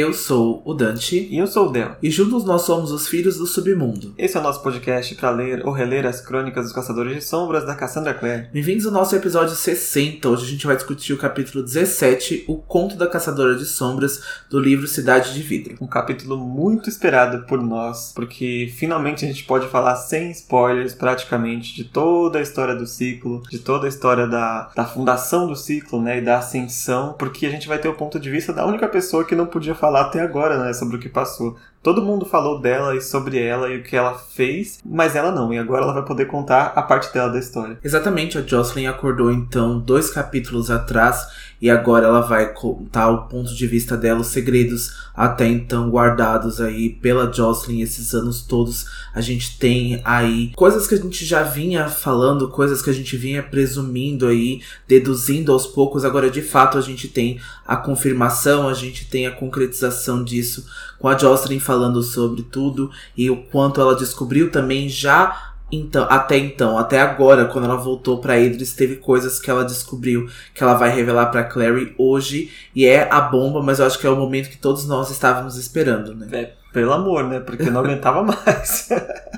[0.00, 1.28] Eu sou o Dante.
[1.30, 1.94] E eu sou o Del.
[2.02, 4.14] E juntos nós somos os Filhos do Submundo.
[4.16, 7.66] Esse é o nosso podcast para ler ou reler as crônicas dos Caçadores de Sombras
[7.66, 8.48] da Cassandra Clare.
[8.50, 10.26] Bem-vindos ao nosso episódio 60.
[10.26, 14.58] Hoje a gente vai discutir o capítulo 17, O Conto da Caçadora de Sombras, do
[14.58, 15.76] livro Cidade de Vidro.
[15.82, 21.74] Um capítulo muito esperado por nós, porque finalmente a gente pode falar sem spoilers praticamente
[21.74, 26.00] de toda a história do ciclo, de toda a história da, da fundação do ciclo,
[26.00, 28.88] né, e da ascensão, porque a gente vai ter o ponto de vista da única
[28.88, 31.56] pessoa que não podia falar até agora, né, sobre o que passou.
[31.82, 35.50] Todo mundo falou dela e sobre ela e o que ela fez, mas ela não,
[35.50, 37.78] e agora ela vai poder contar a parte dela da história.
[37.82, 41.26] Exatamente, a Jocelyn acordou então dois capítulos atrás
[41.60, 46.60] e agora ela vai contar o ponto de vista dela, os segredos até então guardados
[46.60, 48.86] aí pela Jocelyn esses anos todos.
[49.14, 53.16] A gente tem aí coisas que a gente já vinha falando, coisas que a gente
[53.16, 56.04] vinha presumindo aí, deduzindo aos poucos.
[56.04, 57.38] Agora de fato a gente tem
[57.70, 60.66] a confirmação, a gente tem a concretização disso
[60.98, 66.36] com a Jocelyn falando sobre tudo e o quanto ela descobriu também já então, até
[66.36, 70.74] então, até agora, quando ela voltou para Idris, teve coisas que ela descobriu que ela
[70.74, 74.16] vai revelar para Clary hoje e é a bomba, mas eu acho que é o
[74.16, 76.26] momento que todos nós estávamos esperando, né?
[76.32, 77.38] É, pelo amor, né?
[77.38, 78.88] Porque não aguentava mais.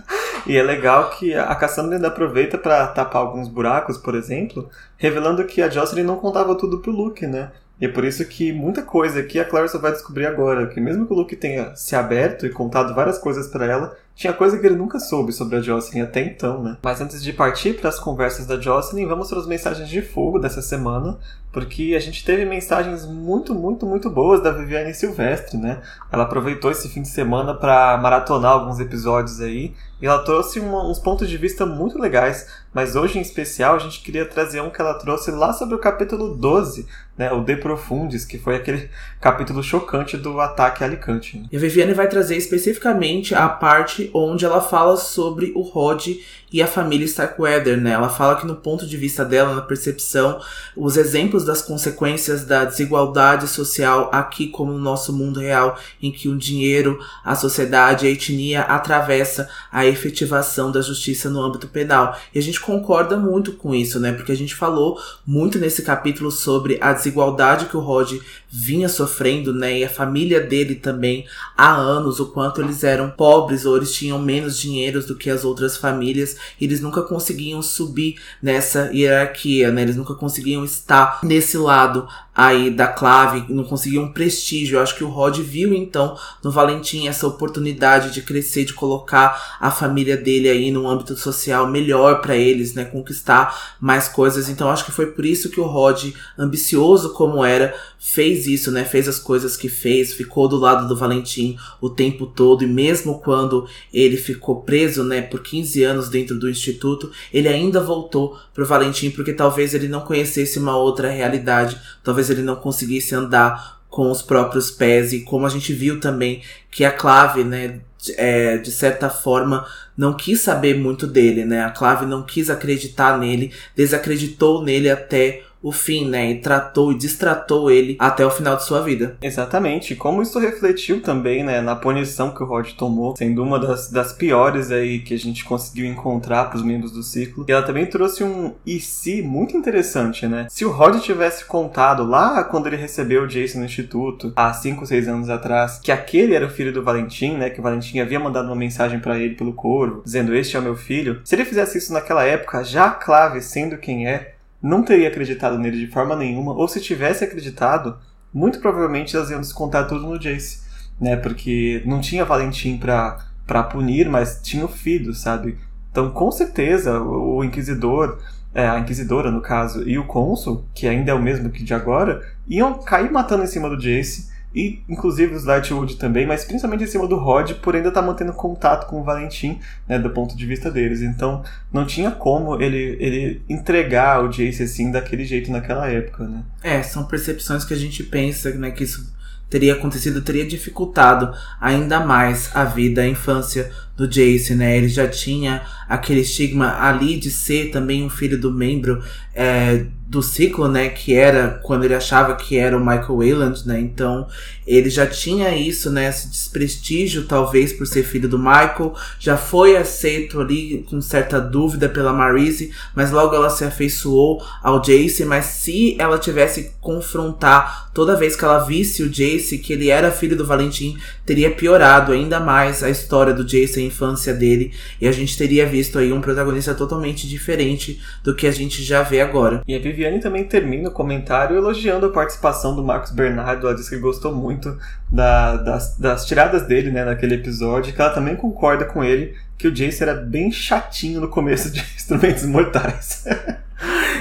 [0.46, 5.44] e é legal que a Cassandra ainda aproveita para tapar alguns buracos, por exemplo, revelando
[5.44, 7.50] que a Jocelyn não contava tudo pro Luke, né?
[7.82, 10.80] E é por isso que muita coisa aqui a Clary só vai descobrir agora, que
[10.80, 14.58] mesmo que o Luke tenha se aberto e contado várias coisas para ela, tinha coisa
[14.58, 16.76] que ele nunca soube sobre a Jocelyn até então, né?
[16.82, 20.38] Mas antes de partir para as conversas da Jocelyn, vamos para as mensagens de fogo
[20.38, 21.18] dessa semana,
[21.52, 25.80] porque a gente teve mensagens muito, muito, muito boas da Viviane Silvestre, né?
[26.10, 30.84] Ela aproveitou esse fim de semana para maratonar alguns episódios aí, e ela trouxe uma,
[30.88, 34.70] uns pontos de vista muito legais, mas hoje em especial a gente queria trazer um
[34.70, 38.90] que ela trouxe lá sobre o capítulo 12, né, o De Profundis, que foi aquele
[39.20, 41.38] capítulo chocante do ataque a Alicante.
[41.38, 41.46] Né?
[41.52, 46.08] E a Viviane vai trazer especificamente a parte onde ela fala sobre o Rod
[46.52, 47.92] e a família Starkweather, né?
[47.92, 50.40] Ela fala que no ponto de vista dela, na percepção,
[50.76, 56.28] os exemplos das consequências da desigualdade social aqui como no nosso mundo real, em que
[56.28, 62.18] o dinheiro, a sociedade, a etnia atravessa a efetivação da justiça no âmbito penal.
[62.34, 64.12] E a gente concorda muito com isso, né?
[64.12, 68.12] Porque a gente falou muito nesse capítulo sobre a desigualdade que o Rod
[68.54, 69.78] vinha sofrendo, né?
[69.78, 71.24] E a família dele também
[71.56, 75.42] há anos, o quanto eles eram pobres ou eles tinham menos dinheiro do que as
[75.42, 79.80] outras famílias eles nunca conseguiam subir nessa hierarquia, né?
[79.80, 84.76] Eles nunca conseguiam estar nesse lado aí da clave, não conseguiam prestígio.
[84.76, 89.56] Eu acho que o Rod viu então no Valentim essa oportunidade de crescer, de colocar
[89.60, 92.84] a família dele aí num âmbito social melhor para eles, né?
[92.84, 94.48] Conquistar mais coisas.
[94.50, 98.84] Então acho que foi por isso que o Rod, ambicioso como era, fez isso, né?
[98.84, 103.20] Fez as coisas que fez, ficou do lado do Valentim o tempo todo e mesmo
[103.20, 108.66] quando ele ficou preso, né, por 15 anos dentro do instituto, ele ainda voltou pro
[108.66, 114.10] Valentim porque talvez ele não conhecesse uma outra realidade, talvez ele não conseguisse andar com
[114.10, 117.80] os próprios pés e como a gente viu também que a Clave, né,
[118.16, 119.66] é, de certa forma
[119.96, 121.62] não quis saber muito dele, né?
[121.62, 126.30] A Clave não quis acreditar nele, desacreditou nele até o fim, né?
[126.30, 129.16] E tratou e distratou ele até o final de sua vida.
[129.22, 129.94] Exatamente.
[129.94, 134.12] Como isso refletiu também, né, na punição que o Rod tomou, sendo uma das, das
[134.12, 137.44] piores aí que a gente conseguiu encontrar para os membros do ciclo.
[137.48, 140.46] E ela também trouxe um e se muito interessante, né?
[140.50, 144.86] Se o Rod tivesse contado lá quando ele recebeu o Jason no instituto, há 5,
[144.86, 147.50] 6 anos atrás, que aquele era o filho do Valentim, né?
[147.50, 150.62] Que o Valentim havia mandado uma mensagem para ele pelo corvo, dizendo: Este é o
[150.62, 151.20] meu filho.
[151.24, 155.78] Se ele fizesse isso naquela época, já Clave sendo quem é, não teria acreditado nele
[155.78, 157.98] de forma nenhuma, ou se tivesse acreditado,
[158.32, 160.62] muito provavelmente elas iam descontar tudo no Jace,
[161.00, 161.16] né?
[161.16, 165.58] Porque não tinha Valentim pra, pra punir, mas tinha o Fido, sabe?
[165.90, 168.18] Então, com certeza, o, Inquisidor,
[168.54, 171.74] é, a Inquisidora no caso, e o Cônsul, que ainda é o mesmo que de
[171.74, 176.84] agora, iam cair matando em cima do Jace e inclusive os Lightwood também, mas principalmente
[176.84, 179.58] em cima do Rod, por ainda estar tá mantendo contato com o Valentim,
[179.88, 181.02] né, do ponto de vista deles.
[181.02, 186.42] Então, não tinha como ele, ele entregar o Jace assim daquele jeito naquela época, né?
[186.62, 189.12] É, são percepções que a gente pensa, né, que isso
[189.52, 194.78] teria acontecido, teria dificultado ainda mais a vida, a infância do Jace, né?
[194.78, 199.02] Ele já tinha aquele estigma ali de ser também um filho do membro
[199.34, 200.90] é, do ciclo, né?
[200.90, 203.80] Que era quando ele achava que era o Michael Wayland, né?
[203.80, 204.26] Então
[204.66, 206.06] ele já tinha isso, né?
[206.06, 208.94] Esse desprestígio, talvez, por ser filho do Michael.
[209.18, 214.82] Já foi aceito ali com certa dúvida pela Marise, mas logo ela se afeiçoou ao
[214.82, 215.24] Jace.
[215.24, 219.88] Mas se ela tivesse que confrontar toda vez que ela visse o Jace, que ele
[219.88, 224.74] era filho do Valentim, teria piorado ainda mais a história do Jace, a infância dele.
[225.00, 229.02] E a gente teria visto aí um protagonista totalmente diferente do que a gente já
[229.02, 229.62] vê agora.
[229.66, 233.66] E a Viviane também termina o comentário elogiando a participação do Marcos Bernardo.
[233.66, 234.76] Ela disse que gostou muito
[235.08, 239.68] da, das, das tiradas dele, né, naquele episódio, que ela também concorda com ele que
[239.68, 243.24] o Jace era bem chatinho no começo de Instrumentos Mortais.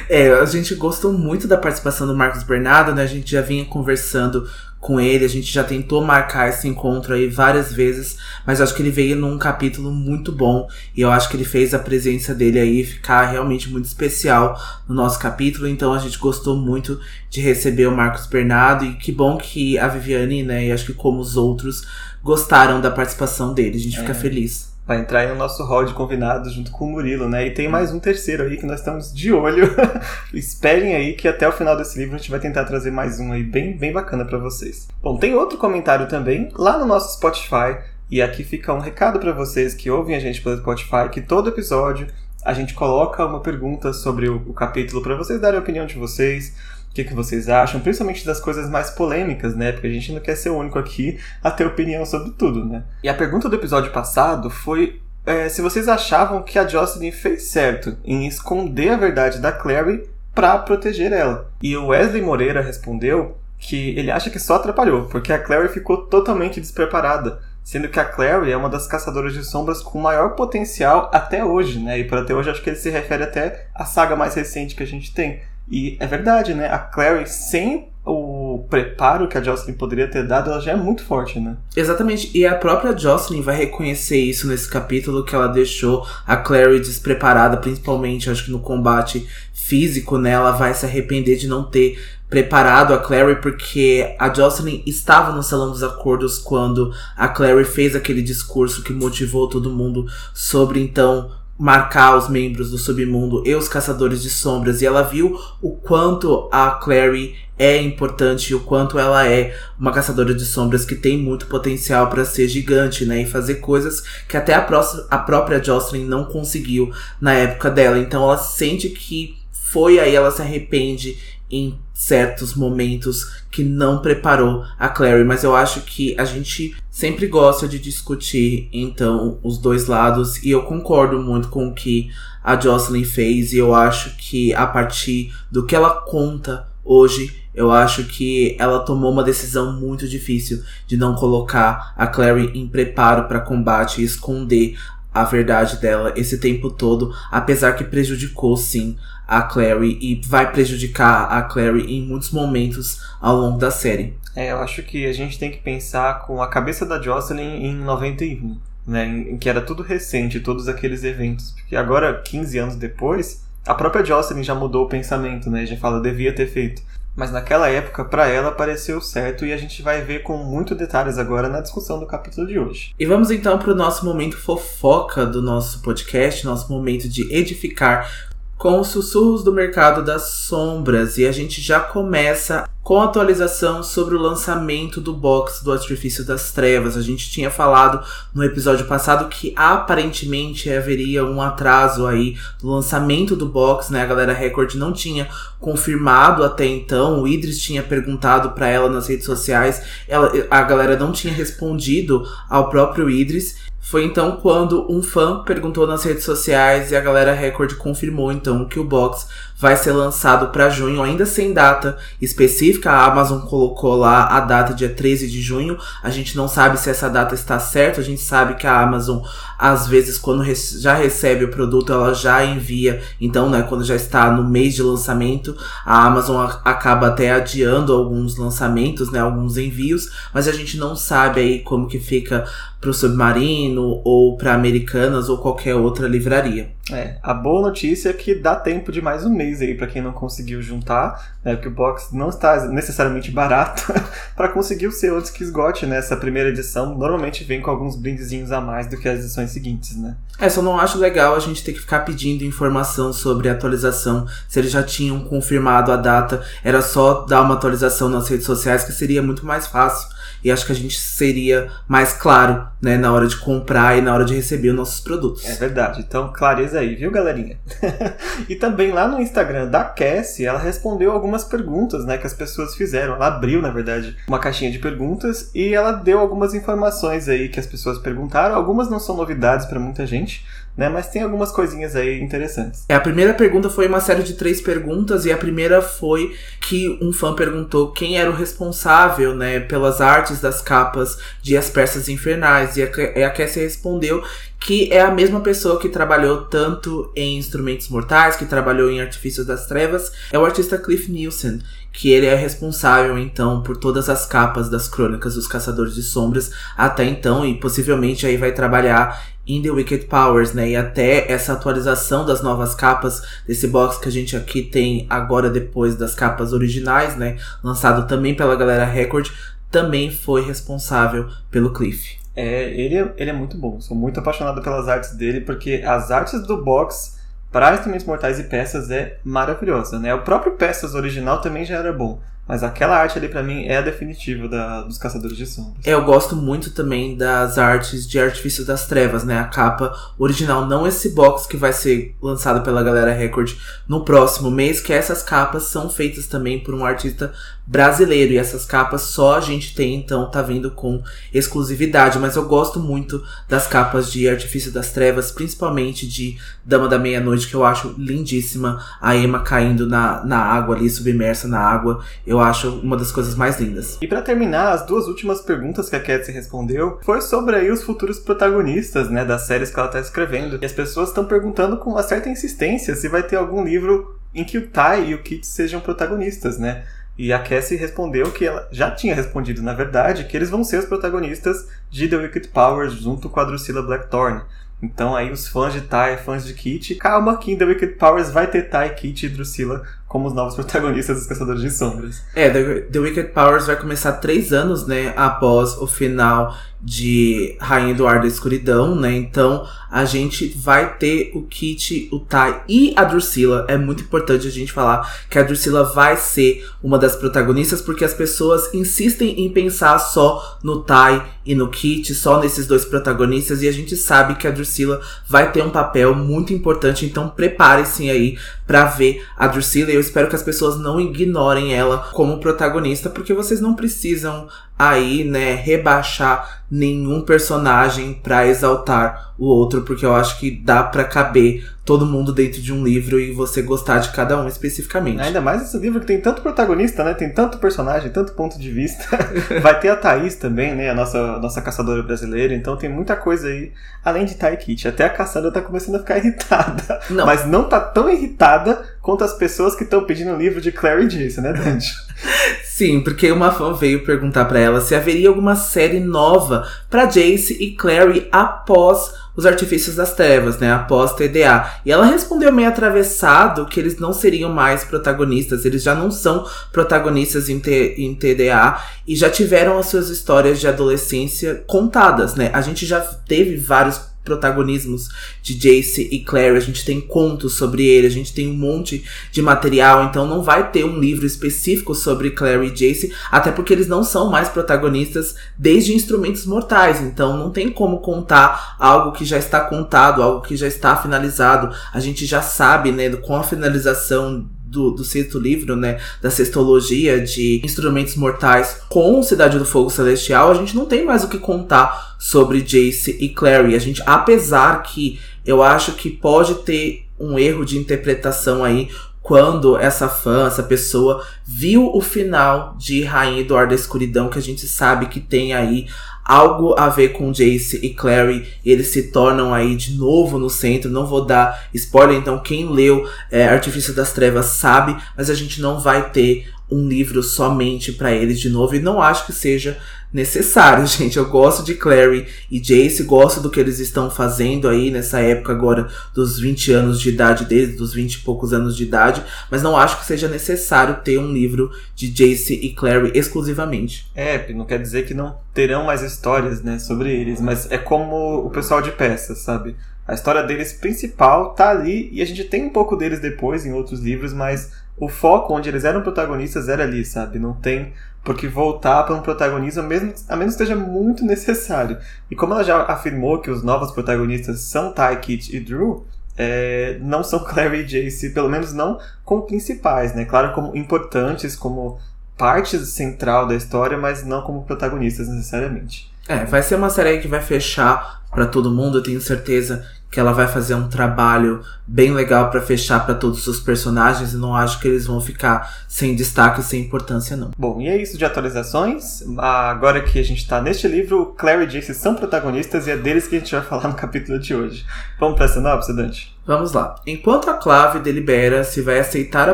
[0.08, 3.04] É, a gente gostou muito da participação do Marcos Bernardo, né?
[3.04, 4.48] A gente já vinha conversando
[4.82, 8.82] com ele, a gente já tentou marcar esse encontro aí várias vezes, mas acho que
[8.82, 10.68] ele veio num capítulo muito bom
[10.98, 14.96] e eu acho que ele fez a presença dele aí ficar realmente muito especial no
[14.96, 17.00] nosso capítulo, então a gente gostou muito
[17.30, 20.94] de receber o Marcos Bernardo e que bom que a Viviane, né, e acho que
[20.94, 21.86] como os outros
[22.24, 24.00] gostaram da participação dele, a gente é.
[24.00, 27.46] fica feliz vai entrar aí no nosso hall de convidados junto com o Murilo, né?
[27.48, 29.70] E tem mais um terceiro aí que nós estamos de olho.
[30.34, 33.32] Esperem aí que até o final desse livro a gente vai tentar trazer mais um
[33.32, 34.88] aí bem, bem bacana para vocês.
[35.02, 37.78] Bom, tem outro comentário também lá no nosso Spotify.
[38.10, 41.48] E aqui fica um recado para vocês que ouvem a gente pelo Spotify, que todo
[41.48, 42.08] episódio
[42.44, 45.98] a gente coloca uma pergunta sobre o, o capítulo para vocês darem a opinião de
[45.98, 46.54] vocês
[46.92, 49.72] o que, que vocês acham, principalmente das coisas mais polêmicas, né?
[49.72, 52.84] Porque a gente não quer ser o único aqui a ter opinião sobre tudo, né?
[53.02, 57.44] E a pergunta do episódio passado foi é, se vocês achavam que a Jocelyn fez
[57.44, 60.04] certo em esconder a verdade da Clary
[60.36, 61.50] para proteger ela.
[61.62, 65.98] E o Wesley Moreira respondeu que ele acha que só atrapalhou, porque a Clary ficou
[66.08, 71.10] totalmente despreparada, sendo que a Clary é uma das caçadoras de sombras com maior potencial
[71.14, 72.00] até hoje, né?
[72.00, 74.84] E por até hoje acho que ele se refere até à saga mais recente que
[74.84, 75.40] a gente tem.
[75.72, 76.68] E é verdade, né?
[76.68, 81.04] A Clary, sem o preparo que a Jocelyn poderia ter dado, ela já é muito
[81.04, 81.56] forte, né?
[81.76, 82.36] Exatamente.
[82.36, 87.58] E a própria Jocelyn vai reconhecer isso nesse capítulo que ela deixou a Clary despreparada,
[87.58, 90.32] principalmente, acho que no combate físico, né?
[90.32, 91.98] Ela vai se arrepender de não ter
[92.30, 97.96] preparado a Clary porque a Jocelyn estava no salão dos acordos quando a Clary fez
[97.96, 101.30] aquele discurso que motivou todo mundo sobre então
[101.62, 106.50] marcar os membros do submundo e os caçadores de sombras e ela viu o quanto
[106.52, 111.46] a Clary é importante o quanto ela é uma caçadora de sombras que tem muito
[111.46, 114.68] potencial para ser gigante, né, e fazer coisas que até a,
[115.12, 116.92] a própria Jocelyn não conseguiu
[117.22, 118.00] na época dela.
[118.00, 121.20] Então ela sente que foi aí ela se arrepende
[121.52, 127.28] em certos momentos que não preparou a Clary, mas eu acho que a gente sempre
[127.28, 132.10] gosta de discutir então os dois lados e eu concordo muito com o que
[132.44, 137.72] a Jocelyn fez e eu acho que a partir do que ela conta hoje eu
[137.72, 143.28] acho que ela tomou uma decisão muito difícil de não colocar a Clary em preparo
[143.28, 144.76] para combate e esconder
[145.14, 148.98] a verdade dela esse tempo todo, apesar que prejudicou sim
[149.32, 154.14] a Clary e vai prejudicar a Clary em muitos momentos ao longo da série.
[154.36, 157.74] É, eu acho que a gente tem que pensar com a cabeça da Jocelyn em
[157.74, 163.46] 91, né, em que era tudo recente, todos aqueles eventos, porque agora 15 anos depois,
[163.66, 166.82] a própria Jocelyn já mudou o pensamento, né, já fala devia ter feito.
[167.16, 171.18] Mas naquela época, para ela, pareceu certo e a gente vai ver com muito detalhes
[171.18, 172.94] agora na discussão do capítulo de hoje.
[172.98, 178.31] E vamos então para o nosso momento fofoca do nosso podcast, nosso momento de edificar
[178.62, 183.82] com os sussurros do mercado das sombras e a gente já começa com a atualização
[183.82, 186.96] sobre o lançamento do box do Artifício das Trevas.
[186.96, 193.36] A gente tinha falado no episódio passado que aparentemente haveria um atraso aí do lançamento
[193.36, 194.04] do box, né?
[194.04, 195.28] A galera Record não tinha
[195.60, 197.24] confirmado até então.
[197.24, 202.28] O Idris tinha perguntado para ela nas redes sociais, ela, a galera não tinha respondido
[202.48, 203.71] ao próprio Idris.
[203.82, 208.64] Foi então quando um fã perguntou nas redes sociais e a galera Record confirmou então
[208.64, 209.28] que o box
[209.62, 212.90] vai ser lançado para junho, ainda sem data específica.
[212.90, 215.78] A Amazon colocou lá a data dia 13 de junho.
[216.02, 218.02] A gente não sabe se essa data está certa.
[218.02, 219.20] A gente sabe que a Amazon,
[219.60, 220.44] às vezes, quando
[220.80, 223.04] já recebe o produto, ela já envia.
[223.22, 228.38] Então, né, quando já está no mês de lançamento, a Amazon acaba até adiando alguns
[228.38, 230.10] lançamentos, né, alguns envios.
[230.34, 232.46] Mas a gente não sabe aí como que fica
[232.80, 236.72] pro Submarino ou para Americanas ou qualquer outra livraria.
[236.90, 240.02] É, a boa notícia é que dá tempo de mais um mês aí para quem
[240.02, 241.54] não conseguiu juntar, né?
[241.54, 243.94] Porque o box não está necessariamente barato
[244.36, 246.02] para conseguir o seu antes que esgote, né?
[246.20, 250.16] Primeira edição normalmente vem com alguns brindezinhos a mais do que as edições seguintes, né?
[250.40, 254.28] É, só não acho legal a gente ter que ficar pedindo informação sobre a atualização.
[254.48, 258.84] Se eles já tinham confirmado a data, era só dar uma atualização nas redes sociais
[258.84, 260.10] que seria muito mais fácil
[260.44, 264.14] e acho que a gente seria mais claro, né, na hora de comprar e na
[264.14, 265.48] hora de receber os nossos produtos.
[265.48, 266.02] É verdade.
[266.02, 267.60] Então, clareza aí, viu, galerinha?
[268.50, 272.76] e também lá no Instagram da Cassie, ela respondeu algumas perguntas, né, que as pessoas
[272.76, 273.16] fizeram.
[273.16, 277.60] Ela abriu, na verdade, uma caixinha de perguntas e ela deu algumas informações aí que
[277.60, 278.56] as pessoas perguntaram.
[278.56, 280.46] Algumas não são novidades para muita gente,
[280.76, 280.90] né?
[280.90, 282.86] Mas tem algumas coisinhas aí interessantes.
[282.88, 286.98] É, a primeira pergunta foi uma série de três perguntas, e a primeira foi que
[287.02, 292.08] um fã perguntou quem era o responsável, né, pelas artes das capas de As Peças
[292.08, 292.78] Infernais.
[292.78, 294.24] E a, a Cassie respondeu
[294.62, 299.46] que é a mesma pessoa que trabalhou tanto em Instrumentos Mortais, que trabalhou em Artifícios
[299.46, 301.60] das Trevas, é o artista Cliff Nielsen,
[301.92, 306.52] que ele é responsável então por todas as capas das crônicas dos Caçadores de Sombras
[306.78, 309.20] até então e possivelmente aí vai trabalhar
[309.58, 310.70] em The Wicked Powers, né?
[310.70, 315.50] E até essa atualização das novas capas desse box que a gente aqui tem agora
[315.50, 317.38] depois das capas originais, né?
[317.64, 319.30] Lançado também pela galera Record,
[319.70, 322.20] também foi responsável pelo Cliff.
[322.36, 323.80] É, ele, é, ele é muito bom.
[323.82, 327.20] Sou muito apaixonado pelas artes dele, porque as artes do box
[327.52, 330.14] para instrumentos mortais e peças é maravilhosa, né?
[330.14, 332.22] O próprio peças original também já era bom.
[332.52, 335.88] Mas aquela arte ali para mim é a definitiva da, dos Caçadores de Sombras.
[335.88, 339.40] É, eu gosto muito também das artes de Artifício das Trevas, né?
[339.40, 343.54] A capa original, não esse box que vai ser lançado pela Galera Record
[343.88, 347.32] no próximo mês, que essas capas são feitas também por um artista
[347.72, 348.34] brasileiro.
[348.34, 351.02] E essas capas só a gente tem, então, tá vindo com
[351.34, 352.20] exclusividade.
[352.20, 357.48] Mas eu gosto muito das capas de Artifício das Trevas, principalmente de Dama da Meia-Noite,
[357.48, 358.84] que eu acho lindíssima.
[359.00, 362.04] A Emma caindo na, na água ali, submersa na água.
[362.28, 363.98] Eu acho uma das coisas mais lindas.
[364.02, 367.84] E para terminar, as duas últimas perguntas que a Cat respondeu foi sobre aí os
[367.84, 370.60] futuros protagonistas, né, das séries que ela tá escrevendo.
[370.62, 374.44] E as pessoas estão perguntando com uma certa insistência se vai ter algum livro em
[374.44, 376.84] que o Tai e o Kit sejam protagonistas, né?
[377.22, 380.80] E a Cassie respondeu que ela já tinha respondido, na verdade, que eles vão ser
[380.80, 384.42] os protagonistas de The Wicked Powers junto com a Drusilla Blackthorne.
[384.82, 388.32] Então aí os fãs de Tai, fãs de Kit, calma que em The Wicked Powers
[388.32, 392.22] vai ter Tai, Kit e Drusilla como os novos protagonistas dos Caçadores de Sombras.
[392.36, 396.54] É, The, The Wicked Powers vai começar três anos, né, após o final
[396.84, 399.16] de Rainha do Ar da Escuridão, né?
[399.16, 403.66] Então a gente vai ter o Kit, o Tai e a Drusilla.
[403.68, 408.04] É muito importante a gente falar que a Drusilla vai ser uma das protagonistas, porque
[408.04, 413.62] as pessoas insistem em pensar só no Tai e no Kit, só nesses dois protagonistas,
[413.62, 418.10] e a gente sabe que a Drusilla vai ter um papel muito importante, então preparem-se
[418.10, 418.38] aí
[418.72, 419.92] para ver a Drusilla.
[419.92, 424.48] E eu espero que as pessoas não ignorem ela como protagonista, porque vocês não precisam
[424.82, 431.04] aí, né, rebaixar nenhum personagem para exaltar o outro, porque eu acho que dá para
[431.04, 435.20] caber todo mundo dentro de um livro e você gostar de cada um especificamente.
[435.20, 437.14] Ainda mais esse livro que tem tanto protagonista, né?
[437.14, 439.04] Tem tanto personagem, tanto ponto de vista.
[439.62, 440.90] Vai ter a Thaís também, né?
[440.90, 442.54] A nossa, nossa caçadora brasileira.
[442.54, 443.72] Então tem muita coisa aí,
[444.04, 444.88] além de Kit.
[444.88, 447.02] Até a caçadora tá começando a ficar irritada.
[447.10, 447.26] Não.
[447.26, 451.08] Mas não tá tão irritada quanto as pessoas que estão pedindo o livro de Clary
[451.08, 451.92] Jace, né, Dante?
[452.64, 457.58] Sim, porque uma fã veio perguntar para ela se haveria alguma série nova para Jace
[457.60, 460.72] e Clary após os artifícios das trevas, né?
[460.72, 461.80] Após TDA.
[461.86, 466.46] E ela respondeu meio atravessado que eles não seriam mais protagonistas, eles já não são
[466.72, 472.52] protagonistas em, T, em TDA e já tiveram as suas histórias de adolescência contadas, né?
[472.54, 475.10] A gente já teve vários protagonismos
[475.42, 479.04] de Jace e Claire, a gente tem contos sobre ele, a gente tem um monte
[479.32, 483.74] de material, então não vai ter um livro específico sobre Claire e Jace, até porque
[483.74, 489.26] eles não são mais protagonistas desde Instrumentos Mortais, então não tem como contar algo que
[489.26, 491.76] já está contado, algo que já está finalizado.
[491.94, 497.20] A gente já sabe, né, com a finalização do, do sexto livro, né, da sextologia
[497.20, 501.38] de instrumentos mortais com Cidade do Fogo Celestial, a gente não tem mais o que
[501.38, 503.76] contar sobre Jace e Clary.
[503.76, 508.90] A gente, apesar que eu acho que pode ter um erro de interpretação aí
[509.22, 514.42] quando essa fã, essa pessoa viu o final de Rainha Eduardo da Escuridão, que a
[514.42, 515.88] gente sabe que tem aí
[516.24, 518.48] algo a ver com Jace e Clary.
[518.66, 520.90] Eles se tornam aí de novo no centro.
[520.90, 525.62] Não vou dar spoiler, então quem leu é, Artifício das Trevas sabe, mas a gente
[525.62, 529.78] não vai ter um livro somente para eles de novo e não acho que seja
[530.14, 531.18] necessário, gente.
[531.18, 535.52] Eu gosto de Clary e Jace, gosto do que eles estão fazendo aí nessa época
[535.52, 539.62] agora dos 20 anos de idade deles, dos 20 e poucos anos de idade, mas
[539.62, 544.10] não acho que seja necessário ter um livro de Jace e Clary exclusivamente.
[544.16, 548.46] É, não quer dizer que não terão mais histórias, né, sobre eles, mas é como
[548.46, 549.76] o pessoal de peças, sabe?
[550.08, 553.72] A história deles principal tá ali e a gente tem um pouco deles depois em
[553.72, 557.40] outros livros, mas o foco onde eles eram protagonistas era ali, sabe?
[557.40, 557.92] Não tem
[558.24, 561.98] porque voltar para um protagonismo, mesmo, a menos que seja muito necessário.
[562.30, 566.06] E como ela já afirmou que os novos protagonistas são Ty, Kit e Drew,
[566.38, 570.24] é, não são Clary e Jace, pelo menos não como principais, né?
[570.24, 571.98] Claro, como importantes, como
[572.38, 576.14] parte central da história, mas não como protagonistas necessariamente.
[576.28, 580.20] É, vai ser uma série que vai fechar para todo mundo, eu tenho certeza que
[580.20, 584.54] ela vai fazer um trabalho bem legal para fechar para todos os personagens e não
[584.54, 587.52] acho que eles vão ficar sem destaque, sem importância não.
[587.58, 589.24] Bom, e é isso de atualizações.
[589.38, 593.26] Agora que a gente tá neste livro, Claire e Jace são protagonistas e é deles
[593.26, 594.86] que a gente vai falar no capítulo de hoje.
[595.18, 596.36] Vamos para a sinopse, Dante?
[596.44, 596.96] Vamos lá.
[597.06, 599.54] Enquanto a Clave delibera se vai aceitar a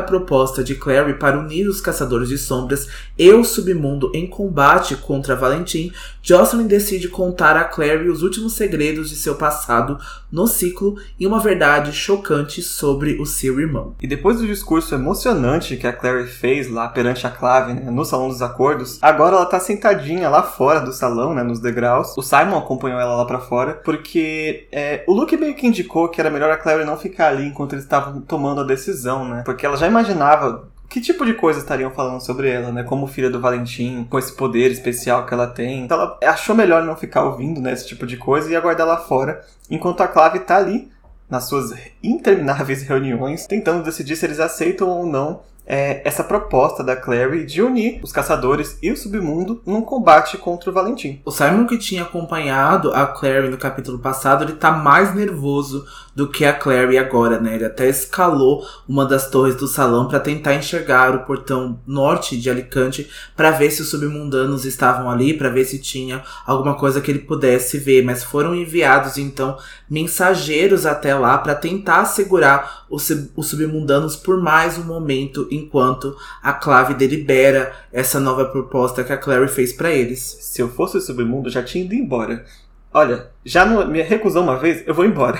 [0.00, 5.36] proposta de Clary para unir os Caçadores de Sombras e o Submundo em combate contra
[5.36, 9.98] Valentim, Jocelyn decide contar a Clary os últimos segredos de seu passado
[10.30, 13.94] no ciclo e uma verdade chocante sobre o seu irmão.
[14.00, 18.04] E depois do discurso emocionante que a Clary fez lá perante a Clave, né, no
[18.04, 22.16] Salão dos Acordos, agora ela tá sentadinha lá fora do salão, né, nos degraus.
[22.16, 26.20] O Simon acompanhou ela lá para fora, porque é, o Luke meio que indicou que
[26.20, 29.42] era melhor a Clary não ficar ali enquanto eles estavam tomando a decisão, né?
[29.44, 32.82] Porque ela já imaginava que tipo de coisa estariam falando sobre ela, né?
[32.82, 35.84] Como filha do Valentim, com esse poder especial que ela tem.
[35.84, 38.96] Então ela achou melhor não ficar ouvindo, né, esse tipo de coisa e aguardar lá
[38.96, 40.90] fora, enquanto a Clave tá ali
[41.28, 46.96] nas suas intermináveis reuniões, tentando decidir se eles aceitam ou não é, essa proposta da
[46.96, 51.20] Clary de unir os caçadores e o submundo num combate contra o Valentim.
[51.26, 55.84] O Simon que tinha acompanhado a Clary no capítulo passado, ele tá mais nervoso
[56.16, 57.54] do que a Clary agora, né?
[57.54, 62.48] Ele até escalou uma das torres do salão para tentar enxergar o portão norte de
[62.48, 67.10] Alicante para ver se os submundanos estavam ali, para ver se tinha alguma coisa que
[67.10, 69.58] ele pudesse ver, mas foram enviados então
[69.88, 76.52] mensageiros até lá para tentar segurar os, os submundanos por mais um momento enquanto a
[76.52, 80.20] Clave delibera essa nova proposta que a Clary fez para eles.
[80.40, 82.44] Se eu fosse o submundo, já tinha ido embora.
[82.92, 85.38] Olha, já não, me recusou uma vez, eu vou embora.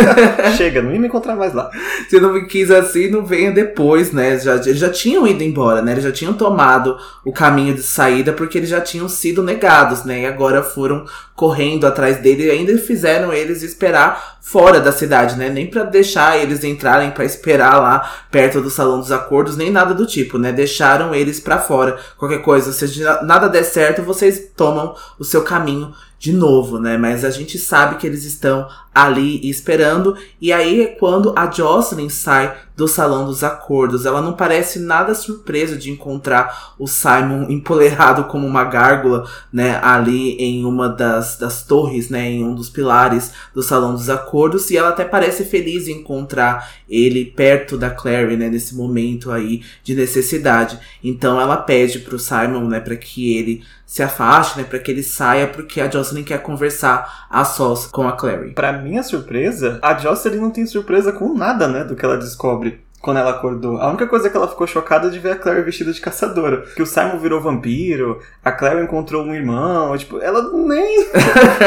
[0.58, 1.70] Chega, não ia me encontrar mais lá.
[2.06, 4.38] Se não me quis assim, não venha depois, né?
[4.38, 5.92] Já, eles já tinham ido embora, né?
[5.92, 10.20] Eles já tinham tomado o caminho de saída porque eles já tinham sido negados, né?
[10.20, 15.48] E agora foram correndo atrás dele e ainda fizeram eles esperar fora da cidade, né?
[15.48, 19.94] Nem para deixar eles entrarem para esperar lá perto do salão dos acordos, nem nada
[19.94, 20.52] do tipo, né?
[20.52, 21.98] Deixaram eles para fora.
[22.18, 26.96] Qualquer coisa, se nada der certo, vocês tomam o seu caminho de novo, né?
[26.96, 30.16] Mas a gente sabe que eles estão ali esperando.
[30.40, 34.06] E aí é quando a Jocelyn sai do salão dos acordos.
[34.06, 40.36] Ela não parece nada surpresa de encontrar o Simon empoleirado como uma gárgula, né, ali
[40.36, 44.70] em uma das, das torres, né, em um dos pilares do salão dos acordos.
[44.70, 49.62] E ela até parece feliz em encontrar ele perto da Clary, né, nesse momento aí
[49.82, 50.78] de necessidade.
[51.04, 55.02] Então ela pede pro Simon, né, para que ele se afaste, né, para que ele
[55.02, 58.50] saia, porque a Jocelyn quer conversar a sós com a Clary.
[58.52, 62.86] Para minha surpresa, a Jocelyn não tem surpresa com nada, né, do que ela descobre
[63.00, 63.78] quando ela acordou.
[63.78, 66.62] A única coisa que ela ficou chocada é de ver a Claire vestida de caçadora.
[66.74, 71.06] Que o Simon virou vampiro, a Claire encontrou um irmão, tipo, ela nem,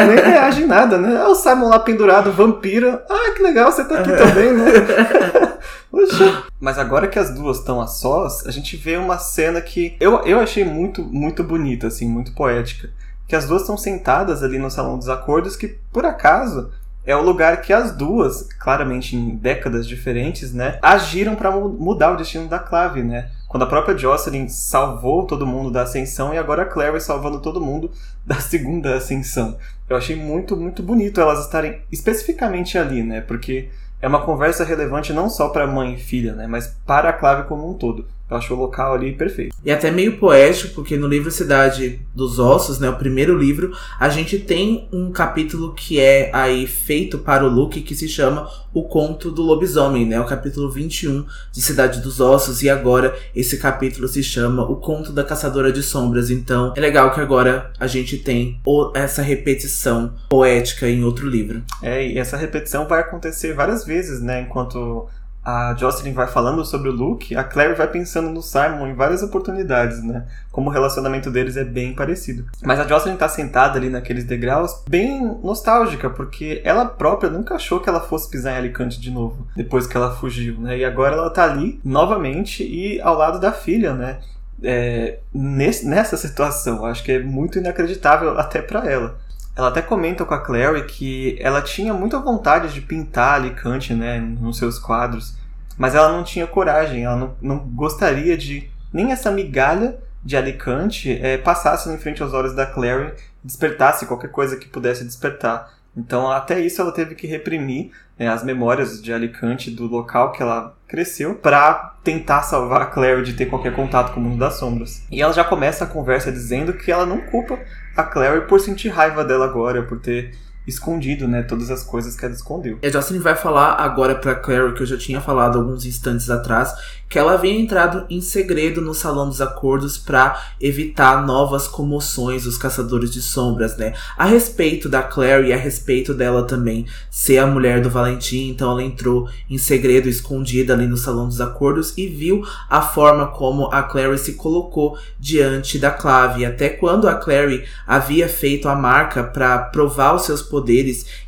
[0.08, 1.18] nem reage em nada, né?
[1.22, 3.00] Ah, o Simon lá pendurado, vampiro.
[3.10, 4.66] Ah, que legal, você tá aqui também, né?
[5.90, 6.44] Poxa.
[6.60, 10.22] Mas agora que as duas estão a sós, a gente vê uma cena que eu,
[10.26, 12.90] eu achei muito, muito bonita, assim, muito poética.
[13.28, 16.72] Que as duas estão sentadas ali no Salão dos Acordos, que por acaso
[17.10, 22.16] é o lugar que as duas, claramente em décadas diferentes, né, agiram para mudar o
[22.16, 23.32] destino da Clave, né?
[23.48, 27.60] Quando a própria Jocelyn salvou todo mundo da ascensão e agora a Claire salvando todo
[27.60, 27.90] mundo
[28.24, 29.58] da segunda ascensão.
[29.90, 33.22] Eu achei muito, muito bonito elas estarem especificamente ali, né?
[33.22, 33.70] Porque
[34.00, 37.48] é uma conversa relevante não só para mãe e filha, né, mas para a Clave
[37.48, 38.06] como um todo.
[38.30, 39.56] Eu acho o local ali perfeito.
[39.66, 44.08] E até meio poético, porque no livro Cidade dos Ossos, né, o primeiro livro, a
[44.10, 48.84] gente tem um capítulo que é aí feito para o Luke que se chama O
[48.84, 54.08] Conto do Lobisomem, né, o capítulo 21 de Cidade dos Ossos, e agora esse capítulo
[54.08, 56.30] se chama O Conto da Caçadora de Sombras.
[56.30, 58.62] Então, é legal que agora a gente tem
[58.94, 61.64] essa repetição poética em outro livro.
[61.82, 65.08] É, e essa repetição vai acontecer várias vezes, né, enquanto
[65.44, 69.24] a Jocelyn vai falando sobre o Luke, a Claire vai pensando no Simon em várias
[69.24, 70.26] oportunidades, né?
[70.52, 72.46] Como o relacionamento deles é bem parecido.
[72.62, 77.80] Mas a Jocelyn tá sentada ali naqueles degraus, bem nostálgica, porque ela própria nunca achou
[77.80, 80.78] que ela fosse pisar em Alicante de novo, depois que ela fugiu, né?
[80.78, 84.20] E agora ela tá ali novamente e ao lado da filha, né?
[84.62, 89.18] É, nesse, nessa situação, acho que é muito inacreditável até para ela.
[89.60, 94.18] Ela até comenta com a Clary que ela tinha muita vontade de pintar Alicante, né,
[94.18, 95.36] nos seus quadros,
[95.78, 101.12] mas ela não tinha coragem, ela não, não gostaria de nem essa migalha de Alicante
[101.22, 105.74] é, passasse em frente aos olhos da Clary despertasse qualquer coisa que pudesse despertar.
[106.00, 110.42] Então, até isso ela teve que reprimir né, as memórias de Alicante do local que
[110.42, 114.56] ela cresceu para tentar salvar a Claire de ter qualquer contato com o mundo das
[114.56, 115.04] sombras.
[115.12, 117.60] E ela já começa a conversa dizendo que ela não culpa
[117.96, 120.34] a Claire por sentir raiva dela agora, por ter
[120.70, 122.80] escondido, né, todas as coisas que ela escondeu.
[122.84, 126.74] A Jocelyn vai falar agora para Claire, que eu já tinha falado alguns instantes atrás,
[127.10, 132.56] que ela havia entrado em segredo no Salão dos Acordos para evitar novas comoções dos
[132.56, 133.94] Caçadores de Sombras, né?
[134.16, 138.70] A respeito da Claire e a respeito dela também ser a mulher do Valentim, então
[138.72, 143.74] ela entrou em segredo, escondida ali no Salão dos Acordos e viu a forma como
[143.74, 146.46] a Clary se colocou diante da clave.
[146.46, 150.59] Até quando a Clary havia feito a marca para provar os seus poderes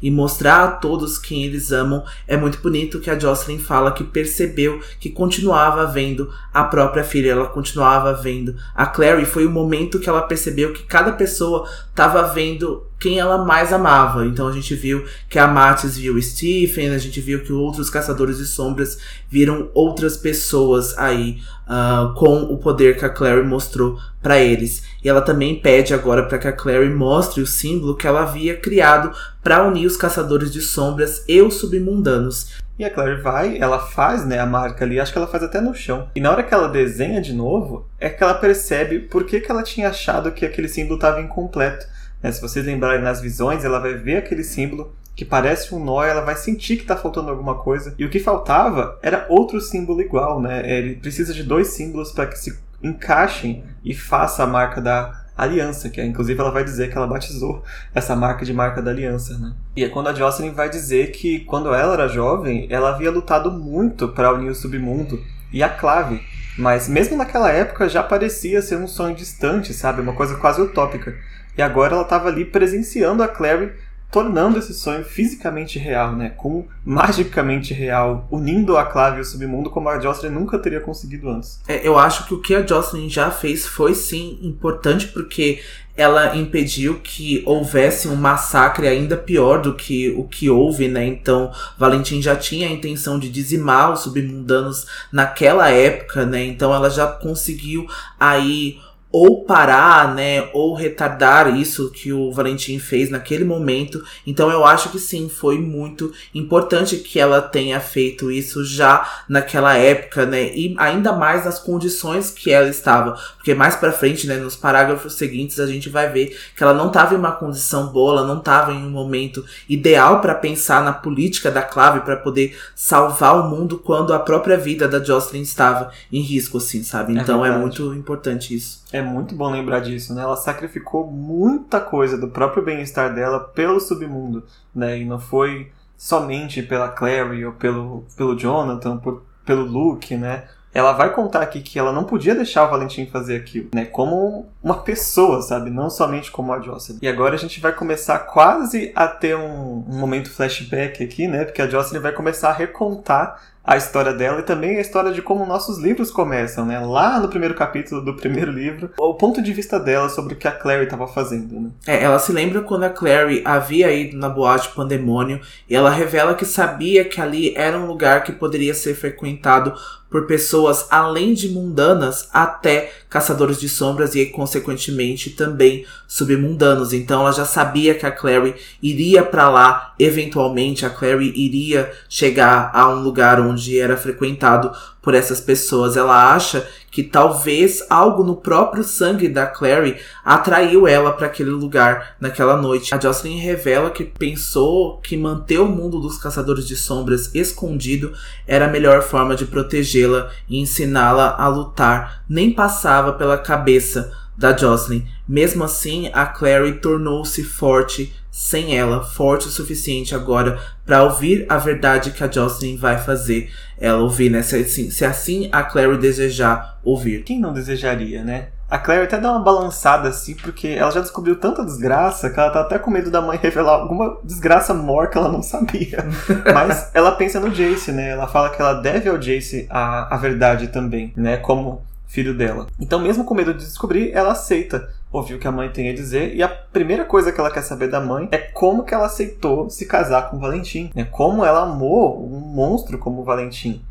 [0.01, 4.03] e mostrar a todos quem eles amam, é muito bonito que a Jocelyn fala que
[4.03, 9.25] percebeu que continuava continuava vendo a própria filha, ela continuava vendo a Clary.
[9.25, 14.27] Foi o momento que ela percebeu que cada pessoa estava vendo quem ela mais amava.
[14.27, 18.37] Então a gente viu que a Matis viu Stephen, a gente viu que outros caçadores
[18.37, 24.39] de sombras viram outras pessoas aí uh, com o poder que a Clary mostrou para
[24.39, 24.83] eles.
[25.03, 28.55] E ela também pede agora para que a Clary mostre o símbolo que ela havia
[28.55, 29.11] criado
[29.41, 32.61] para unir os caçadores de sombras e os submundanos.
[32.77, 35.59] E a Claire vai, ela faz né, a marca ali, acho que ela faz até
[35.59, 36.07] no chão.
[36.15, 39.51] E na hora que ela desenha de novo, é que ela percebe por que, que
[39.51, 41.85] ela tinha achado que aquele símbolo estava incompleto.
[42.21, 42.31] Né?
[42.31, 46.21] Se vocês lembrarem nas visões, ela vai ver aquele símbolo que parece um nó, ela
[46.21, 47.93] vai sentir que está faltando alguma coisa.
[47.97, 50.61] E o que faltava era outro símbolo igual, né?
[50.65, 55.89] Ele precisa de dois símbolos para que se encaixem e faça a marca da, aliança,
[55.89, 57.63] que é, inclusive ela vai dizer que ela batizou
[57.95, 59.53] essa marca de marca da aliança, né?
[59.75, 63.51] E é quando a Jocelyn vai dizer que quando ela era jovem, ela havia lutado
[63.51, 65.19] muito para unir o submundo
[65.51, 66.21] e a clave,
[66.57, 70.01] mas mesmo naquela época já parecia ser um sonho distante, sabe?
[70.01, 71.15] Uma coisa quase utópica.
[71.57, 73.71] E agora ela estava ali presenciando a Clary
[74.11, 76.29] tornando esse sonho fisicamente real, né?
[76.35, 81.29] Com magicamente real, unindo a clave e o submundo como a Jocelyn nunca teria conseguido
[81.29, 81.61] antes.
[81.65, 85.61] É, eu acho que o que a Jocelyn já fez foi sim importante porque
[85.95, 91.05] ela impediu que houvesse um massacre ainda pior do que o que houve, né?
[91.05, 96.43] Então, Valentim já tinha a intenção de dizimar os submundanos naquela época, né?
[96.43, 97.87] Então, ela já conseguiu
[98.19, 98.77] aí
[99.11, 104.01] ou parar, né, ou retardar isso que o Valentim fez naquele momento.
[104.25, 109.75] Então eu acho que sim, foi muito importante que ela tenha feito isso já naquela
[109.75, 114.37] época, né, e ainda mais nas condições que ela estava, porque mais para frente, né,
[114.37, 118.19] nos parágrafos seguintes a gente vai ver que ela não estava em uma condição boa,
[118.19, 122.57] ela não estava em um momento ideal para pensar na política da clave para poder
[122.75, 127.17] salvar o mundo quando a própria vida da Jocelyn estava em risco, assim, sabe?
[127.17, 128.81] É então é, é muito importante isso.
[128.91, 130.21] É muito bom lembrar disso, né?
[130.21, 134.99] Ela sacrificou muita coisa do próprio bem-estar dela pelo submundo, né?
[134.99, 140.47] E não foi somente pela Clary ou pelo, pelo Jonathan, por, pelo Luke, né?
[140.73, 143.85] ela vai contar aqui que ela não podia deixar o Valentim fazer aquilo, né?
[143.85, 145.69] Como uma pessoa, sabe?
[145.69, 146.99] Não somente como a Jocelyn.
[147.01, 151.43] E agora a gente vai começar quase a ter um, um momento flashback aqui, né?
[151.43, 155.21] Porque a Jocelyn vai começar a recontar a história dela e também a história de
[155.21, 156.79] como nossos livros começam, né?
[156.79, 160.47] Lá no primeiro capítulo do primeiro livro, o ponto de vista dela sobre o que
[160.47, 161.69] a Clary estava fazendo, né?
[161.85, 166.33] É, ela se lembra quando a Clary havia ido na boate Pandemônio e ela revela
[166.33, 169.73] que sabia que ali era um lugar que poderia ser frequentado
[170.11, 176.91] por pessoas além de mundanas até caçadores de sombras e consequentemente também submundanos.
[176.91, 182.71] Então ela já sabia que a Clary iria para lá eventualmente, a Clary iria chegar
[182.73, 185.97] a um lugar onde era frequentado por essas pessoas.
[185.97, 192.15] Ela acha que talvez algo no próprio sangue da Clary atraiu ela para aquele lugar
[192.19, 192.93] naquela noite.
[192.93, 198.13] A Jocelyn revela que pensou que manter o mundo dos caçadores de sombras escondido
[198.47, 202.23] era a melhor forma de protegê-la e ensiná-la a lutar.
[202.29, 205.05] Nem passava pela cabeça da Jocelyn.
[205.27, 211.57] Mesmo assim, a Clary tornou-se forte sem ela, forte o suficiente agora para ouvir a
[211.57, 214.41] verdade que a Jocelyn vai fazer ela ouvir, né?
[214.41, 217.23] Se assim, se assim a Clary desejar ouvir.
[217.23, 218.47] Quem não desejaria, né?
[218.71, 222.49] A Claire até dá uma balançada assim, porque ela já descobriu tanta desgraça que ela
[222.49, 226.05] tá até com medo da mãe revelar alguma desgraça maior que ela não sabia.
[226.53, 228.11] Mas ela pensa no Jace, né?
[228.11, 231.35] Ela fala que ela deve ao Jace a, a verdade também, né?
[231.35, 232.67] Como filho dela.
[232.79, 235.93] Então, mesmo com medo de descobrir, ela aceita ouvir o que a mãe tem a
[235.93, 236.35] dizer.
[236.35, 239.69] E a primeira coisa que ela quer saber da mãe é como que ela aceitou
[239.69, 240.91] se casar com o Valentim.
[240.95, 241.03] Né?
[241.05, 243.83] Como ela amou um monstro como o Valentim.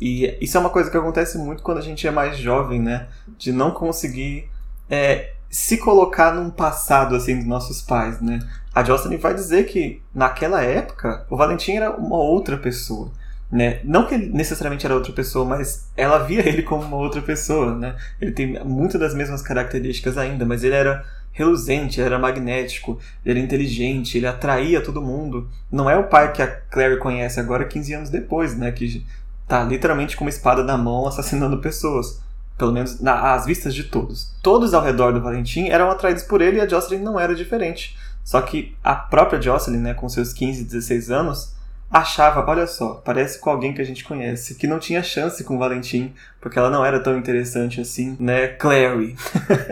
[0.00, 3.06] E isso é uma coisa que acontece muito quando a gente é mais jovem, né?
[3.38, 4.48] De não conseguir
[4.90, 8.40] é, se colocar num passado assim dos nossos pais, né?
[8.74, 13.10] A Jocelyn vai dizer que naquela época o Valentim era uma outra pessoa,
[13.56, 13.80] né?
[13.82, 17.74] Não que ele necessariamente era outra pessoa, mas ela via ele como uma outra pessoa,
[17.74, 17.96] né?
[18.20, 23.46] Ele tem muitas das mesmas características ainda, mas ele era reluzente, era magnético, ele era
[23.46, 25.48] inteligente, ele atraía todo mundo.
[25.72, 28.70] Não é o pai que a Claire conhece agora 15 anos depois, né?
[28.72, 29.02] Que
[29.48, 32.20] tá literalmente com uma espada na mão assassinando pessoas.
[32.58, 34.34] Pelo menos na, às vistas de todos.
[34.42, 37.96] Todos ao redor do Valentim eram atraídos por ele e a Jocelyn não era diferente.
[38.22, 41.55] Só que a própria Jocelyn, né, com seus 15, 16 anos,
[41.90, 45.56] achava, olha só, parece com alguém que a gente conhece, que não tinha chance com
[45.56, 48.48] o Valentim, porque ela não era tão interessante assim, né?
[48.48, 49.16] Clary.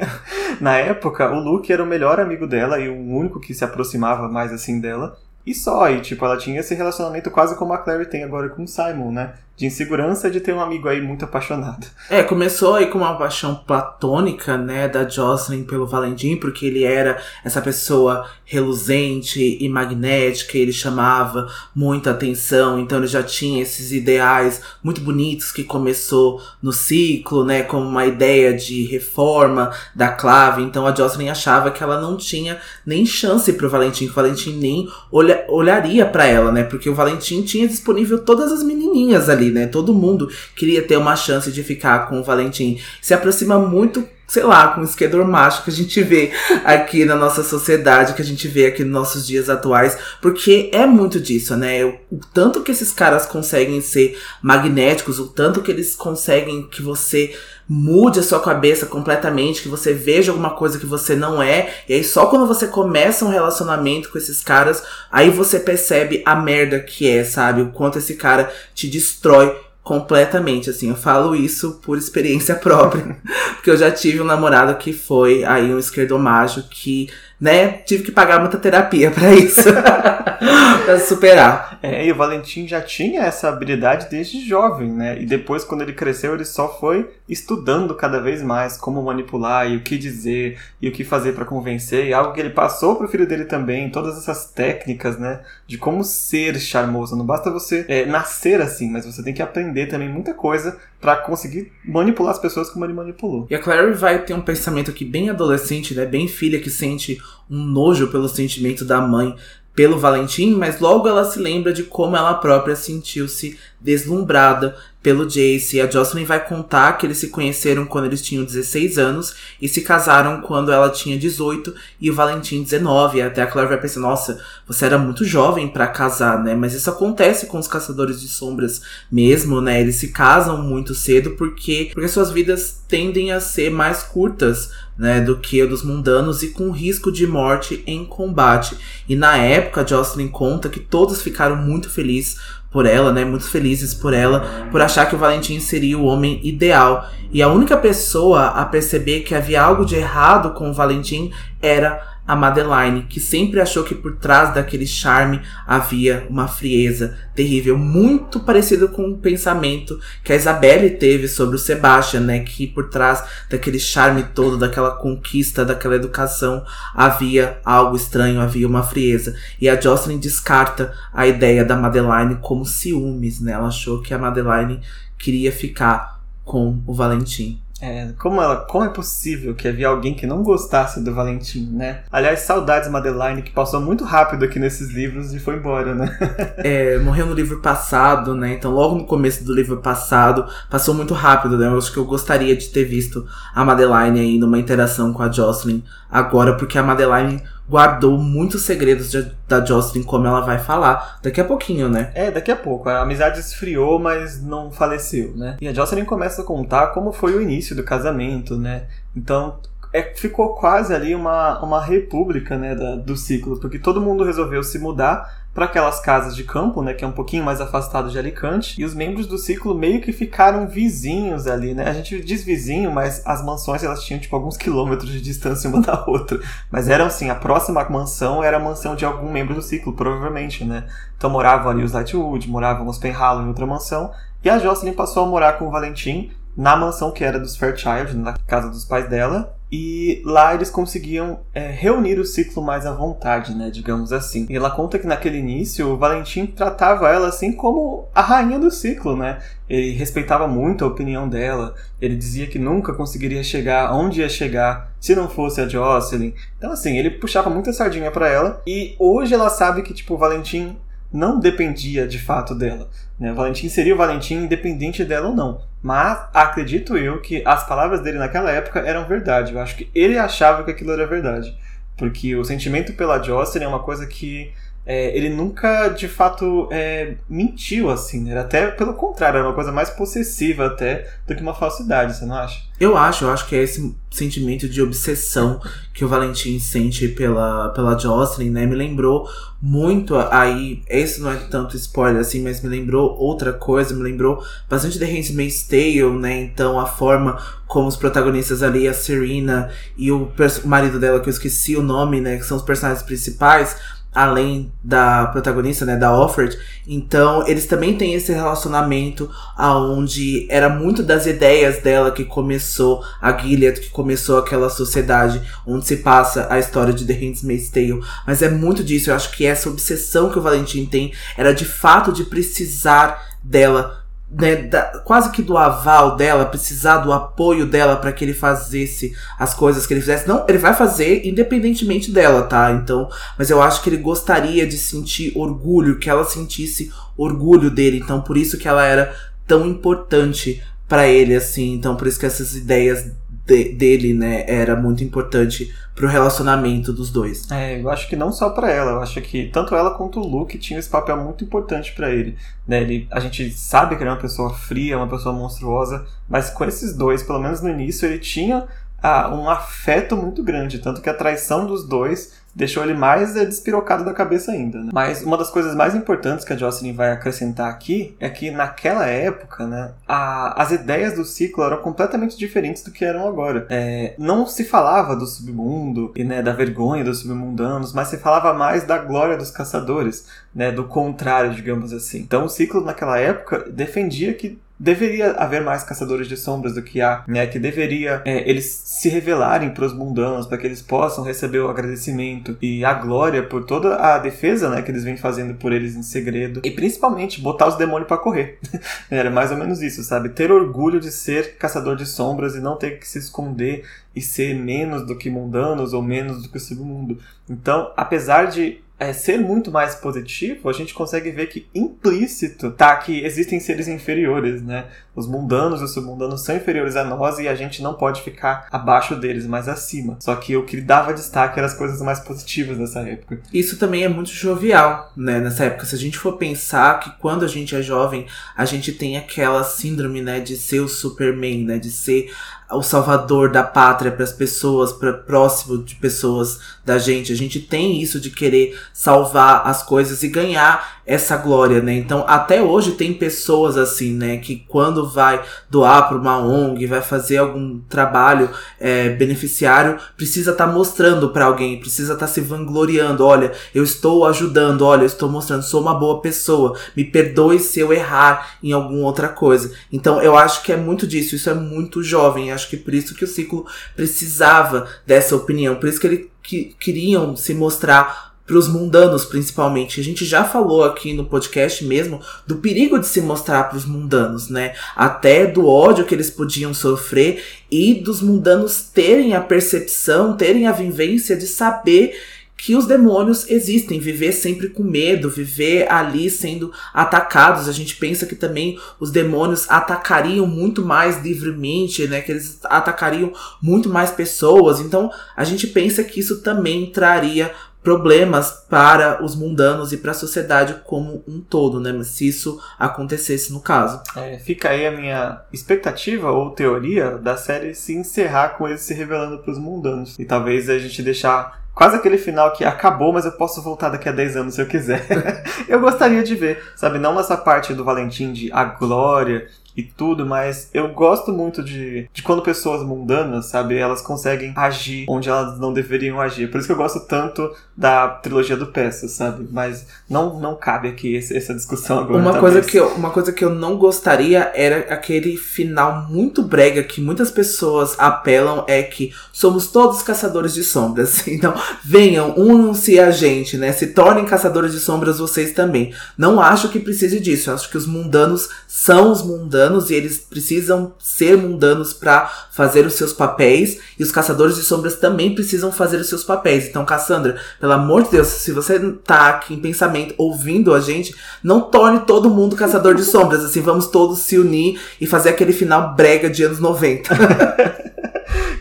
[0.60, 4.28] Na época, o Luke era o melhor amigo dela e o único que se aproximava
[4.28, 5.18] mais assim dela.
[5.46, 8.64] E só, e tipo, ela tinha esse relacionamento quase como a Clary tem agora com
[8.64, 9.34] o Simon, né?
[9.56, 11.86] De insegurança de ter um amigo aí muito apaixonado.
[12.10, 17.22] É, começou aí com uma paixão platônica, né, da Jocelyn pelo Valentim, porque ele era
[17.44, 24.60] essa pessoa reluzente e magnética, ele chamava muita atenção, então ele já tinha esses ideais
[24.82, 30.86] muito bonitos que começou no ciclo, né, como uma ideia de reforma da clave, então
[30.86, 34.88] a Jocelyn achava que ela não tinha nem chance pro Valentim, que o Valentim nem
[35.12, 39.52] olha, olharia para ela, né, porque o Valentim tinha disponível todas as menininhas ali ali,
[39.52, 39.66] né?
[39.66, 42.80] Todo mundo queria ter uma chance de ficar com o Valentim.
[43.00, 46.32] Se aproxima muito sei lá, com o esquerdor macho que a gente vê
[46.64, 50.86] aqui na nossa sociedade, que a gente vê aqui nos nossos dias atuais, porque é
[50.86, 51.84] muito disso, né?
[51.84, 51.98] O,
[52.32, 57.36] tanto que esses caras conseguem ser magnéticos, o tanto que eles conseguem que você
[57.68, 61.94] mude a sua cabeça completamente, que você veja alguma coisa que você não é, e
[61.94, 66.80] aí só quando você começa um relacionamento com esses caras, aí você percebe a merda
[66.80, 67.62] que é, sabe?
[67.62, 73.18] O quanto esse cara te destrói completamente, assim, eu falo isso por experiência própria,
[73.54, 77.68] porque eu já tive um namorado que foi aí um esquerdomacho que né?
[77.68, 79.68] Tive que pagar muita terapia para isso.
[80.84, 81.78] pra superar.
[81.82, 85.20] É, e o Valentim já tinha essa habilidade desde jovem, né?
[85.20, 89.76] E depois, quando ele cresceu, ele só foi estudando cada vez mais como manipular e
[89.76, 92.06] o que dizer e o que fazer para convencer.
[92.06, 95.40] E algo que ele passou pro filho dele também, todas essas técnicas, né?
[95.66, 97.16] De como ser charmoso.
[97.16, 101.16] Não basta você é, nascer assim, mas você tem que aprender também muita coisa para
[101.16, 103.46] conseguir manipular as pessoas como ele manipulou.
[103.50, 106.06] E a Clary vai ter um pensamento aqui bem adolescente, né?
[106.06, 109.36] Bem filha que sente um nojo pelo sentimento da mãe
[109.74, 115.76] pelo Valentim, mas logo ela se lembra de como ela própria sentiu-se deslumbrada pelo Jace.
[115.76, 119.68] E a Jocelyn vai contar que eles se conheceram quando eles tinham 16 anos e
[119.68, 123.18] se casaram quando ela tinha 18 e o Valentim 19.
[123.18, 126.54] E até a Claire vai pensar, nossa, você era muito jovem para casar, né?
[126.54, 128.80] Mas isso acontece com os caçadores de sombras
[129.12, 129.82] mesmo, né?
[129.82, 135.20] Eles se casam muito cedo porque, porque suas vidas tendem a ser mais curtas né,
[135.20, 138.76] do que a dos mundanos e com risco de morte em combate.
[139.08, 142.38] E na época, Jocelyn conta que todos ficaram muito felizes
[142.74, 146.40] por ela, né, muito felizes por ela, por achar que o Valentim seria o homem
[146.42, 147.08] ideal.
[147.32, 151.30] E a única pessoa a perceber que havia algo de errado com o Valentim
[151.62, 157.76] era a Madeline, que sempre achou que por trás daquele charme havia uma frieza terrível,
[157.76, 162.88] muito parecido com o pensamento que a Isabelle teve sobre o Sebastian, né, que por
[162.88, 169.34] trás daquele charme todo, daquela conquista, daquela educação, havia algo estranho, havia uma frieza.
[169.60, 173.52] E a Jocelyn descarta a ideia da Madeline como ciúmes, né?
[173.52, 174.80] Ela achou que a Madeline
[175.18, 177.63] queria ficar com o Valentim.
[177.84, 182.00] É, como, ela, como é possível que havia alguém que não gostasse do Valentim, né?
[182.10, 186.18] Aliás, saudades Madeline, que passou muito rápido aqui nesses livros e foi embora, né?
[186.56, 188.54] é, morreu no livro passado, né?
[188.54, 191.66] Então, logo no começo do livro passado, passou muito rápido, né?
[191.66, 195.30] Eu acho que eu gostaria de ter visto a Madeline aí numa interação com a
[195.30, 201.18] Jocelyn agora, porque a Madeline guardou muitos segredos de, da Jocelyn, como ela vai falar
[201.22, 202.10] daqui a pouquinho, né?
[202.14, 202.88] É, daqui a pouco.
[202.88, 205.56] A amizade esfriou, mas não faleceu, né?
[205.60, 208.84] E a Jocelyn começa a contar como foi o início do casamento, né?
[209.16, 209.58] Então,
[209.92, 214.62] é, ficou quase ali uma, uma república né, da, do ciclo, porque todo mundo resolveu
[214.64, 218.18] se mudar para aquelas casas de campo, né, que é um pouquinho mais afastado de
[218.18, 221.88] Alicante, e os membros do ciclo meio que ficaram vizinhos ali, né?
[221.88, 225.80] A gente diz vizinho, mas as mansões elas tinham tipo alguns quilômetros de distância uma
[225.82, 226.40] da outra,
[226.70, 230.64] mas eram assim, a próxima mansão era a mansão de algum membro do ciclo, provavelmente,
[230.64, 230.84] né?
[231.16, 234.10] Então moravam ali os Lightwood, moravam os Penhallow em outra mansão,
[234.42, 238.14] e a Jocelyn passou a morar com o Valentim na mansão que era dos Fairchild,
[238.16, 242.92] na casa dos pais dela, e lá eles conseguiam é, reunir o ciclo mais à
[242.92, 244.46] vontade, né, digamos assim.
[244.48, 248.70] E ela conta que naquele início o Valentim tratava ela assim como a rainha do
[248.70, 249.40] ciclo, né?
[249.68, 254.92] Ele respeitava muito a opinião dela, ele dizia que nunca conseguiria chegar onde ia chegar
[255.00, 256.34] se não fosse a Jocelyn.
[256.56, 260.18] Então assim, ele puxava muita sardinha para ela e hoje ela sabe que tipo o
[260.18, 260.76] Valentim
[261.12, 262.88] não dependia de fato dela.
[263.18, 263.32] Né?
[263.32, 265.60] O Valentim seria o Valentim independente dela ou não.
[265.82, 269.52] Mas acredito eu que as palavras dele naquela época eram verdade.
[269.52, 271.56] Eu acho que ele achava que aquilo era verdade.
[271.96, 274.52] Porque o sentimento pela Jocelyn é uma coisa que
[274.86, 278.38] é, ele nunca de fato é, mentiu assim, né?
[278.38, 282.34] Até pelo contrário, era uma coisa mais possessiva até do que uma falsidade, você não
[282.34, 282.62] acha?
[282.78, 285.60] Eu acho, eu acho que é esse sentimento de obsessão
[285.92, 288.66] que o Valentim sente pela, pela Jocelyn, né?
[288.66, 289.28] Me lembrou
[289.62, 294.44] muito aí, esse não é tanto spoiler assim, mas me lembrou outra coisa, me lembrou
[294.68, 296.42] bastante The Handmaid's Tale, né?
[296.42, 300.30] Então a forma como os protagonistas ali, a Serena e o
[300.64, 302.36] marido dela, que eu esqueci o nome, né?
[302.36, 303.76] Que são os personagens principais,
[304.14, 306.56] além da protagonista, né, da Offred.
[306.86, 313.36] Então, eles também têm esse relacionamento aonde era muito das ideias dela que começou a
[313.36, 318.00] Gilead, que começou aquela sociedade onde se passa a história de The Handmaid's Tale.
[318.26, 321.64] Mas é muito disso, eu acho que essa obsessão que o Valentim tem era de
[321.64, 324.03] fato de precisar dela
[324.36, 329.14] né, da, quase que do aval dela, precisar do apoio dela para que ele fazesse
[329.38, 330.26] as coisas que ele fizesse.
[330.26, 332.72] Não, ele vai fazer independentemente dela, tá?
[332.72, 338.00] Então, mas eu acho que ele gostaria de sentir orgulho, que ela sentisse orgulho dele.
[338.02, 339.14] Então, por isso que ela era
[339.46, 341.72] tão importante para ele, assim.
[341.74, 343.10] Então, por isso que essas ideias
[343.46, 347.50] de, dele, né, era muito importante pro relacionamento dos dois.
[347.50, 350.26] É, eu acho que não só para ela, eu acho que tanto ela quanto o
[350.26, 352.82] Luke tinham esse papel muito importante para ele, né?
[352.82, 356.64] Ele, a gente sabe que ele é uma pessoa fria, uma pessoa monstruosa, mas com
[356.64, 358.66] esses dois, pelo menos no início, ele tinha
[359.02, 363.44] ah, um afeto muito grande, tanto que a traição dos dois deixou ele mais é,
[363.44, 364.78] despirocado da cabeça ainda.
[364.78, 364.90] Né?
[364.92, 369.06] Mas uma das coisas mais importantes que a Jocelyn vai acrescentar aqui é que naquela
[369.06, 373.66] época, né, a, as ideias do ciclo eram completamente diferentes do que eram agora.
[373.70, 378.52] É, não se falava do submundo e né, da vergonha dos submundanos, mas se falava
[378.52, 382.18] mais da glória dos caçadores, né, do contrário, digamos assim.
[382.18, 387.00] Então o ciclo naquela época defendia que deveria haver mais caçadores de sombras do que
[387.00, 387.46] há, né?
[387.46, 391.68] Que deveria é, eles se revelarem para os mundanos para que eles possam receber o
[391.68, 394.82] agradecimento e a glória por toda a defesa, né?
[394.82, 398.58] Que eles vêm fazendo por eles em segredo e principalmente botar os demônios para correr.
[399.10, 400.28] Era mais ou menos isso, sabe?
[400.28, 403.84] Ter orgulho de ser caçador de sombras e não ter que se esconder
[404.14, 407.18] e ser menos do que mundanos ou menos do que o submundo.
[407.48, 412.96] Então, apesar de é, ser muito mais positivo, a gente consegue ver que implícito tá
[412.96, 414.86] que existem seres inferiores, né?
[415.16, 418.68] Os mundanos e os submundanos são inferiores a nós e a gente não pode ficar
[418.70, 420.16] abaixo deles, mas acima.
[420.20, 423.40] Só que o que dava destaque eram as coisas mais positivas dessa época.
[423.52, 425.40] Isso também é muito jovial, né?
[425.40, 428.26] Nessa época, se a gente for pensar que quando a gente é jovem,
[428.56, 432.30] a gente tem aquela síndrome, né, de ser o Superman, né, de ser
[432.70, 437.32] o salvador da pátria para as pessoas, para próximo de pessoas da gente.
[437.32, 441.94] A gente tem isso de querer salvar as coisas e ganhar essa glória, né?
[441.94, 447.02] Então, até hoje tem pessoas assim, né, que quando vai doar para uma ONG, vai
[447.02, 448.48] fazer algum trabalho
[448.80, 453.24] é, beneficiário, precisa estar tá mostrando para alguém, precisa estar tá se vangloriando.
[453.24, 456.76] Olha, eu estou ajudando, olha, eu estou mostrando, sou uma boa pessoa.
[456.96, 459.72] Me perdoe se eu errar em alguma outra coisa.
[459.92, 461.36] Então, eu acho que é muito disso.
[461.36, 462.52] Isso é muito jovem.
[462.52, 466.76] Acho que por isso que o ciclo precisava dessa opinião, por isso que ele que,
[466.78, 470.00] queriam se mostrar para os mundanos principalmente.
[470.00, 473.84] A gente já falou aqui no podcast mesmo do perigo de se mostrar para os
[473.84, 474.74] mundanos, né?
[474.94, 480.72] Até do ódio que eles podiam sofrer e dos mundanos terem a percepção, terem a
[480.72, 482.14] vivência de saber
[482.56, 487.68] que os demônios existem, viver sempre com medo, viver ali sendo atacados.
[487.68, 492.22] A gente pensa que também os demônios atacariam muito mais livremente, né?
[492.22, 494.80] Que eles atacariam muito mais pessoas.
[494.80, 497.52] Então a gente pensa que isso também traria
[497.84, 501.92] problemas para os mundanos e para a sociedade como um todo, né?
[502.02, 504.02] Se isso acontecesse no caso.
[504.16, 508.94] É, fica aí a minha expectativa ou teoria da série se encerrar com ele se
[508.94, 510.18] revelando para os mundanos.
[510.18, 514.08] E talvez a gente deixar quase aquele final que acabou, mas eu posso voltar daqui
[514.08, 515.04] a 10 anos se eu quiser.
[515.68, 516.98] eu gostaria de ver, sabe?
[516.98, 519.46] Não nessa parte do Valentim de a glória
[519.76, 525.04] e tudo, mas eu gosto muito de, de quando pessoas mundanas, sabe, elas conseguem agir
[525.08, 526.48] onde elas não deveriam agir.
[526.48, 529.48] Por isso que eu gosto tanto da trilogia do Peças, sabe?
[529.50, 532.20] Mas não, não cabe aqui esse, essa discussão agora.
[532.20, 536.84] Uma coisa, que eu, uma coisa que eu não gostaria era aquele final muito brega
[536.84, 541.24] que muitas pessoas apelam é que somos todos caçadores de sombras.
[541.34, 541.52] Então,
[541.82, 543.72] venham, unam-se a gente, né?
[543.72, 545.92] Se tornem caçadores de sombras vocês também.
[546.16, 547.50] Não acho que precise disso.
[547.50, 552.30] Eu acho que os mundanos são os mundanos mundanos e eles precisam ser mundanos para
[552.50, 556.66] fazer os seus papéis e os caçadores de sombras também precisam fazer os seus papéis.
[556.66, 561.14] Então, Cassandra, pelo amor de Deus, se você tá aqui em pensamento ouvindo a gente,
[561.42, 565.52] não torne todo mundo caçador de sombras, assim, vamos todos se unir e fazer aquele
[565.52, 567.14] final brega de anos 90.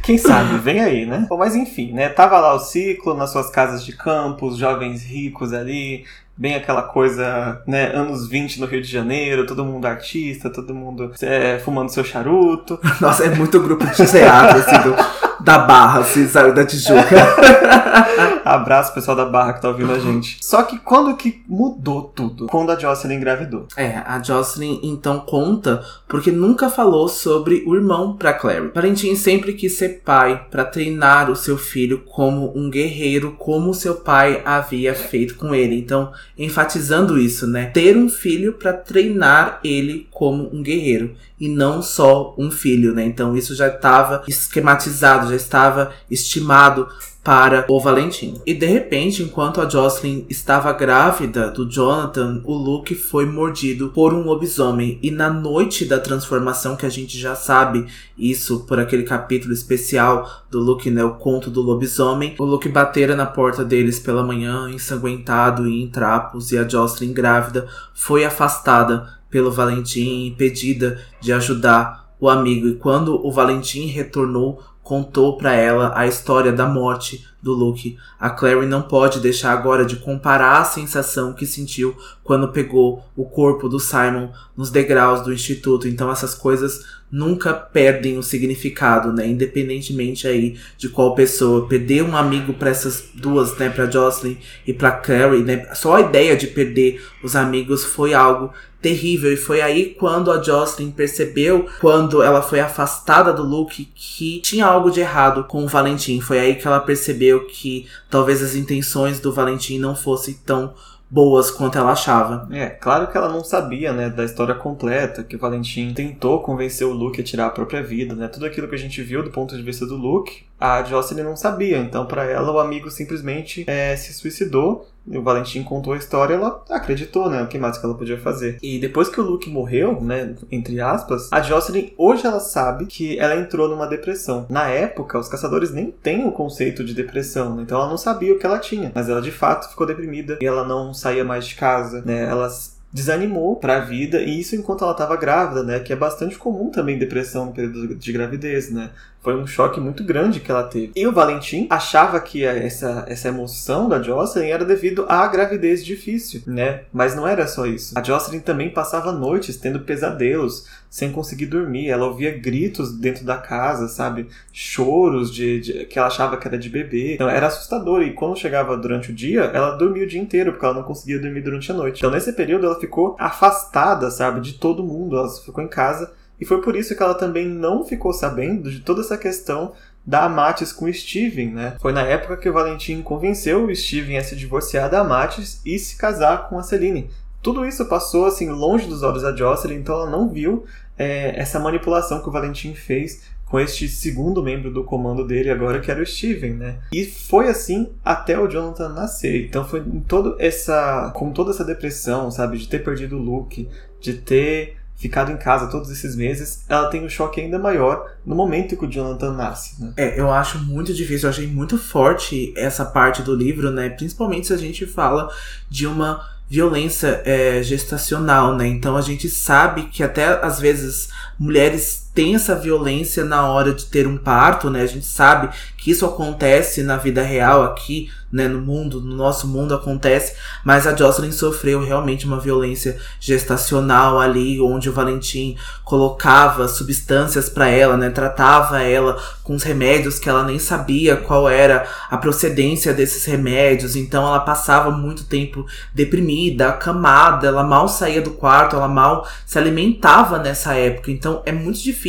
[0.03, 1.25] Quem sabe, vem aí, né?
[1.29, 2.09] Bom, mas enfim, né?
[2.09, 6.03] Tava lá o ciclo nas suas casas de campo, os jovens ricos ali,
[6.35, 11.11] bem aquela coisa, né, anos 20 no Rio de Janeiro, todo mundo artista, todo mundo
[11.21, 12.79] é, fumando seu charuto.
[12.99, 14.95] Nossa, é muito grupo de teatro, assim, do,
[15.43, 17.03] da Barra, assim, sabe, da Tijuca.
[18.45, 20.37] Abraço, pessoal da Barra que tá ouvindo a gente.
[20.41, 22.47] Só que quando que mudou tudo?
[22.47, 23.67] Quando a Jocelyn engravidou.
[23.75, 28.71] É, a Jocelyn então conta porque nunca falou sobre o irmão pra Clary.
[28.73, 33.95] Valentim sempre quis ser pai para treinar o seu filho como um guerreiro, como seu
[33.95, 35.77] pai havia feito com ele.
[35.77, 37.65] Então, enfatizando isso, né?
[37.67, 43.03] Ter um filho para treinar ele como um guerreiro e não só um filho, né?
[43.05, 46.87] Então isso já estava esquematizado, já estava estimado
[47.21, 48.35] para o Valentim.
[48.45, 54.13] E de repente, enquanto a Jocelyn estava grávida do Jonathan, o Luke foi mordido por
[54.13, 54.99] um lobisomem.
[55.03, 57.87] E na noite da transformação, que a gente já sabe
[58.17, 63.17] isso por aquele capítulo especial do Luke, né, o conto do lobisomem, o Luke batera
[63.17, 69.21] na porta deles pela manhã, ensanguentado e em trapos, e a Jocelyn grávida foi afastada
[69.33, 72.67] pelo Valentim, impedida de ajudar o amigo.
[72.67, 77.97] E quando o Valentim retornou, contou para ela a história da morte do Luke.
[78.19, 83.25] A Clary não pode deixar agora de comparar a sensação que sentiu quando pegou o
[83.25, 85.87] corpo do Simon nos degraus do instituto.
[85.87, 89.27] Então essas coisas nunca perdem o significado, né?
[89.27, 91.67] Independentemente aí de qual pessoa.
[91.67, 94.35] Perder um amigo para essas duas, né, para Jocelyn
[94.65, 95.67] e para Clary, né?
[95.75, 98.51] Só a ideia de perder os amigos foi algo
[98.81, 99.31] terrível.
[99.31, 104.65] E foi aí quando a Jocelyn percebeu, quando ela foi afastada do Luke, que tinha
[104.65, 106.19] algo de errado com o Valentim.
[106.19, 110.73] Foi aí que ela percebeu que talvez as intenções do Valentim não fossem tão
[111.13, 112.47] boas quanto ela achava.
[112.51, 116.87] É, claro que ela não sabia, né, da história completa, que o Valentim tentou convencer
[116.87, 118.27] o Luke a tirar a própria vida, né?
[118.27, 121.35] Tudo aquilo que a gente viu do ponto de vista do Luke, a Jocelyn não
[121.35, 121.77] sabia.
[121.77, 126.63] Então, para ela, o amigo simplesmente é, se suicidou o Valentim contou a história, ela
[126.69, 127.41] acreditou, né?
[127.41, 128.57] O que mais que ela podia fazer.
[128.61, 130.35] E depois que o Luke morreu, né?
[130.51, 134.45] Entre aspas, a Jocelyn hoje ela sabe que ela entrou numa depressão.
[134.49, 137.63] Na época, os caçadores nem têm o conceito de depressão, né?
[137.63, 138.91] então ela não sabia o que ela tinha.
[138.93, 142.23] Mas ela de fato ficou deprimida e ela não saía mais de casa, né?
[142.23, 142.49] Ela
[142.93, 145.79] desanimou para a vida e isso enquanto ela estava grávida, né?
[145.79, 148.91] Que é bastante comum também depressão no período de gravidez, né?
[149.23, 150.91] Foi um choque muito grande que ela teve.
[150.93, 156.41] E o Valentim achava que essa, essa emoção da Jocelyn era devido à gravidez difícil,
[156.45, 156.81] né?
[156.91, 157.97] Mas não era só isso.
[157.97, 161.87] A Jocelyn também passava noites tendo pesadelos, sem conseguir dormir.
[161.87, 164.27] Ela ouvia gritos dentro da casa, sabe?
[164.51, 167.13] Choros de, de, que ela achava que era de bebê.
[167.13, 168.01] Então era assustador.
[168.01, 171.17] E quando chegava durante o dia, ela dormia o dia inteiro, porque ela não conseguia
[171.17, 171.99] dormir durante a noite.
[171.99, 174.41] Então nesse período ela ficou afastada, sabe?
[174.41, 175.17] De todo mundo.
[175.17, 176.11] Ela ficou em casa
[176.43, 179.71] e foi por isso que ela também não ficou sabendo de toda essa questão
[180.05, 181.77] da Amatis com o Steven, né?
[181.79, 185.79] Foi na época que o Valentim convenceu o Steven a se divorciar da Amatis e
[185.79, 187.09] se casar com a Celine.
[187.41, 190.65] Tudo isso passou assim longe dos olhos da Jocelyn, então ela não viu
[190.97, 195.79] é, essa manipulação que o Valentim fez com este segundo membro do comando dele agora,
[195.79, 196.79] que era o Steven, né?
[196.91, 199.45] E foi assim até o Jonathan nascer.
[199.45, 203.69] Então foi todo essa, com toda essa depressão, sabe, de ter perdido o Luke,
[204.01, 208.35] de ter ficado em casa todos esses meses, ela tem um choque ainda maior no
[208.35, 209.81] momento que o Jonathan nasce.
[209.81, 209.93] Né?
[209.97, 213.89] É, eu acho muito difícil, eu achei muito forte essa parte do livro, né?
[213.89, 215.29] Principalmente se a gente fala
[215.69, 218.67] de uma violência é, gestacional, né?
[218.67, 223.85] Então a gente sabe que até às vezes mulheres tem essa violência na hora de
[223.85, 224.81] ter um parto, né?
[224.81, 229.47] A gente sabe que isso acontece na vida real aqui, né, no mundo, no nosso
[229.47, 230.33] mundo acontece,
[230.65, 237.67] mas a Jocelyn sofreu realmente uma violência gestacional ali, onde o Valentim colocava substâncias para
[237.67, 242.91] ela, né, tratava ela com os remédios que ela nem sabia qual era a procedência
[242.91, 248.87] desses remédios, então ela passava muito tempo deprimida, acamada, ela mal saía do quarto, ela
[248.87, 252.02] mal se alimentava nessa época, então é muito difícil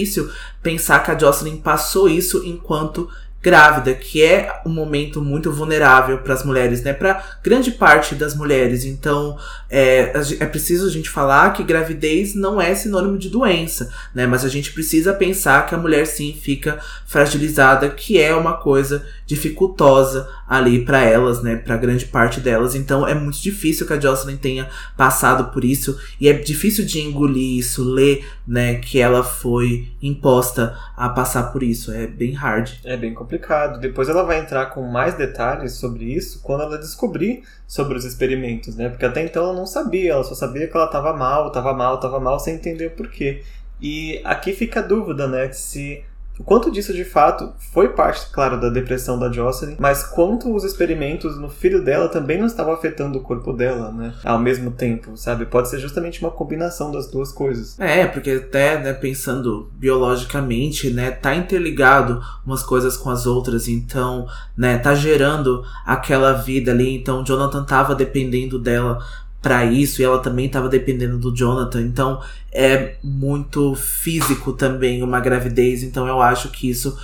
[0.63, 3.09] pensar que a Jocelyn passou isso enquanto
[3.45, 6.95] grávida, que é um momento muito vulnerável para as mulheres, né?
[6.95, 8.87] Para grande parte das mulheres.
[8.87, 9.37] Então,
[9.69, 14.27] é, é preciso a gente falar que gravidez não é sinônimo de doença, né?
[14.27, 19.05] Mas a gente precisa pensar que a mulher sim fica fragilizada, que é uma coisa
[19.27, 22.75] dificultosa ali para elas, né, para grande parte delas.
[22.75, 27.01] Então é muito difícil que a Jocelyn tenha passado por isso e é difícil de
[27.01, 31.91] engolir isso, ler, né, que ela foi imposta a passar por isso.
[31.93, 32.73] É bem hard.
[32.85, 33.34] É bem complicado.
[33.81, 38.77] Depois ela vai entrar com mais detalhes sobre isso quando ela descobrir sobre os experimentos,
[38.77, 38.89] né?
[38.89, 41.97] Porque até então ela não sabia, ela só sabia que ela estava mal, estava mal,
[41.97, 43.43] estava mal, sem entender o porquê.
[43.81, 46.03] E aqui fica a dúvida, né, se
[46.39, 50.65] o quanto disso de fato foi parte, claro, da depressão da Jocelyn, mas quanto os
[50.65, 54.13] experimentos no filho dela também não estavam afetando o corpo dela, né?
[54.25, 55.47] Ao mesmo tempo, sabe?
[55.47, 57.79] Pode ser justamente uma combinação das duas coisas.
[57.79, 64.27] É, porque até, né, pensando biologicamente, né, tá interligado umas coisas com as outras, então,
[64.57, 68.99] né, tá gerando aquela vida ali, então Jonathan tava dependendo dela
[69.45, 71.83] para isso e ela também estava dependendo do Jonathan.
[71.83, 76.99] Então é muito físico também uma gravidez, então eu acho que isso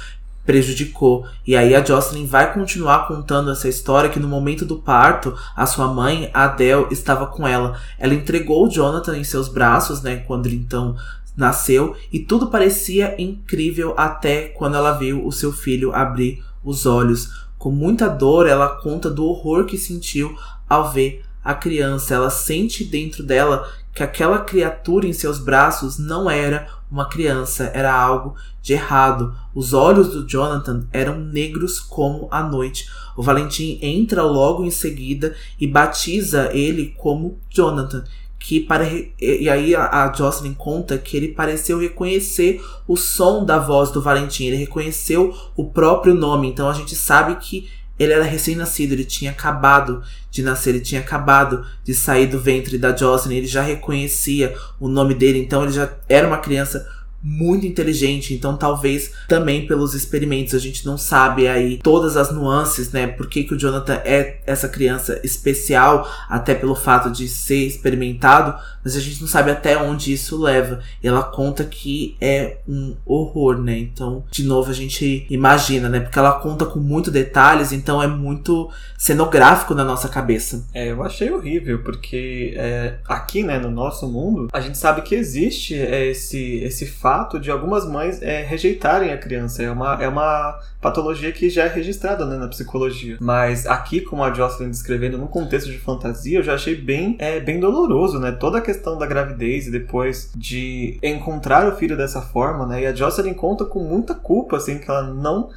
[0.47, 1.26] prejudicou.
[1.47, 5.66] E aí a Jocelyn vai continuar contando essa história que no momento do parto, a
[5.66, 7.78] sua mãe, a Adele, estava com ela.
[7.99, 10.97] Ela entregou o Jonathan em seus braços, né, quando ele então
[11.36, 17.49] nasceu, e tudo parecia incrível até quando ela viu o seu filho abrir os olhos.
[17.59, 20.34] Com muita dor, ela conta do horror que sentiu
[20.66, 26.30] ao ver a criança, ela sente dentro dela que aquela criatura em seus braços não
[26.30, 29.34] era uma criança, era algo de errado.
[29.55, 32.88] Os olhos do Jonathan eram negros como a noite.
[33.16, 38.05] O Valentim entra logo em seguida e batiza ele como Jonathan.
[38.38, 38.86] Que para
[39.20, 44.47] e aí a Jocelyn conta que ele pareceu reconhecer o som da voz do Valentim,
[44.47, 46.49] ele reconheceu o próprio nome.
[46.49, 47.68] Então a gente sabe que
[48.01, 52.78] ele era recém-nascido, ele tinha acabado de nascer, ele tinha acabado de sair do ventre
[52.78, 56.88] da Jocelyn, ele já reconhecia o nome dele, então ele já era uma criança
[57.23, 62.93] muito inteligente, então talvez também pelos experimentos a gente não sabe aí todas as nuances,
[62.93, 63.07] né?
[63.07, 68.59] Por que, que o Jonathan é essa criança especial, até pelo fato de ser experimentado,
[68.83, 70.81] mas a gente não sabe até onde isso leva.
[71.03, 73.79] E ela conta que é um horror, né?
[73.79, 76.01] Então, de novo, a gente imagina, né?
[76.01, 80.66] Porque ela conta com muitos detalhes, então é muito cenográfico na nossa cabeça.
[80.73, 85.14] É, eu achei horrível, porque é, aqui, né, no nosso mundo, a gente sabe que
[85.14, 87.09] existe é, esse, esse fato
[87.40, 89.62] de algumas mães é, rejeitarem a criança.
[89.62, 93.16] É uma, é uma patologia que já é registrada né, na psicologia.
[93.20, 97.40] Mas aqui, como a Jocelyn descrevendo num contexto de fantasia, eu já achei bem, é,
[97.40, 98.32] bem doloroso, né?
[98.32, 102.82] Toda a questão da gravidez e depois de encontrar o filho dessa forma, né?
[102.82, 105.50] E a Jocelyn conta com muita culpa, assim, que ela não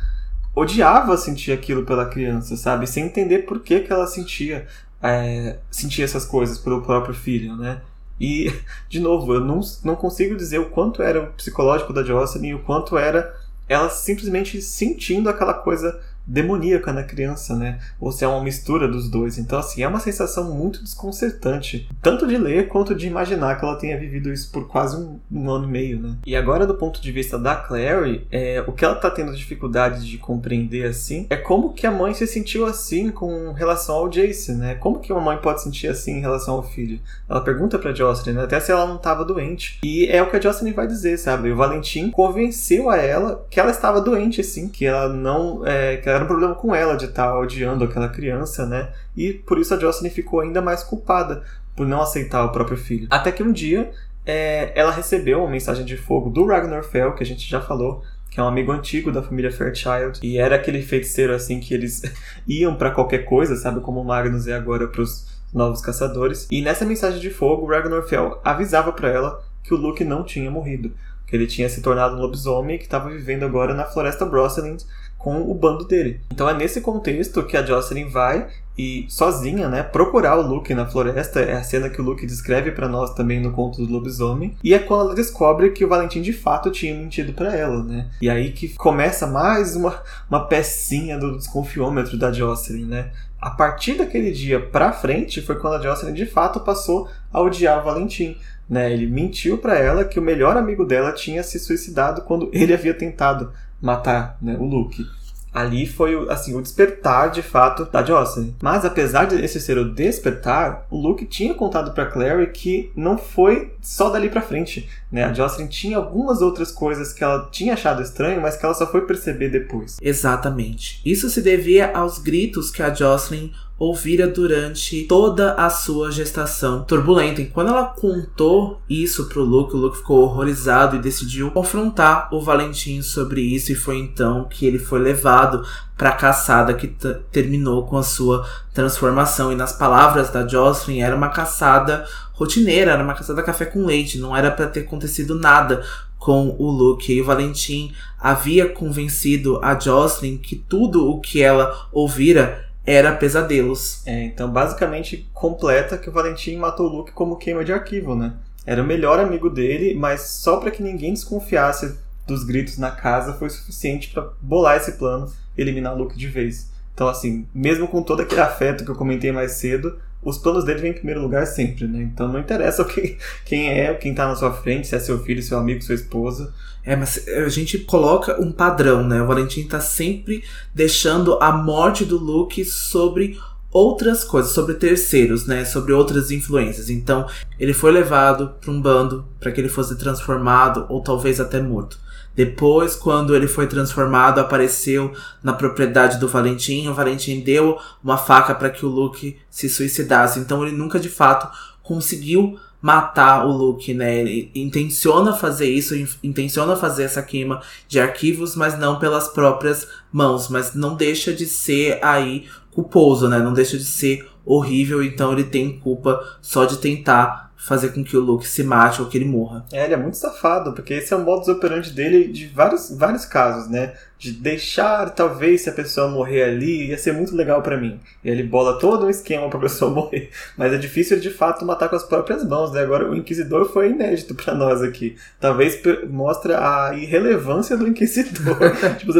[0.55, 2.87] odiava sentir aquilo pela criança, sabe?
[2.87, 4.67] Sem entender por que, que ela sentia,
[5.01, 7.81] é, sentia essas coisas pelo próprio filho, né?
[8.19, 8.53] E,
[8.89, 12.55] de novo, eu não, não consigo dizer o quanto era o psicológico da Jocelyn e
[12.55, 13.35] o quanto era
[13.67, 17.79] ela simplesmente sentindo aquela coisa demoníaca na criança, né?
[17.99, 19.37] Ou se é uma mistura dos dois.
[19.37, 21.89] Então, assim, é uma sensação muito desconcertante.
[22.01, 25.49] Tanto de ler quanto de imaginar que ela tenha vivido isso por quase um, um
[25.49, 26.15] ano e meio, né?
[26.25, 30.09] E agora, do ponto de vista da Clary, é, o que ela tá tendo dificuldade
[30.09, 34.53] de compreender, assim, é como que a mãe se sentiu assim com relação ao Jace,
[34.53, 34.75] né?
[34.75, 36.99] Como que uma mãe pode sentir assim em relação ao filho?
[37.29, 38.43] Ela pergunta pra Jocelyn, né?
[38.43, 39.79] até se ela não tava doente.
[39.83, 41.51] E é o que a Jocelyn vai dizer, sabe?
[41.51, 45.65] O Valentim convenceu a ela que ela estava doente, assim, que ela não...
[45.65, 48.91] É, que era um problema com ela de estar odiando aquela criança, né?
[49.15, 51.43] E por isso a Jocelyn ficou ainda mais culpada
[51.75, 53.07] por não aceitar o próprio filho.
[53.09, 53.91] Até que um dia
[54.25, 58.03] é, ela recebeu uma mensagem de fogo do Ragnar Fell, que a gente já falou,
[58.29, 62.01] que é um amigo antigo da família Fairchild, e era aquele feiticeiro assim que eles
[62.47, 66.47] iam para qualquer coisa, sabe como o Magnus é agora para os novos caçadores.
[66.49, 70.49] E nessa mensagem de fogo, Ragnar Fell avisava para ela que o Luke não tinha
[70.49, 70.91] morrido,
[71.27, 74.77] que ele tinha se tornado um lobisomem que estava vivendo agora na floresta Brosselin
[75.23, 76.19] com o bando dele.
[76.31, 78.47] Então é nesse contexto que a Jocelyn vai
[78.77, 81.39] e sozinha, né, procurar o Luke na floresta.
[81.39, 84.57] É a cena que o Luke descreve para nós também no conto do lobisomem.
[84.61, 88.09] E é quando ela descobre que o Valentim de fato tinha mentido para ela, né?
[88.21, 93.11] E aí que começa mais uma, uma pecinha do desconfiômetro da Jocelyn, né?
[93.39, 97.79] A partir daquele dia pra frente foi quando a Jocelyn de fato passou a odiar
[97.79, 98.37] o Valentim.
[98.69, 102.73] Né, ele mentiu para ela que o melhor amigo dela tinha se suicidado quando ele
[102.73, 103.51] havia tentado
[103.83, 105.05] matar né, o Luke
[105.53, 108.55] ali foi assim o despertar de fato da Jocelyn.
[108.61, 113.17] Mas apesar de esse ser o despertar, o Luke tinha contado para Clary que não
[113.17, 115.23] foi só dali para frente, né?
[115.23, 118.87] A Jocelyn tinha algumas outras coisas que ela tinha achado estranho, mas que ela só
[118.89, 119.97] foi perceber depois.
[120.01, 121.01] Exatamente.
[121.05, 127.41] Isso se devia aos gritos que a Jocelyn ouvira durante toda a sua gestação turbulenta.
[127.41, 132.39] E quando ela contou isso pro Luke, o Luke ficou horrorizado e decidiu confrontar o
[132.39, 133.71] Valentim sobre isso.
[133.71, 135.65] E foi então que ele foi levado
[135.97, 136.87] para a caçada que
[137.31, 139.51] terminou com a sua transformação.
[139.51, 144.17] E nas palavras da Jocelyn, era uma caçada rotineira, era uma caçada café com leite,
[144.17, 145.83] não era para ter acontecido nada
[146.17, 147.11] com o Luke.
[147.11, 154.05] E o Valentim havia convencido a Jocelyn que tudo o que ela ouvira era pesadelos.
[154.05, 158.33] É, então basicamente completa que o Valentim matou o Luke como queima de arquivo, né?
[158.65, 163.33] Era o melhor amigo dele, mas só para que ninguém desconfiasse dos gritos na casa
[163.33, 166.71] foi suficiente para bolar esse plano eliminar o Luke de vez.
[166.93, 170.81] Então, assim, mesmo com todo aquele afeto que eu comentei mais cedo, os planos dele
[170.81, 172.01] vêm em primeiro lugar sempre, né?
[172.01, 175.41] Então não interessa quem, quem é, quem tá na sua frente, se é seu filho,
[175.41, 176.53] seu amigo, sua esposa.
[176.85, 179.21] É, mas a gente coloca um padrão, né?
[179.21, 180.43] O Valentim tá sempre
[180.73, 183.39] deixando a morte do Luke sobre
[183.71, 185.65] outras coisas, sobre terceiros, né?
[185.65, 186.89] Sobre outras influências.
[186.89, 187.25] Então,
[187.59, 192.02] ele foi levado para um bando para que ele fosse transformado ou talvez até morto.
[192.35, 196.87] Depois, quando ele foi transformado, apareceu na propriedade do Valentim.
[196.87, 200.39] O Valentim deu uma faca para que o Luke se suicidasse.
[200.39, 201.47] Então, ele nunca de fato
[201.83, 204.19] conseguiu matar o Luke, né?
[204.19, 210.49] Ele intenciona fazer isso, intenciona fazer essa queima de arquivos, mas não pelas próprias mãos,
[210.49, 213.39] mas não deixa de ser aí culposo, né?
[213.39, 218.17] Não deixa de ser horrível, então ele tem culpa só de tentar fazer com que
[218.17, 219.65] o Luke se mate ou que ele morra.
[219.71, 223.25] É, ele é muito safado, porque esse é o modus operandi dele de vários, vários
[223.25, 223.93] casos, né?
[224.23, 227.99] De deixar, talvez, se a pessoa morrer ali, ia ser muito legal para mim.
[228.23, 230.29] E ele bola todo um esquema pra pessoa morrer.
[230.57, 232.81] Mas é difícil, de fato, matar com as próprias mãos, né?
[232.81, 235.17] Agora, o Inquisidor foi inédito para nós aqui.
[235.39, 238.57] Talvez mostra a irrelevância do Inquisidor.
[238.97, 239.13] tipo,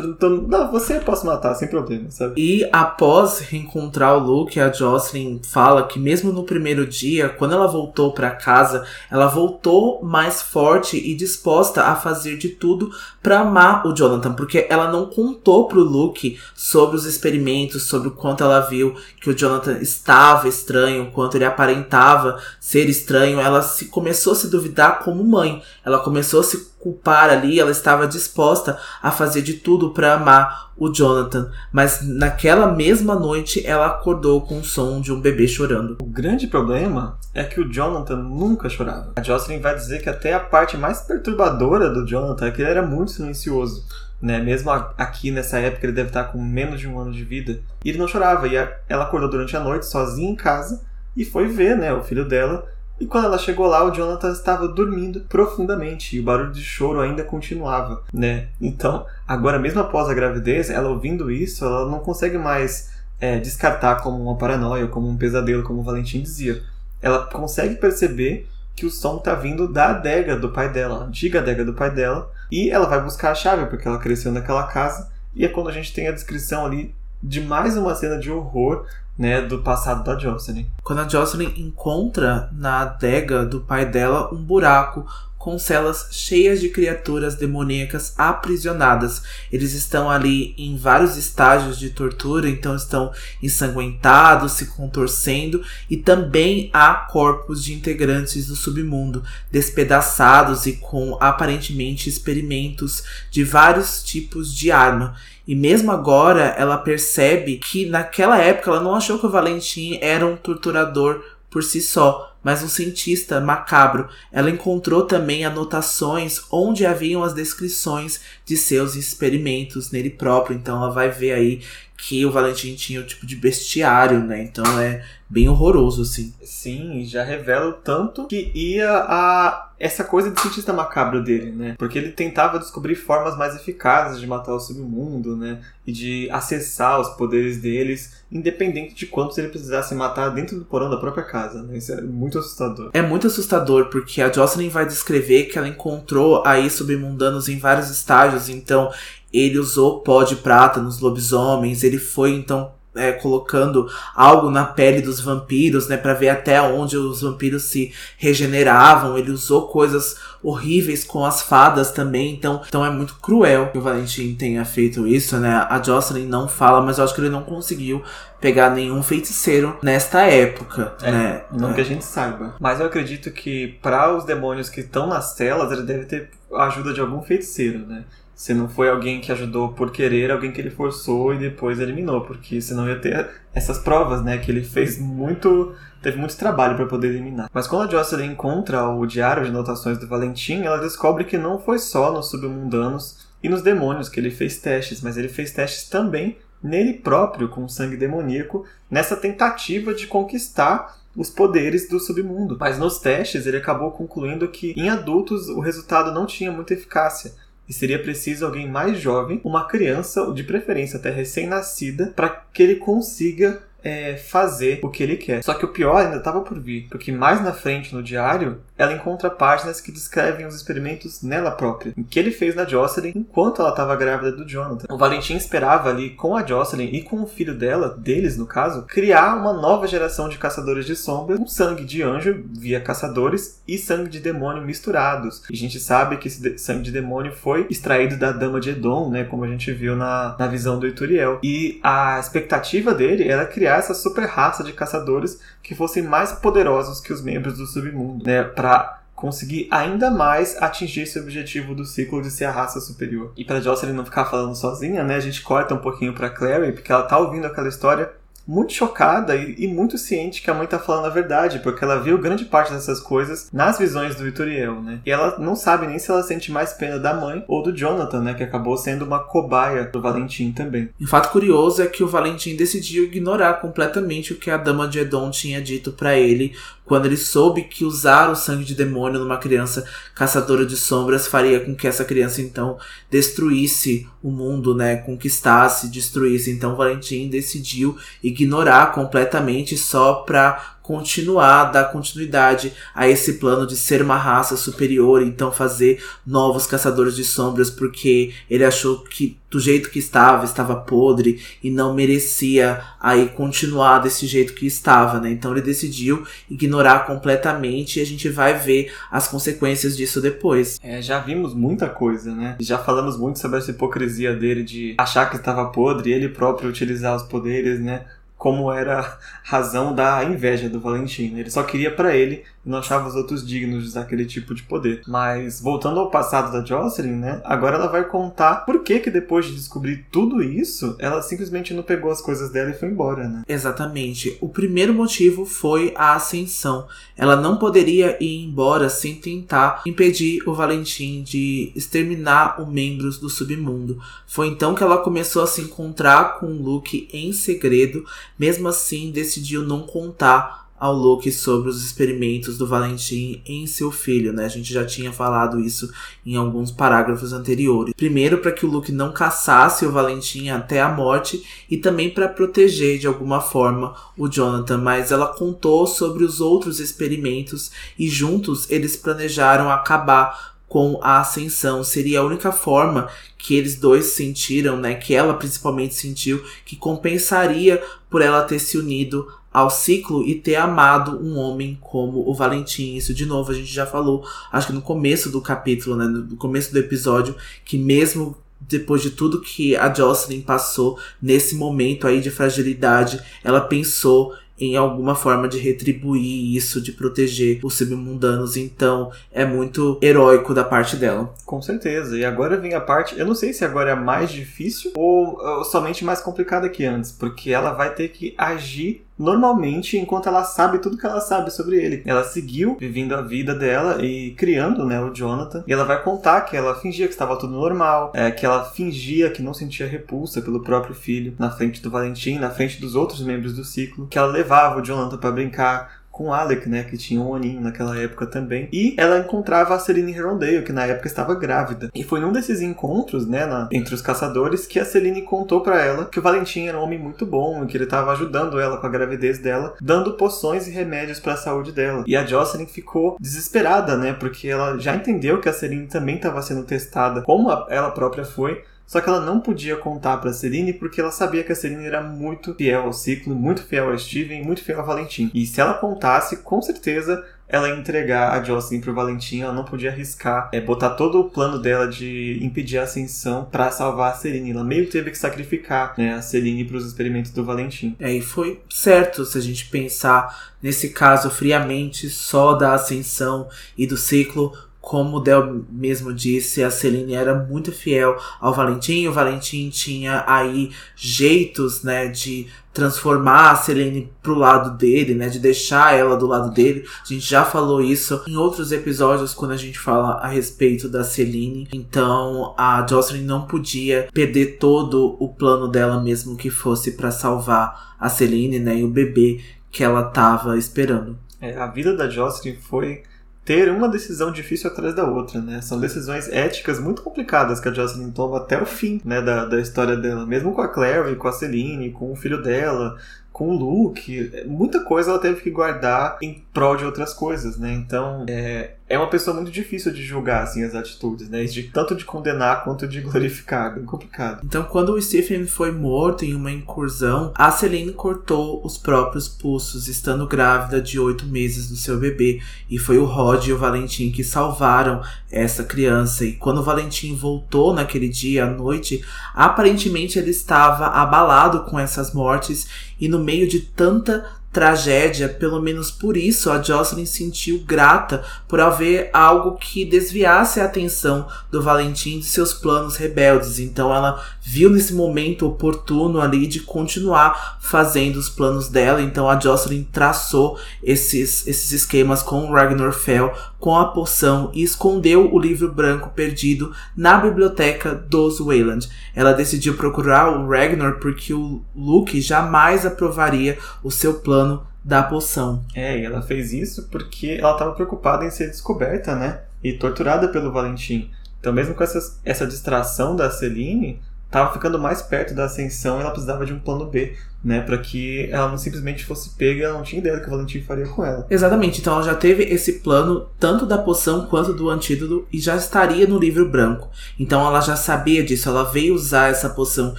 [0.48, 2.42] não, você posso matar, sem problema, sabe?
[2.42, 7.68] E após reencontrar o Luke, a Jocelyn fala que mesmo no primeiro dia, quando ela
[7.68, 12.92] voltou para casa, ela voltou mais forte e disposta a fazer de tudo
[13.22, 18.12] para amar o Jonathan, porque ela não contou pro Luke sobre os experimentos, sobre o
[18.12, 23.40] quanto ela viu que o Jonathan estava estranho, o quanto ele aparentava ser estranho.
[23.40, 25.62] Ela se começou a se duvidar como mãe.
[25.84, 30.74] Ela começou a se culpar ali, ela estava disposta a fazer de tudo para amar
[30.76, 35.98] o Jonathan, mas naquela mesma noite ela acordou com o som de um bebê chorando.
[36.02, 39.14] O grande problema é que o Jonathan nunca chorava.
[39.16, 42.72] A Jocelyn vai dizer que até a parte mais perturbadora do Jonathan é que ele
[42.72, 43.86] era muito silencioso.
[44.24, 44.40] Né?
[44.40, 47.60] Mesmo aqui nessa época ele deve estar com menos de um ano de vida.
[47.84, 48.48] E ele não chorava.
[48.48, 48.56] E
[48.88, 50.82] ela acordou durante a noite sozinha em casa
[51.16, 52.66] e foi ver né, o filho dela
[53.00, 57.02] e quando ela chegou lá, o Jonathan estava dormindo profundamente e o barulho de choro
[57.02, 58.48] ainda continuava, né?
[58.62, 63.96] Então, agora mesmo após a gravidez, ela ouvindo isso, ela não consegue mais é, descartar
[64.02, 66.62] como uma paranoia, como um pesadelo, como o Valentim dizia.
[67.02, 71.64] Ela consegue perceber que o som está vindo da adega do pai dela, antiga adega
[71.64, 75.12] do pai dela, e ela vai buscar a chave porque ela cresceu naquela casa.
[75.36, 78.86] E é quando a gente tem a descrição ali de mais uma cena de horror
[79.18, 80.68] né, do passado da Jocelyn.
[80.84, 85.06] Quando a Jocelyn encontra na adega do pai dela um buraco
[85.44, 89.22] com celas cheias de criaturas demoníacas aprisionadas.
[89.52, 96.70] Eles estão ali em vários estágios de tortura, então estão ensanguentados, se contorcendo, e também
[96.72, 99.22] há corpos de integrantes do submundo
[99.52, 105.14] despedaçados e com aparentemente experimentos de vários tipos de arma.
[105.46, 110.26] E mesmo agora ela percebe que naquela época ela não achou que o Valentim era
[110.26, 114.10] um torturador por si só, mas um cientista macabro.
[114.32, 120.56] Ela encontrou também anotações onde haviam as descrições de seus experimentos nele próprio.
[120.58, 121.62] Então ela vai ver aí
[122.06, 124.44] que o Valentim tinha o tipo de bestiário, né?
[124.44, 126.34] Então é bem horroroso, assim.
[126.44, 131.76] Sim, já revela o tanto que ia a essa coisa de cientista macabro dele, né?
[131.78, 135.62] Porque ele tentava descobrir formas mais eficazes de matar o submundo, né?
[135.88, 140.90] E de acessar os poderes deles, independente de quantos ele precisasse matar dentro do porão
[140.90, 141.78] da própria casa, né?
[141.78, 142.92] Isso é muito assustador.
[142.94, 147.90] É muito assustador, porque a Jocelyn vai descrever que ela encontrou aí submundanos em vários
[147.90, 148.92] estágios, então
[149.34, 155.02] ele usou pó de prata nos lobisomens, ele foi então é, colocando algo na pele
[155.02, 159.18] dos vampiros, né, para ver até onde os vampiros se regeneravam.
[159.18, 163.82] Ele usou coisas horríveis com as fadas também, então, então é muito cruel que o
[163.82, 165.66] Valentim tenha feito isso, né?
[165.70, 168.04] A Jocelyn não fala, mas eu acho que ele não conseguiu
[168.42, 171.42] pegar nenhum feiticeiro nesta época, é, né?
[171.52, 171.74] Não é.
[171.74, 172.56] que a gente saiba.
[172.60, 176.66] Mas eu acredito que para os demônios que estão nas celas, ele deve ter a
[176.66, 178.04] ajuda de algum feiticeiro, né?
[178.36, 182.22] Se não foi alguém que ajudou por querer, alguém que ele forçou e depois eliminou,
[182.22, 184.38] porque senão ia ter essas provas, né?
[184.38, 185.76] Que ele fez muito.
[186.02, 187.50] teve muito trabalho para poder eliminar.
[187.54, 191.60] Mas quando a Jocelyn encontra o diário de anotações do Valentim, ela descobre que não
[191.60, 195.90] foi só nos submundanos e nos demônios que ele fez testes, mas ele fez testes
[195.90, 202.58] também nele próprio, com sangue demoníaco, nessa tentativa de conquistar os poderes do submundo.
[202.60, 207.34] Mas nos testes ele acabou concluindo que em adultos o resultado não tinha muita eficácia
[207.74, 212.76] e seria preciso alguém mais jovem, uma criança, de preferência até recém-nascida, para que ele
[212.76, 215.44] consiga é, fazer o que ele quer.
[215.44, 218.94] Só que o pior ainda estava por vir, porque mais na frente no diário ela
[218.94, 223.72] encontra páginas que descrevem os experimentos nela própria, que ele fez na Jocelyn enquanto ela
[223.72, 224.94] estava grávida do Jonathan.
[224.94, 228.84] O Valentim esperava ali com a Jocelyn e com o filho dela, deles no caso,
[228.84, 233.78] criar uma nova geração de caçadores de sombras com sangue de anjo via caçadores e
[233.78, 235.44] sangue de demônio misturados.
[235.50, 239.10] E a gente sabe que esse sangue de demônio foi extraído da Dama de Edom,
[239.10, 241.40] né, como a gente viu na, na visão do Ituriel.
[241.44, 247.00] E a expectativa dele era criar essa super raça de caçadores que fossem mais poderosos
[247.00, 248.73] que os membros do submundo, né, para
[249.16, 253.32] conseguir ainda mais atingir esse objetivo do ciclo de ser a raça superior.
[253.38, 256.74] E para Jocelyn não ficar falando sozinha, né, a gente corta um pouquinho para Clary,
[256.74, 258.12] porque ela tá ouvindo aquela história
[258.48, 262.02] muito chocada e, e, muito ciente que a mãe tá falando a verdade, porque ela
[262.02, 265.00] viu grande parte dessas coisas nas visões do Ituriel, né?
[265.06, 268.22] E ela não sabe nem se ela sente mais pena da mãe ou do Jonathan,
[268.22, 268.34] né?
[268.34, 270.90] Que acabou sendo uma cobaia do Valentim também.
[271.00, 275.00] Um fato curioso é que o Valentim decidiu ignorar completamente o que a Dama de
[275.00, 276.54] Edom tinha dito para ele
[276.86, 281.60] quando ele soube que usar o sangue de demônio numa criança caçadora de sombras faria
[281.60, 282.78] com que essa criança então
[283.10, 286.52] destruísse o mundo, né, conquistasse, destruísse.
[286.52, 294.02] Então Valentim decidiu ignorar completamente só para continuar, dar continuidade a esse plano de ser
[294.02, 299.92] uma raça superior, então fazer novos caçadores de sombras, porque ele achou que do jeito
[299.92, 305.30] que estava, estava podre e não merecia aí continuar desse jeito que estava, né?
[305.30, 310.80] Então ele decidiu ignorar completamente e a gente vai ver as consequências disso depois.
[310.82, 312.58] É, já vimos muita coisa, né?
[312.60, 316.70] Já falamos muito sobre essa hipocrisia dele de achar que estava podre e ele próprio
[316.70, 318.06] utilizar os poderes, né?
[318.44, 321.38] Como era a razão da inveja do Valentim.
[321.38, 324.54] Ele só queria para ele e não achava os outros dignos de usar aquele tipo
[324.54, 325.02] de poder.
[325.08, 327.42] Mas voltando ao passado da Jocelyn, né?
[327.46, 331.84] Agora ela vai contar por que que depois de descobrir tudo isso, ela simplesmente não
[331.84, 333.44] pegou as coisas dela e foi embora, né?
[333.48, 334.38] Exatamente.
[334.42, 336.86] O primeiro motivo foi a ascensão.
[337.16, 343.30] Ela não poderia ir embora sem tentar impedir o Valentim de exterminar os membros do
[343.30, 344.02] submundo.
[344.28, 348.04] Foi então que ela começou a se encontrar com o Luke em segredo
[348.44, 354.34] mesmo assim, decidiu não contar ao Luke sobre os experimentos do Valentim em seu filho,
[354.34, 354.44] né?
[354.44, 355.90] A gente já tinha falado isso
[356.26, 357.94] em alguns parágrafos anteriores.
[357.96, 361.42] Primeiro, para que o Luke não caçasse o Valentim até a morte
[361.72, 366.82] e também para proteger de alguma forma o Jonathan, mas ela contou sobre os outros
[366.82, 371.84] experimentos e juntos eles planejaram acabar com a ascensão.
[371.84, 373.08] Seria a única forma
[373.38, 374.96] que eles dois sentiram, né?
[374.96, 380.56] Que ela principalmente sentiu, que compensaria por ela ter se unido ao ciclo e ter
[380.56, 382.96] amado um homem como o Valentim.
[382.96, 386.08] Isso, de novo, a gente já falou, acho que no começo do capítulo, né?
[386.08, 392.08] No começo do episódio, que mesmo depois de tudo que a Jocelyn passou nesse momento
[392.08, 398.56] aí de fragilidade, ela pensou em alguma forma de retribuir isso, de proteger os submundanos.
[398.56, 401.34] Então é muito heróico da parte dela.
[401.46, 402.18] Com certeza.
[402.18, 403.18] E agora vem a parte.
[403.18, 407.12] Eu não sei se agora é mais difícil ou, ou somente mais complicada que antes,
[407.12, 411.78] porque ela vai ter que agir normalmente enquanto ela sabe tudo que ela sabe sobre
[411.78, 412.04] ele.
[412.06, 415.64] Ela seguiu vivendo a vida dela e criando, né, o Jonathan.
[415.66, 419.30] E ela vai contar que ela fingia que estava tudo normal, é, que ela fingia
[419.30, 423.22] que não sentia repulsa pelo próprio filho na frente do Valentim, na frente dos outros
[423.22, 427.20] membros do ciclo, que ela levava o Jonathan para brincar com Alec, né, que tinha
[427.20, 428.70] um aninho naquela época também.
[428.72, 431.90] E ela encontrava a Celine Herondale, que na época estava grávida.
[431.94, 435.82] E foi num desses encontros, né, na, entre os caçadores, que a Celine contou para
[435.82, 438.78] ela que o Valentim era um homem muito bom e que ele estava ajudando ela
[438.78, 442.04] com a gravidez dela, dando poções e remédios para a saúde dela.
[442.06, 446.44] E a Jocelyn ficou desesperada, né, porque ela já entendeu que a Celine também estava
[446.44, 450.74] sendo testada, como a, ela própria foi, só que ela não podia contar para Celine
[450.74, 454.44] porque ela sabia que a Celine era muito fiel ao ciclo, muito fiel a Steven,
[454.44, 455.32] muito fiel a Valentim.
[455.34, 457.24] E se ela contasse, com certeza
[457.54, 461.30] ela ia entregar a Jocelyn pro Valentim, ela não podia arriscar, é, botar todo o
[461.30, 464.50] plano dela de impedir a ascensão para salvar a Celine.
[464.50, 467.96] Ela meio teve que sacrificar né, a Celine para os experimentos do Valentim.
[468.00, 473.86] É, e foi certo se a gente pensar nesse caso friamente só da ascensão e
[473.86, 474.52] do ciclo,
[474.84, 479.08] como o Del mesmo disse, a Celine era muito fiel ao Valentim.
[479.08, 485.40] O Valentim tinha aí jeitos, né, de transformar a Celine pro lado dele, né, de
[485.40, 486.84] deixar ela do lado dele.
[487.02, 491.06] A gente já falou isso em outros episódios quando a gente fala a respeito da
[491.06, 491.70] Celine.
[491.72, 497.96] Então, a Jocelyn não podia perder todo o plano dela mesmo que fosse para salvar
[497.98, 499.40] a Celine, né, e o bebê
[499.72, 501.18] que ela tava esperando.
[501.40, 503.04] É, a vida da Jocelyn foi
[503.46, 505.62] ter uma decisão difícil atrás da outra, né?
[505.62, 509.60] São decisões éticas muito complicadas que a Jocelyn toma até o fim, né, da, da
[509.60, 510.26] história dela.
[510.26, 512.98] Mesmo com a Clary, com a Celine, com o filho dela,
[513.32, 517.74] com o Luke, muita coisa ela teve que guardar em prol de outras coisas, né?
[517.74, 521.44] Então, é, é uma pessoa muito difícil de julgar assim as atitudes, né?
[521.46, 524.42] De, tanto de condenar quanto de glorificar, bem complicado.
[524.46, 529.88] Então, quando o Stephen foi morto em uma incursão, a Celine cortou os próprios pulsos,
[529.88, 532.40] estando grávida de oito meses do seu bebê,
[532.70, 535.02] e foi o Rod e o Valentim que salvaram
[535.32, 536.24] essa criança.
[536.24, 542.14] E quando o Valentim voltou naquele dia à noite, aparentemente ele estava abalado com essas
[542.14, 542.68] mortes
[543.00, 548.62] e no meio de tanta tragédia, pelo menos por isso a Jocelyn sentiu grata por
[548.62, 553.58] haver algo que desviasse a atenção do Valentim de seus planos rebeldes.
[553.58, 559.02] Então ela viu nesse momento oportuno ali de continuar fazendo os planos dela.
[559.02, 563.34] Então a Jocelyn traçou esses, esses esquemas com o Ragnar Fell,
[563.64, 568.90] com a poção e escondeu o livro branco perdido na biblioteca dos Wayland.
[569.16, 575.64] Ela decidiu procurar o Ragnar porque o Luke jamais aprovaria o seu plano da poção.
[575.74, 579.44] É, e ela fez isso porque ela estava preocupada em ser descoberta, né?
[579.64, 581.10] E torturada pelo Valentim.
[581.40, 586.02] Então, mesmo com essa, essa distração da Celine, estava ficando mais perto da ascensão e
[586.02, 589.78] ela precisava de um plano B né, para que ela não simplesmente fosse pega, ela
[589.78, 591.28] não tinha ideia do que o Valentim faria com ela.
[591.30, 595.56] Exatamente, então ela já teve esse plano tanto da poção quanto do antídoto e já
[595.56, 596.90] estaria no livro branco.
[597.20, 599.94] Então ela já sabia disso, ela veio usar essa poção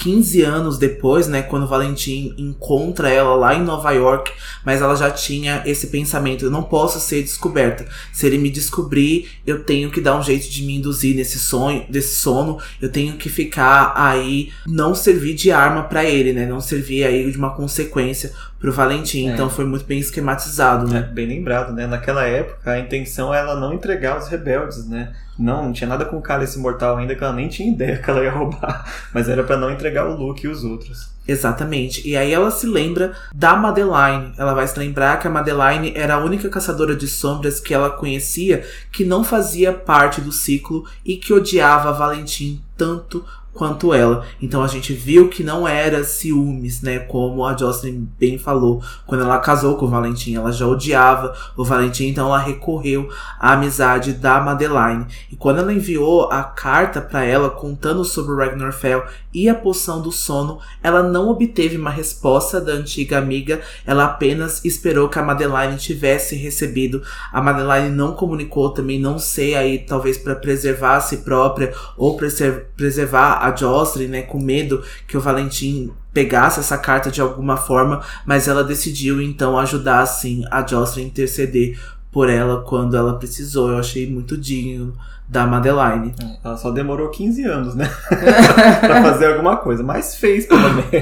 [0.00, 4.32] 15 anos depois, né, quando o Valentim encontra ela lá em Nova York,
[4.64, 7.86] mas ela já tinha esse pensamento, eu não posso ser descoberta.
[8.12, 11.84] Se ele me descobrir, eu tenho que dar um jeito de me induzir nesse sonho,
[11.88, 16.60] desse sono, eu tenho que ficar aí, não servir de arma para ele, né, não
[16.60, 19.28] servir aí de uma consequência pro Valentim.
[19.28, 19.32] É.
[19.32, 21.00] Então foi muito bem esquematizado, né?
[21.00, 21.86] É, bem lembrado, né?
[21.86, 25.12] Naquela época, a intenção era não entregar os rebeldes, né?
[25.38, 28.10] Não, não tinha nada com o cálice mortal ainda, que ela nem tinha ideia que
[28.10, 28.84] ela ia roubar.
[29.12, 31.10] Mas era para não entregar o Luke e os outros.
[31.26, 32.06] Exatamente.
[32.06, 34.32] E aí ela se lembra da Madeline.
[34.36, 37.90] Ela vai se lembrar que a Madeline era a única caçadora de sombras que ela
[37.90, 44.24] conhecia que não fazia parte do ciclo e que odiava Valentim tanto quanto ela.
[44.40, 47.00] Então a gente viu que não era ciúmes, né?
[47.00, 48.82] Como a Jocelyn bem falou.
[49.06, 53.52] Quando ela casou com o Valentim, ela já odiava o Valentim, então ela recorreu à
[53.52, 55.06] amizade da Madeline.
[55.30, 59.54] E quando ela enviou a carta para ela contando sobre o Ragnar Fell e a
[59.54, 65.18] poção do sono, ela não obteve uma resposta da antiga amiga, ela apenas esperou que
[65.18, 67.02] a Madeline tivesse recebido.
[67.32, 72.16] A Madeline não comunicou também, não sei aí, talvez para preservar a si própria ou
[72.16, 78.02] preservar a Jocelyn, né, com medo que o Valentim pegasse essa carta de alguma forma,
[78.26, 81.78] mas ela decidiu então ajudar assim a Jocelyn interceder
[82.10, 83.70] por ela quando ela precisou.
[83.70, 84.94] Eu achei muito digno
[85.28, 86.12] da Madeline.
[86.20, 87.88] É, ela só demorou 15 anos, né?
[88.80, 90.92] pra fazer alguma coisa, mas fez pelo menos.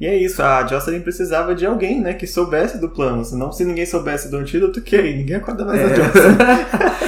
[0.00, 3.24] E é isso, a Jocelyn precisava de alguém, né, que soubesse do plano.
[3.24, 5.16] Senão, se ninguém soubesse do antídoto, que aí?
[5.16, 5.84] Ninguém acorda mais é.
[5.84, 6.36] a Jocelyn.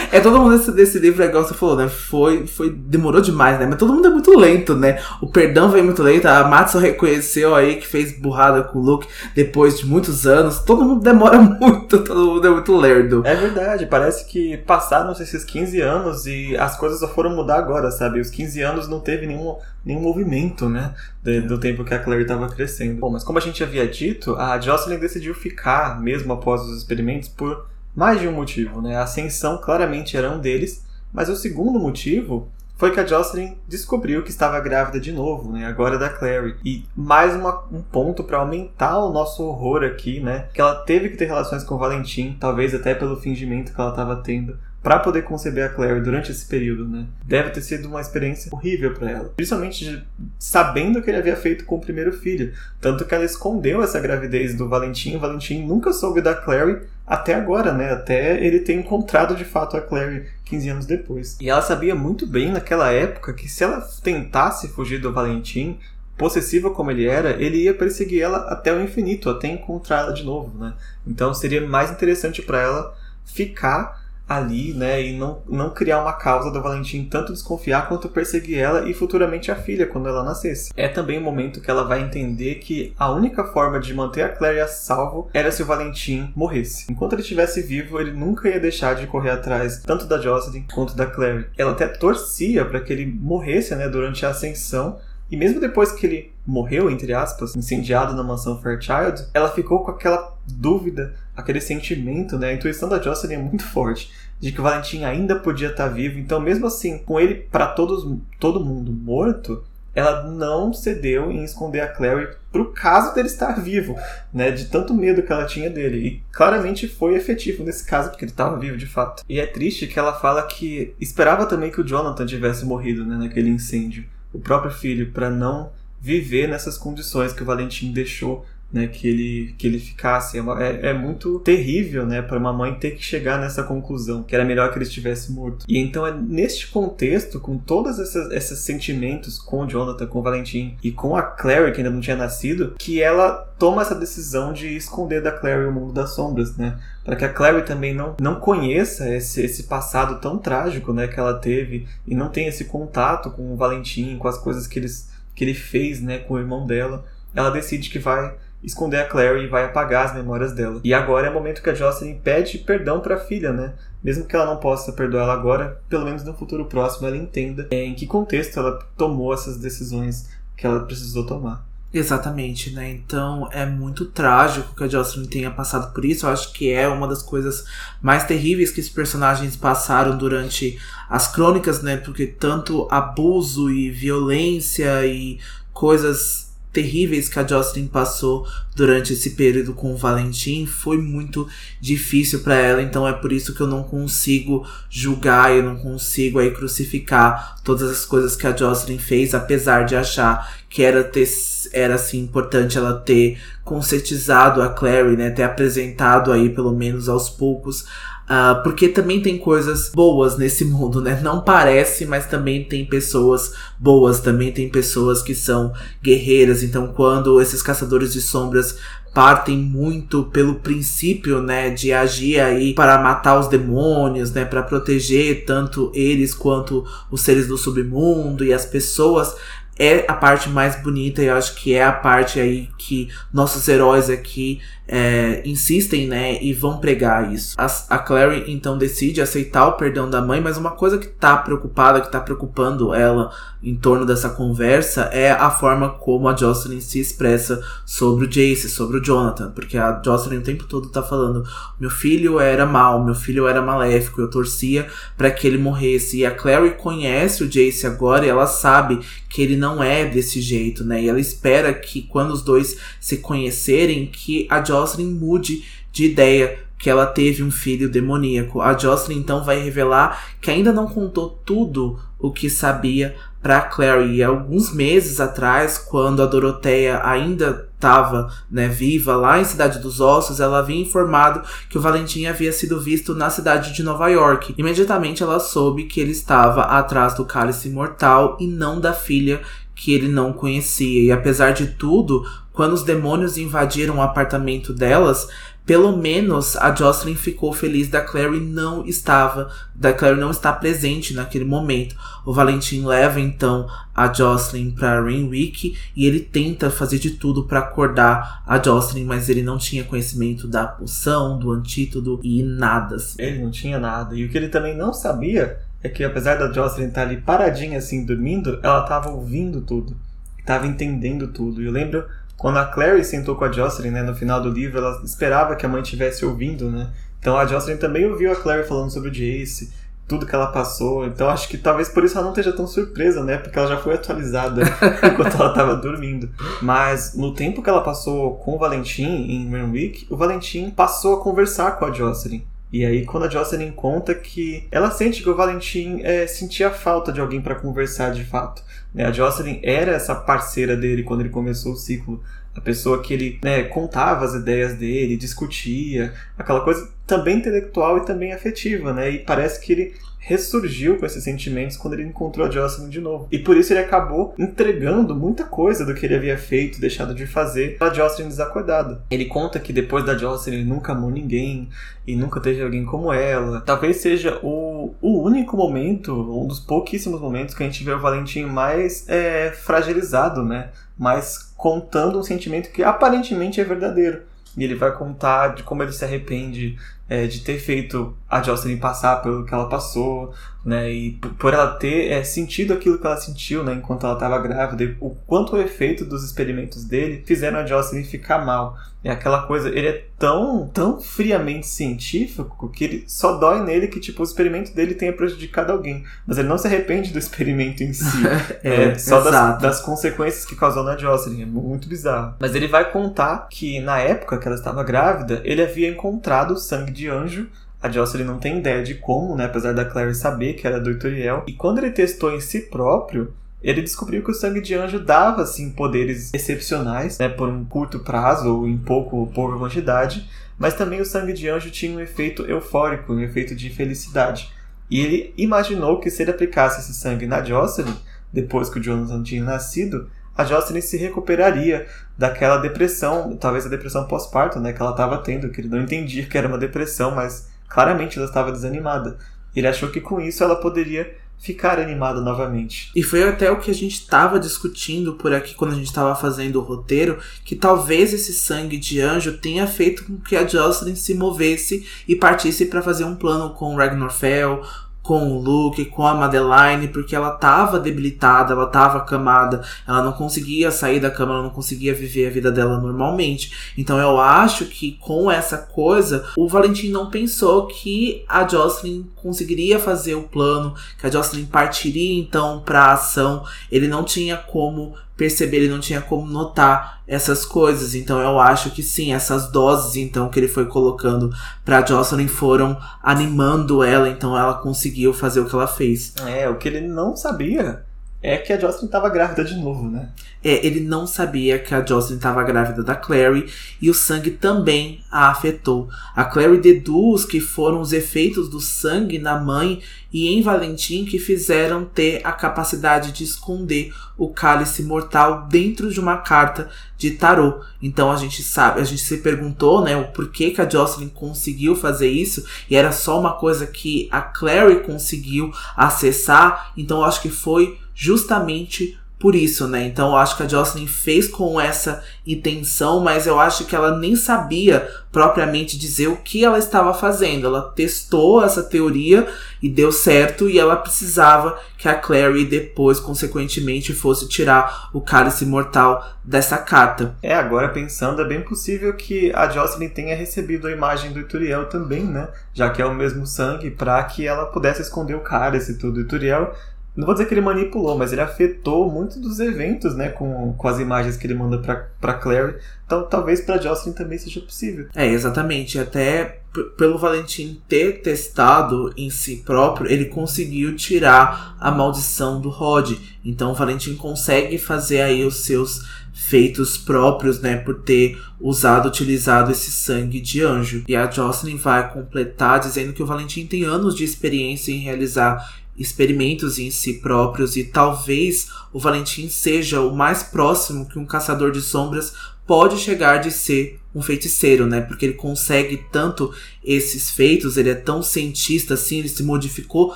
[0.12, 1.88] é, todo mundo desse, desse livro, é igual você falou, né?
[1.88, 3.66] Foi, foi, demorou demais, né?
[3.66, 4.98] Mas todo mundo é muito lento, né?
[5.20, 6.26] O perdão veio muito lento.
[6.26, 10.60] A Matsu reconheceu aí que fez burrada com o Luke depois de muitos anos.
[10.60, 13.22] Todo mundo demora muito, todo mundo é muito lerdo.
[13.24, 17.58] É verdade, parece que passaram esses 15 anos anos e as coisas só foram mudar
[17.58, 18.20] agora, sabe?
[18.20, 20.94] Os 15 anos não teve nenhum, nenhum movimento, né?
[21.22, 23.00] De, do tempo que a Claire estava crescendo.
[23.00, 27.28] Bom, mas como a gente havia dito, a Jocelyn decidiu ficar, mesmo após os experimentos,
[27.28, 28.96] por mais de um motivo, né?
[28.96, 32.48] A ascensão claramente era um deles, mas o segundo motivo
[32.78, 35.66] foi que a Jocelyn descobriu que estava grávida de novo, né?
[35.66, 36.54] Agora da Clary.
[36.64, 40.46] E mais uma, um ponto para aumentar o nosso horror aqui, né?
[40.54, 43.90] Que ela teve que ter relações com o Valentim, talvez até pelo fingimento que ela
[43.90, 47.06] estava tendo para poder conceber a Claire durante esse período, né?
[47.24, 50.06] Deve ter sido uma experiência horrível para ela, principalmente
[50.38, 54.54] sabendo que ele havia feito com o primeiro filho, tanto que ela escondeu essa gravidez
[54.54, 55.16] do Valentim.
[55.16, 57.90] O Valentim nunca soube da Claire até agora, né?
[57.92, 61.36] Até ele ter encontrado de fato a Claire 15 anos depois.
[61.40, 65.78] E ela sabia muito bem naquela época que se ela tentasse fugir do Valentim,
[66.16, 70.58] possessiva como ele era, ele ia perseguir ela até o infinito, até encontrá-la de novo,
[70.58, 70.74] né?
[71.06, 73.97] Então seria mais interessante para ela ficar
[74.28, 78.88] ali, né, e não, não criar uma causa do Valentim tanto desconfiar quanto perseguir ela
[78.88, 80.70] e futuramente a filha quando ela nascesse.
[80.76, 84.28] É também o momento que ela vai entender que a única forma de manter a
[84.28, 86.86] Claire a salvo era se o Valentim morresse.
[86.90, 90.94] Enquanto ele estivesse vivo, ele nunca ia deixar de correr atrás tanto da Jocelyn quanto
[90.94, 91.46] da Claire.
[91.56, 94.98] Ela até torcia para que ele morresse, né, durante a ascensão,
[95.30, 99.90] e mesmo depois que ele morreu, entre aspas, incendiado na mansão Fairchild, ela ficou com
[99.90, 102.48] aquela dúvida, aquele sentimento, né?
[102.48, 104.10] A intuição da Jocelyn é muito forte
[104.40, 106.18] de que o Valentim ainda podia estar vivo.
[106.18, 109.62] Então, mesmo assim, com ele para todos todo mundo morto,
[109.94, 113.96] ela não cedeu em esconder a Clary pro caso dele estar vivo,
[114.34, 114.50] né?
[114.50, 115.98] De tanto medo que ela tinha dele.
[115.98, 119.22] E claramente foi efetivo nesse caso, porque ele estava vivo de fato.
[119.28, 123.16] E é triste que ela fala que esperava também que o Jonathan tivesse morrido, né?
[123.16, 124.04] Naquele incêndio.
[124.32, 125.70] O próprio filho, para não
[126.00, 130.38] viver nessas condições que o Valentim deixou né, que ele que ele ficasse.
[130.38, 134.34] É, é, é, muito terrível né para uma mãe ter que chegar nessa conclusão que
[134.34, 135.64] era melhor que ele estivesse morto.
[135.68, 140.22] E então é neste contexto com todos esses, esses sentimentos com o Jonathan com o
[140.22, 144.52] Valentim e com a Clary que ainda não tinha nascido que ela toma essa decisão
[144.52, 146.78] de esconder da Clary o mundo das sombras né?
[147.04, 151.18] Para que a Clary também não, não conheça esse, esse passado tão trágico né que
[151.18, 155.08] ela teve e não tenha esse contato com o Valentim com as coisas que eles
[155.34, 157.04] que ele fez né com o irmão dela.
[157.34, 160.80] Ela decide que vai esconder a Clary e vai apagar as memórias dela.
[160.82, 163.74] E agora é o momento que a Jocelyn pede perdão para a filha, né?
[164.02, 167.68] Mesmo que ela não possa perdoar ela agora, pelo menos no futuro próximo ela entenda
[167.70, 171.66] em que contexto ela tomou essas decisões que ela precisou tomar.
[171.92, 172.90] Exatamente, né?
[172.90, 176.26] Então é muito trágico que a Jocelyn tenha passado por isso.
[176.26, 177.64] Eu acho que é uma das coisas
[178.02, 180.78] mais terríveis que esses personagens passaram durante
[181.08, 181.96] as crônicas, né?
[181.96, 185.38] Porque tanto abuso e violência e
[185.72, 191.48] coisas terríveis que a Jocelyn passou durante esse período com o Valentim foi muito
[191.80, 196.38] difícil para ela, então é por isso que eu não consigo julgar, eu não consigo
[196.38, 201.28] aí crucificar todas as coisas que a Jocelyn fez, apesar de achar que era ter
[201.72, 207.28] era assim importante ela ter conscientizado a Clary, né, ter apresentado aí pelo menos aos
[207.28, 207.84] poucos
[208.28, 211.18] Uh, porque também tem coisas boas nesse mundo, né?
[211.22, 215.72] Não parece, mas também tem pessoas boas, também tem pessoas que são
[216.02, 216.62] guerreiras.
[216.62, 218.76] Então, quando esses caçadores de sombras
[219.14, 225.44] partem muito pelo princípio, né, de agir aí para matar os demônios, né, para proteger
[225.44, 229.34] tanto eles quanto os seres do submundo e as pessoas,
[229.78, 233.68] é a parte mais bonita e eu acho que é a parte aí que nossos
[233.68, 237.54] heróis aqui é, insistem, né, e vão pregar isso.
[237.58, 241.36] A, a Clary então decide aceitar o perdão da mãe, mas uma coisa que tá
[241.36, 243.30] preocupada, que tá preocupando ela
[243.62, 248.68] em torno dessa conversa é a forma como a Jocelyn se expressa sobre o Jace,
[248.68, 251.44] sobre o Jonathan, porque a Jocelyn o tempo todo tá falando:
[251.78, 256.18] meu filho era mal, meu filho era maléfico, eu torcia para que ele morresse.
[256.18, 260.40] E a Clary conhece o Jace agora e ela sabe que ele não é desse
[260.40, 261.02] jeito, né?
[261.02, 266.58] E ela espera que quando os dois se conhecerem, que a Jocelyn mude de ideia
[266.78, 268.60] que ela teve um filho demoníaco.
[268.60, 274.16] A Jocelyn então vai revelar que ainda não contou tudo o que sabia para Clary.
[274.16, 280.00] E alguns meses atrás, quando a Doroteia ainda estava né, viva lá em Cidade dos
[280.00, 284.52] Ossos, ela havia informado que o Valentim havia sido visto na cidade de Nova York.
[284.58, 289.40] Imediatamente ela soube que ele estava atrás do cálice mortal e não da filha
[289.76, 291.04] que ele não conhecia.
[291.04, 295.28] E apesar de tudo, quando os demônios invadiram o apartamento delas,
[295.68, 301.12] pelo menos a Jocelyn ficou feliz da Clary não estava, da Clary não estar presente
[301.12, 301.94] naquele momento.
[302.24, 307.58] O Valentim leva então a Jocelyn para Renwick e ele tenta fazer de tudo para
[307.58, 312.96] acordar a Jocelyn, mas ele não tinha conhecimento da poção, do antídoto e nada.
[312.96, 313.20] Assim.
[313.20, 314.16] Ele não tinha nada.
[314.16, 317.76] E o que ele também não sabia é que apesar da Jocelyn estar ali paradinha
[317.76, 319.94] assim dormindo, ela estava ouvindo tudo,
[320.38, 321.60] estava entendendo tudo.
[321.60, 322.06] E eu lembro
[322.38, 325.66] quando a Clary sentou com a Jocelyn, né, no final do livro, ela esperava que
[325.66, 326.88] a mãe estivesse ouvindo, né?
[327.18, 329.72] Então a Jocelyn também ouviu a Clary falando sobre o Jace,
[330.06, 331.04] tudo que ela passou.
[331.04, 333.38] Então acho que talvez por isso ela não esteja tão surpresa, né?
[333.38, 334.62] Porque ela já foi atualizada
[335.02, 336.30] enquanto ela estava dormindo.
[336.62, 341.20] Mas no tempo que ela passou com o Valentim em Renwick, o Valentim passou a
[341.20, 342.44] conversar com a Jocelyn.
[342.70, 347.10] E aí, quando a Jocelyn conta que ela sente que o Valentim é, sentia falta
[347.10, 348.62] de alguém para conversar de fato.
[348.92, 349.04] Né?
[349.04, 352.22] A Jocelyn era essa parceira dele quando ele começou o ciclo.
[352.54, 358.04] A pessoa que ele né, contava as ideias dele, discutia, aquela coisa também intelectual e
[358.04, 359.10] também afetiva, né?
[359.10, 359.94] E parece que ele
[360.28, 363.26] ressurgiu com esses sentimentos quando ele encontrou a Jocelyn de novo.
[363.32, 367.26] E por isso ele acabou entregando muita coisa do que ele havia feito, deixado de
[367.26, 369.02] fazer, pra Jocelyn desacordada.
[369.10, 371.70] Ele conta que depois da Jocelyn ele nunca amou ninguém
[372.06, 373.62] e nunca teve alguém como ela.
[373.62, 377.98] Talvez seja o, o único momento, um dos pouquíssimos momentos que a gente vê o
[377.98, 380.68] Valentim mais é, fragilizado, né?
[380.98, 384.24] Mais contando um sentimento que aparentemente é verdadeiro.
[384.58, 386.76] E ele vai contar de como ele se arrepende
[387.08, 390.90] é, de ter feito a Jocelyn passar pelo que ela passou, né?
[390.92, 393.72] E por ela ter é, sentido aquilo que ela sentiu, né?
[393.72, 398.44] Enquanto ela estava grávida, o quanto o efeito dos experimentos dele fizeram a Jocelyn ficar
[398.44, 398.76] mal.
[399.02, 404.00] É aquela coisa, ele é tão, tão friamente científico que ele só dói nele que,
[404.00, 406.04] tipo, o experimento dele tenha prejudicado alguém.
[406.26, 408.26] Mas ele não se arrepende do experimento em si.
[408.62, 411.42] é, é, só das, das, consequências que causou na Jocelyn.
[411.42, 412.34] É muito bizarro.
[412.40, 416.58] Mas ele vai contar que, na época que ela estava grávida, ele havia encontrado o
[416.58, 417.48] sangue de anjo
[417.80, 419.44] a Jocelyn não tem ideia de como, né?
[419.44, 421.44] Apesar da Clary saber que era do Ituriel.
[421.46, 425.42] E quando ele testou em si próprio, ele descobriu que o sangue de anjo dava,
[425.42, 427.28] assim, poderes excepcionais, né?
[427.28, 430.28] Por um curto prazo ou em pouco, pouca quantidade.
[430.58, 434.52] Mas também o sangue de anjo tinha um efeito eufórico, um efeito de felicidade.
[434.90, 437.94] E ele imaginou que se ele aplicasse esse sangue na Jocelyn,
[438.32, 444.06] depois que o Jonathan tinha nascido, a Jocelyn se recuperaria daquela depressão, talvez a depressão
[444.06, 447.47] pós-parto, né, que ela estava tendo, que ele não entendia que era uma depressão, mas
[447.68, 449.18] claramente ela estava desanimada.
[449.54, 452.90] Ele achou que com isso ela poderia ficar animada novamente.
[452.94, 456.14] E foi até o que a gente estava discutindo por aqui quando a gente estava
[456.14, 460.96] fazendo o roteiro, que talvez esse sangue de anjo tenha feito com que a Jocelyn
[460.96, 464.62] se movesse e partisse para fazer um plano com Ragnar Fell,
[465.08, 470.12] com o Luke, com a Madeline, porque ela tava debilitada, ela tava acamada, ela não
[470.12, 473.72] conseguia sair da cama, ela não conseguia viver a vida dela normalmente.
[473.78, 479.78] Então eu acho que com essa coisa, o Valentim não pensou que a Jocelyn conseguiria
[479.78, 483.46] fazer o plano, que a Jocelyn partiria então pra ação.
[483.72, 487.94] Ele não tinha como perceber, ele não tinha como notar essas coisas.
[487.94, 491.30] Então eu acho que sim, essas doses então que ele foi colocando
[491.64, 496.14] para Jocelyn foram animando ela, então ela conseguiu fazer o que ela fez.
[496.24, 497.87] É, o que ele não sabia
[498.20, 500.08] é que a Jocelyn estava grávida de novo, né?
[500.42, 503.48] É, ele não sabia que a Jocelyn estava grávida da Clary
[503.80, 505.88] e o sangue também a afetou.
[506.16, 509.80] A Clary deduz que foram os efeitos do sangue na mãe
[510.12, 516.00] e em Valentim que fizeram ter a capacidade de esconder o cálice mortal dentro de
[516.00, 517.60] uma carta de tarô.
[517.80, 521.76] Então a gente sabe, a gente se perguntou, né, o porquê que a Jocelyn conseguiu
[521.76, 526.72] fazer isso e era só uma coisa que a Clary conseguiu acessar.
[526.76, 529.84] Então acho que foi justamente por isso, né?
[529.84, 533.98] Então eu acho que a Jocelyn fez com essa intenção, mas eu acho que ela
[533.98, 537.48] nem sabia propriamente dizer o que ela estava fazendo.
[537.48, 539.26] Ela testou essa teoria
[539.60, 545.44] e deu certo, e ela precisava que a Clary depois, consequentemente, fosse tirar o cálice
[545.44, 547.16] mortal dessa carta.
[547.20, 551.68] É, agora pensando, é bem possível que a Jocelyn tenha recebido a imagem do Ituriel
[551.68, 552.28] também, né?
[552.54, 556.00] Já que é o mesmo sangue, para que ela pudesse esconder o cálice e tudo.
[556.00, 556.54] Ituriel
[556.98, 560.08] não vou dizer que ele manipulou, mas ele afetou muito dos eventos, né?
[560.08, 562.56] Com, com as imagens que ele manda pra, pra Clary.
[562.84, 564.88] Então talvez pra Jocelyn também seja possível.
[564.96, 565.78] É, exatamente.
[565.78, 566.40] Até
[566.76, 572.94] pelo Valentim ter testado em si próprio, ele conseguiu tirar a maldição do Rod.
[573.24, 579.52] Então o Valentim consegue fazer aí os seus feitos próprios, né, por ter usado, utilizado
[579.52, 580.82] esse sangue de anjo.
[580.88, 585.58] E a Jocelyn vai completar dizendo que o Valentim tem anos de experiência em realizar
[585.78, 591.52] experimentos em si próprios e talvez o Valentim seja o mais próximo que um caçador
[591.52, 592.12] de sombras
[592.46, 594.80] pode chegar de ser um feiticeiro, né?
[594.80, 596.32] Porque ele consegue tanto
[596.64, 599.94] esses feitos, ele é tão cientista assim, ele se modificou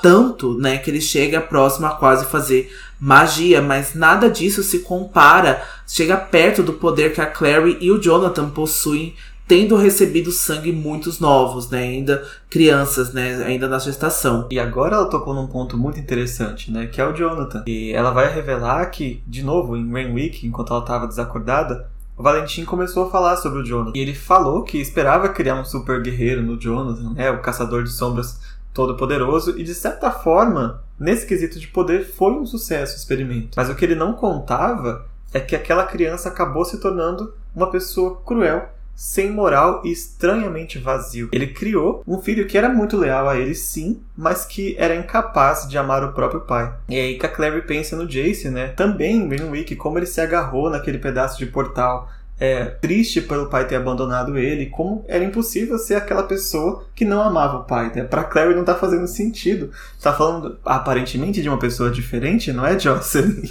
[0.01, 2.71] tanto, né, que ele chega próximo a quase fazer
[3.01, 7.99] magia, mas nada disso se compara, chega perto do poder que a Clary e o
[7.99, 9.15] Jonathan possuem
[9.47, 11.81] tendo recebido sangue muitos novos, né?
[11.81, 13.43] Ainda crianças, né?
[13.45, 14.49] Ainda na gestação.
[14.51, 16.87] E agora ela tocou num ponto muito interessante, né?
[16.87, 17.65] Que é o Jonathan.
[17.67, 22.23] E ela vai revelar que, de novo, em Rain Week, enquanto ela estava desacordada, o
[22.23, 23.93] Valentim começou a falar sobre o Jonathan.
[23.97, 27.31] E ele falou que esperava criar um super guerreiro no Jonathan, né?
[27.31, 28.41] O caçador de sombras
[28.73, 29.59] todo poderoso.
[29.59, 33.51] E de certa forma, nesse quesito de poder, foi um sucesso o experimento.
[33.57, 38.21] Mas o que ele não contava é que aquela criança acabou se tornando uma pessoa
[38.25, 41.29] cruel sem moral e estranhamente vazio.
[41.33, 45.69] Ele criou um filho que era muito leal a ele, sim, mas que era incapaz
[45.69, 46.73] de amar o próprio pai.
[46.89, 48.69] E aí que a Clary pensa no Jace, né?
[48.69, 52.09] Também em Green Week, como ele se agarrou naquele pedaço de portal
[52.43, 57.23] é, triste pelo pai ter abandonado ele, como era impossível ser aquela pessoa que não
[57.23, 57.93] amava o pai.
[57.95, 58.03] Né?
[58.03, 59.71] Pra Clary não tá fazendo sentido.
[60.03, 63.43] Tá falando aparentemente de uma pessoa diferente, não é, Jocelyn?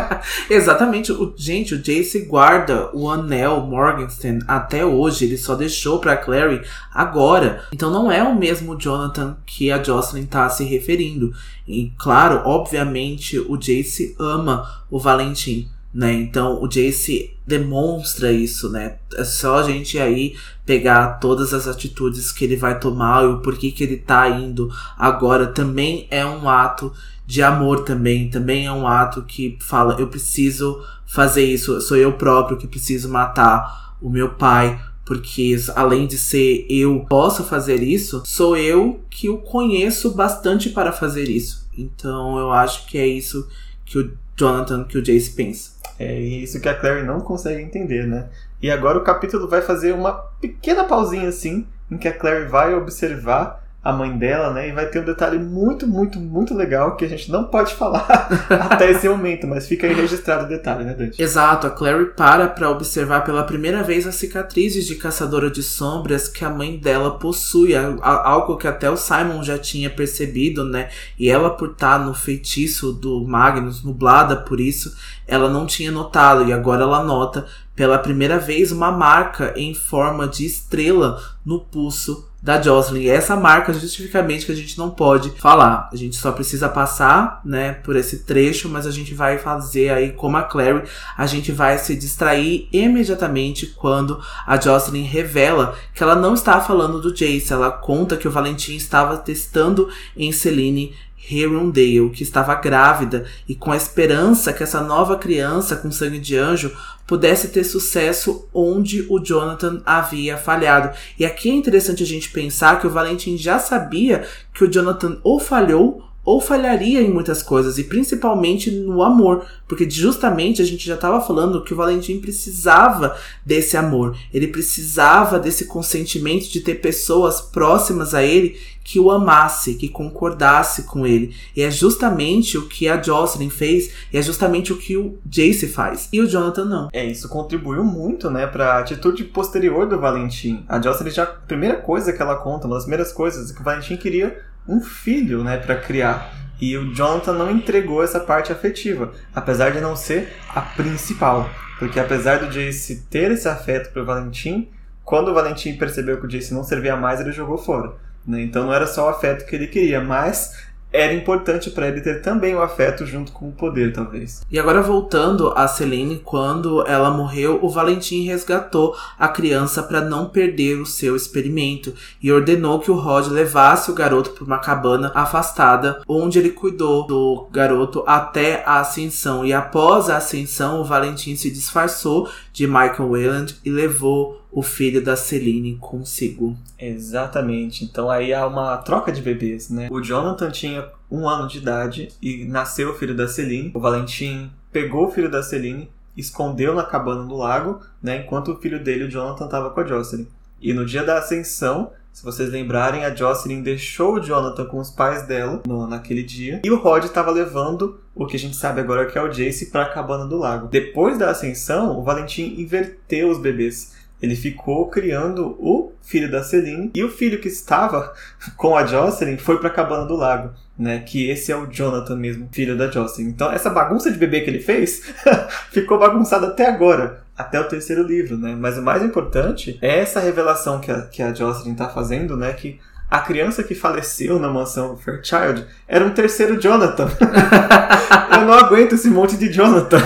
[0.48, 1.12] Exatamente.
[1.12, 5.26] O, gente, o Jace guarda o anel Morgenstern até hoje.
[5.26, 6.62] Ele só deixou pra Clary
[6.94, 7.64] agora.
[7.74, 11.30] Então não é o mesmo Jonathan que a Jocelyn tá se referindo.
[11.68, 16.12] E claro, obviamente, o Jace ama o Valentim né?
[16.12, 18.96] Então o Jace demonstra isso, né?
[19.14, 23.38] É só a gente aí pegar todas as atitudes que ele vai tomar e o
[23.38, 26.92] porquê que ele tá indo agora também é um ato
[27.26, 32.12] de amor também, também é um ato que fala eu preciso fazer isso, sou eu
[32.12, 38.22] próprio que preciso matar o meu pai, porque além de ser eu posso fazer isso,
[38.24, 41.68] sou eu que o conheço bastante para fazer isso.
[41.76, 43.48] Então eu acho que é isso
[43.84, 45.79] que o Jonathan, que o Jace pensa.
[46.00, 48.30] É isso que a Clary não consegue entender, né?
[48.62, 52.74] E agora o capítulo vai fazer uma pequena pausinha assim, em que a Clary vai
[52.74, 54.68] observar a mãe dela, né?
[54.68, 58.06] E vai ter um detalhe muito, muito, muito legal que a gente não pode falar
[58.70, 61.20] até esse momento, mas fica aí registrado o detalhe, né, Dante?
[61.20, 66.28] Exato, a Clary para para observar pela primeira vez as cicatrizes de caçadora de sombras
[66.28, 70.90] que a mãe dela possui, algo que até o Simon já tinha percebido, né?
[71.18, 74.94] E ela, por estar no feitiço do Magnus, nublada por isso,
[75.26, 80.28] ela não tinha notado e agora ela nota pela primeira vez uma marca em forma
[80.28, 83.08] de estrela no pulso da Jocelyn.
[83.08, 85.88] Essa marca, justificamente, que a gente não pode falar.
[85.92, 90.12] A gente só precisa passar, né, por esse trecho, mas a gente vai fazer aí,
[90.12, 90.82] como a Clary,
[91.16, 97.00] a gente vai se distrair imediatamente quando a Jocelyn revela que ela não está falando
[97.00, 97.52] do Jace.
[97.52, 100.94] Ela conta que o Valentim estava testando em Celine
[101.30, 106.36] Herondale, que estava grávida e com a esperança que essa nova criança com sangue de
[106.36, 106.72] anjo
[107.10, 110.96] pudesse ter sucesso onde o Jonathan havia falhado.
[111.18, 114.24] E aqui é interessante a gente pensar que o Valentim já sabia
[114.54, 119.90] que o Jonathan ou falhou ou falharia em muitas coisas, e principalmente no amor, porque
[119.90, 125.64] justamente a gente já estava falando que o Valentim precisava desse amor, ele precisava desse
[125.64, 131.34] consentimento de ter pessoas próximas a ele que o amasse, que concordasse com ele.
[131.54, 135.66] E é justamente o que a Jocelyn fez, e é justamente o que o Jace
[135.66, 136.08] faz.
[136.12, 136.88] E o Jonathan não.
[136.92, 140.64] É, isso contribuiu muito, né, pra atitude posterior do Valentim.
[140.68, 143.60] A Jocelyn já, a primeira coisa que ela conta, uma das primeiras coisas, é que
[143.60, 146.32] o Valentim queria um filho, né, para criar.
[146.60, 151.48] E o Jonathan não entregou essa parte afetiva, apesar de não ser a principal.
[151.78, 154.68] Porque apesar do Jace ter esse afeto pro Valentim,
[155.02, 157.94] quando o Valentim percebeu que o Jace não servia mais, ele jogou fora.
[158.26, 158.42] Né?
[158.42, 162.20] Então não era só o afeto que ele queria, mas era importante para ele ter
[162.22, 164.42] também o afeto junto com o poder, talvez.
[164.50, 170.28] E agora voltando a Celine, quando ela morreu, o Valentim resgatou a criança para não
[170.28, 175.12] perder o seu experimento e ordenou que o Rod levasse o garoto para uma cabana
[175.14, 179.44] afastada, onde ele cuidou do garoto até a ascensão.
[179.44, 185.02] E após a ascensão, o Valentim se disfarçou de Michael Wayland e levou o filho
[185.02, 186.56] da Celine consigo.
[186.78, 187.84] Exatamente.
[187.84, 189.88] Então aí há uma troca de bebês, né?
[189.90, 193.70] O Jonathan tinha um ano de idade e nasceu o filho da Celine.
[193.74, 198.22] O Valentim pegou o filho da Celine, escondeu na cabana do lago, né?
[198.24, 200.26] Enquanto o filho dele, o Jonathan, estava com a Jocelyn.
[200.60, 204.90] E no dia da ascensão, Se vocês lembrarem, a Jocelyn deixou o Jonathan com os
[204.90, 206.60] pais dela no, naquele dia.
[206.64, 209.70] E o Rod estava levando o que a gente sabe agora que é o Jace
[209.70, 210.68] para a cabana do lago.
[210.68, 213.94] Depois da ascensão, o Valentim inverteu os bebês.
[214.22, 218.12] Ele ficou criando o filho da Celine e o filho que estava
[218.56, 221.00] com a Jocelyn foi para a cabana do lago, né?
[221.00, 223.28] Que esse é o Jonathan mesmo, filho da Jocelyn.
[223.28, 225.02] Então essa bagunça de bebê que ele fez
[225.72, 228.54] ficou bagunçada até agora até o terceiro livro, né?
[228.58, 232.52] Mas o mais importante é essa revelação que a, que a Jocelyn tá fazendo, né?
[232.52, 232.78] Que
[233.10, 237.08] a criança que faleceu na mansão Fairchild era um terceiro Jonathan.
[238.32, 240.00] Eu não aguento esse monte de Jonathan.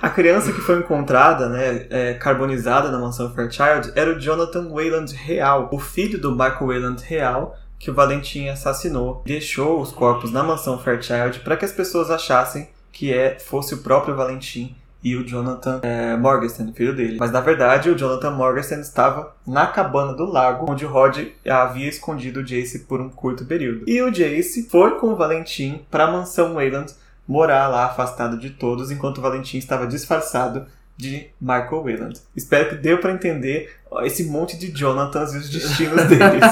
[0.00, 5.14] A criança que foi encontrada, né, é, carbonizada na mansão Fairchild, era o Jonathan Wayland
[5.14, 9.22] real, o filho do Michael Wayland real, que o Valentim assassinou.
[9.24, 13.78] Deixou os corpos na mansão Fairchild para que as pessoas achassem que é, fosse o
[13.78, 17.16] próprio Valentim e o Jonathan é, Morgenstern, filho dele.
[17.20, 21.16] Mas na verdade, o Jonathan Morgenstern estava na cabana do lago, onde Rod
[21.48, 23.84] havia escondido o Jace por um curto período.
[23.86, 26.92] E o Jace foi com o Valentim para a mansão Wayland
[27.28, 32.20] morar lá afastado de todos, enquanto o Valentim estava disfarçado de Michael Wayland.
[32.34, 33.72] Espero que deu para entender
[34.02, 36.42] esse monte de Jonathans e os destinos deles.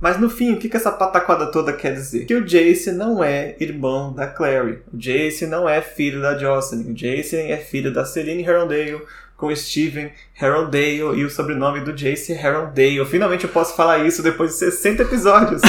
[0.00, 2.24] Mas no fim, o que, que essa pataquada toda quer dizer?
[2.24, 4.80] Que o Jace não é irmão da Clary.
[4.92, 6.90] O Jace não é filho da Jocelyn.
[6.90, 9.02] O Jace é filho da Celine Herondale,
[9.36, 10.10] com Steven
[10.42, 13.04] Herondale e o sobrenome do Jace Herondale.
[13.06, 15.62] Finalmente eu posso falar isso depois de 60 episódios.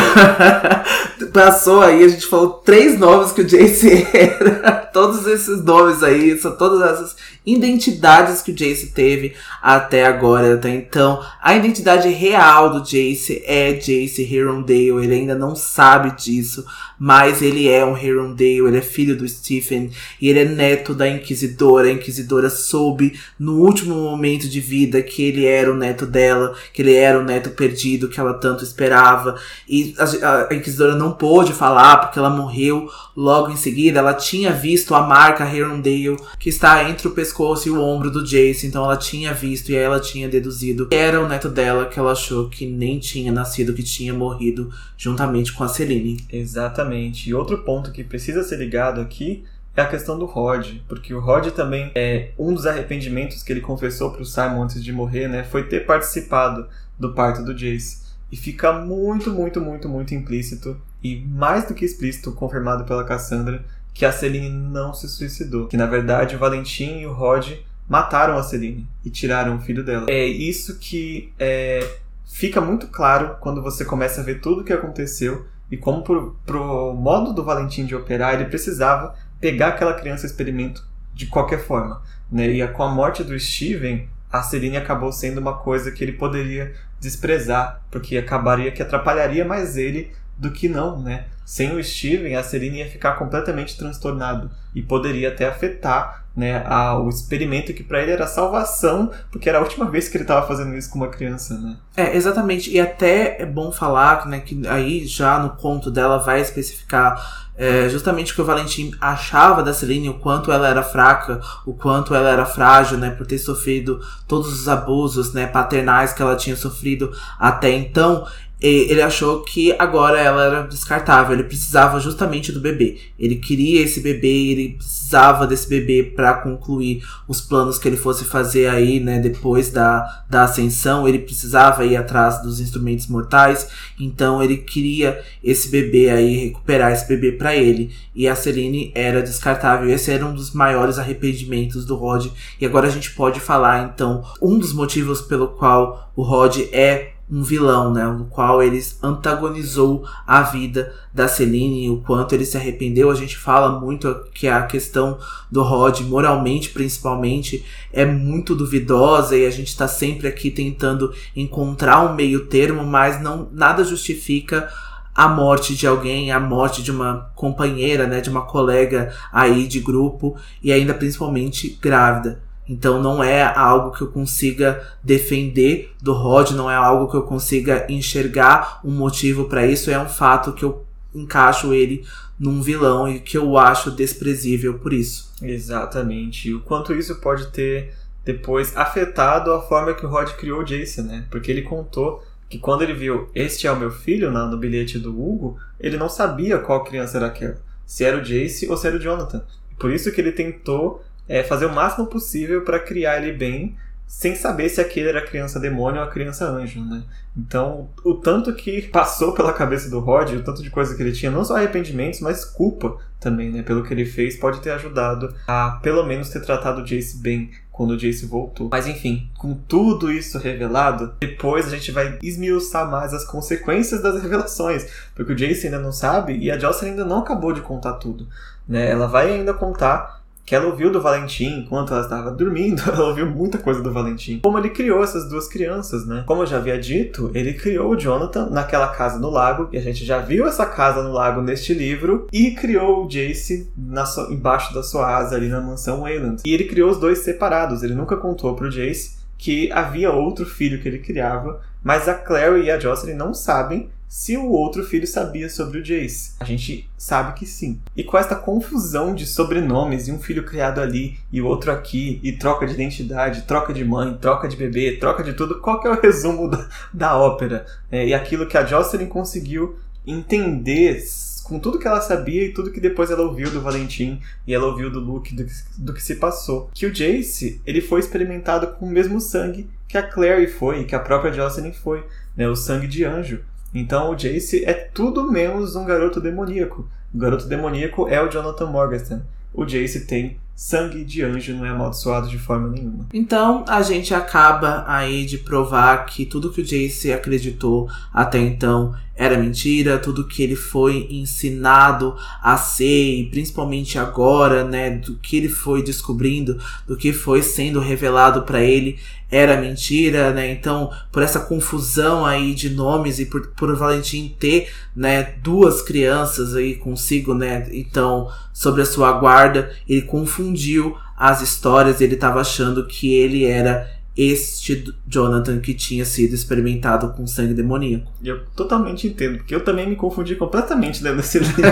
[1.32, 4.84] Passou aí, a gente falou três nomes que o Jace era.
[4.94, 10.70] Todos esses nomes aí, são todas essas identidades que o Jace teve até agora, até
[10.70, 11.20] então.
[11.41, 15.04] A identidade real do Jace é Jace Herondale.
[15.04, 16.64] Ele ainda não sabe disso,
[17.00, 19.90] mas ele é um Herondale, ele é filho do Stephen
[20.22, 21.88] e ele é neto da Inquisidora.
[21.88, 26.81] A Inquisidora soube no último momento de vida que ele era o neto dela, que
[26.81, 29.35] ele era o neto perdido que ela tanto esperava.
[29.68, 33.99] E a, a Inquisidora não pôde falar porque ela morreu logo em seguida.
[33.99, 38.23] Ela tinha visto a marca Herondale que está entre o pescoço e o ombro do
[38.23, 41.99] Jace, então ela tinha visto e ela tinha deduzido que era o neto dela que
[41.99, 46.23] ela achou que nem tinha nascido, que tinha morrido juntamente com a Celine.
[46.31, 47.30] Exatamente.
[47.30, 49.44] E outro ponto que precisa ser ligado aqui
[49.76, 53.62] é a questão do Rod, porque o Rod também é um dos arrependimentos que ele
[53.62, 56.68] confessou para o Simon antes de morrer, né, foi ter participado
[56.98, 58.04] do parto do Jace.
[58.32, 63.64] E fica muito, muito, muito, muito implícito e mais do que explícito, confirmado pela Cassandra,
[63.94, 67.52] que a Celine não se suicidou, que na verdade o Valentim e o Rod
[67.88, 70.08] mataram a Celine e tiraram o filho dela.
[70.10, 74.74] É isso que é, fica muito claro quando você começa a ver tudo o que
[74.74, 80.26] aconteceu e como pro, pro modo do Valentim de operar ele precisava pegar aquela criança
[80.26, 82.02] experimento de qualquer forma.
[82.32, 82.48] Né?
[82.48, 86.74] E com a morte do Steven, a Celine acabou sendo uma coisa que ele poderia
[86.98, 91.26] desprezar, porque acabaria que atrapalharia mais ele do que não, né?
[91.45, 96.98] Sem o Steven, a Celine ia ficar completamente transtornado e poderia até afetar né, a,
[96.98, 100.48] o experimento que para ele era salvação, porque era a última vez que ele estava
[100.48, 101.78] fazendo isso com uma criança, né?
[101.95, 102.72] É, exatamente.
[102.72, 107.88] E até é bom falar né, que aí já no conto dela vai especificar é,
[107.88, 112.15] justamente o que o Valentim achava da Celine, o quanto ela era fraca, o quanto
[112.15, 116.56] ela era frágil, né, por ter sofrido todos os abusos, né, paternais que ela tinha
[116.56, 118.26] sofrido até então
[118.68, 122.98] ele achou que agora ela era descartável, ele precisava justamente do bebê.
[123.19, 128.23] Ele queria esse bebê, ele precisava desse bebê para concluir os planos que ele fosse
[128.23, 131.06] fazer aí, né, depois da, da ascensão.
[131.06, 133.68] Ele precisava ir atrás dos instrumentos mortais,
[133.99, 137.91] então ele queria esse bebê aí, recuperar esse bebê para ele.
[138.15, 139.90] E a Celine era descartável.
[139.90, 142.27] Esse era um dos maiores arrependimentos do Rod.
[142.61, 147.12] E agora a gente pode falar, então, um dos motivos pelo qual o Rod é
[147.30, 152.45] um vilão, né, no qual ele antagonizou a vida da Celine e o quanto ele
[152.45, 153.10] se arrependeu.
[153.10, 155.18] A gente fala muito que a questão
[155.50, 162.02] do Rod, moralmente principalmente, é muito duvidosa e a gente está sempre aqui tentando encontrar
[162.02, 164.70] um meio termo, mas não nada justifica
[165.16, 169.80] a morte de alguém, a morte de uma companheira, né, de uma colega aí de
[169.80, 172.41] grupo e ainda principalmente grávida.
[172.68, 177.23] Então não é algo que eu consiga defender do Rod, não é algo que eu
[177.23, 182.06] consiga enxergar um motivo para isso, é um fato que eu encaixo ele
[182.40, 185.31] num vilão e que eu acho desprezível por isso.
[185.41, 186.49] Exatamente.
[186.49, 187.94] E o quanto isso pode ter
[188.26, 191.26] depois afetado a forma que o Rod criou o Jason, né?
[191.30, 195.10] Porque ele contou que quando ele viu este é o meu filho no bilhete do
[195.10, 197.57] Hugo, ele não sabia qual criança era aquela.
[197.85, 199.44] Se era o Jace ou se era o Jonathan.
[199.77, 203.76] Por isso que ele tentou é fazer o máximo possível para criar ele bem
[204.14, 207.04] sem saber se aquele era criança demônio ou a criança anjo, né?
[207.36, 211.12] Então, o tanto que passou pela cabeça do Rod, o tanto de coisa que ele
[211.12, 213.64] tinha, não só arrependimentos, mas culpa também, né?
[213.64, 217.50] Pelo que ele fez, pode ter ajudado a, pelo menos, ter tratado o Jace bem
[217.72, 218.70] quando o Jace voltou.
[218.72, 224.22] Mas enfim, com tudo isso revelado, depois a gente vai esmiuçar mais as consequências das
[224.22, 224.86] revelações,
[225.16, 228.28] porque o Jace ainda não sabe e a Jocelyn ainda não acabou de contar tudo,
[228.68, 228.91] né?
[228.91, 233.26] Ela vai ainda contar que ela ouviu do Valentim enquanto ela estava dormindo, ela ouviu
[233.26, 234.40] muita coisa do Valentim.
[234.44, 236.24] Como ele criou essas duas crianças, né?
[236.26, 239.82] Como eu já havia dito, ele criou o Jonathan naquela casa no lago, e a
[239.82, 244.74] gente já viu essa casa no lago neste livro, e criou o Jace na embaixo
[244.74, 246.44] da sua asa ali na mansão Wayland.
[246.45, 250.82] E ele criou os dois separados, ele nunca contou pro Jace que havia outro filho
[250.82, 255.07] que ele criava, mas a Clary e a Jocelyn não sabem se o outro filho
[255.07, 256.35] sabia sobre o Jace.
[256.40, 257.81] A gente sabe que sim.
[257.98, 262.19] E com esta confusão de sobrenomes e um filho criado ali e o outro aqui,
[262.22, 265.88] e troca de identidade, troca de mãe, troca de bebê, troca de tudo, qual que
[265.88, 267.65] é o resumo da, da ópera?
[267.91, 271.03] É, e aquilo que a Jocelyn conseguiu entender
[271.44, 274.68] com tudo que ela sabia e tudo que depois ela ouviu do Valentim e ela
[274.68, 275.44] ouviu do Luke do,
[275.76, 276.69] do que se passou.
[276.72, 280.95] Que o Jace, ele foi experimentado com o mesmo sangue que a Clary foi que
[280.95, 282.06] a própria Jocelyn foi,
[282.38, 283.41] né, o sangue de anjo.
[283.74, 286.88] Então o Jace é tudo menos um garoto demoníaco.
[287.14, 289.24] O garoto demoníaco é o Jonathan Morgenstern.
[289.54, 293.08] O Jace tem sangue de anjo, não é amaldiçoado de forma nenhuma.
[293.14, 298.95] Então a gente acaba aí de provar que tudo que o Jace acreditou até então
[299.15, 305.38] era mentira, tudo que ele foi ensinado a ser, e principalmente agora, né, do que
[305.38, 306.57] ele foi descobrindo,
[306.88, 308.98] do que foi sendo revelado para ele,
[309.30, 310.52] era mentira, né?
[310.52, 316.56] Então, por essa confusão aí de nomes e por, por Valentim ter, né, duas crianças
[316.56, 317.68] aí consigo, né?
[317.72, 323.90] Então, sobre a sua guarda, ele confundiu as histórias, ele estava achando que ele era
[324.15, 328.11] este Jonathan que tinha sido experimentado com sangue demoníaco.
[328.23, 331.64] Eu totalmente entendo, porque eu também me confundi completamente lendo esse livro.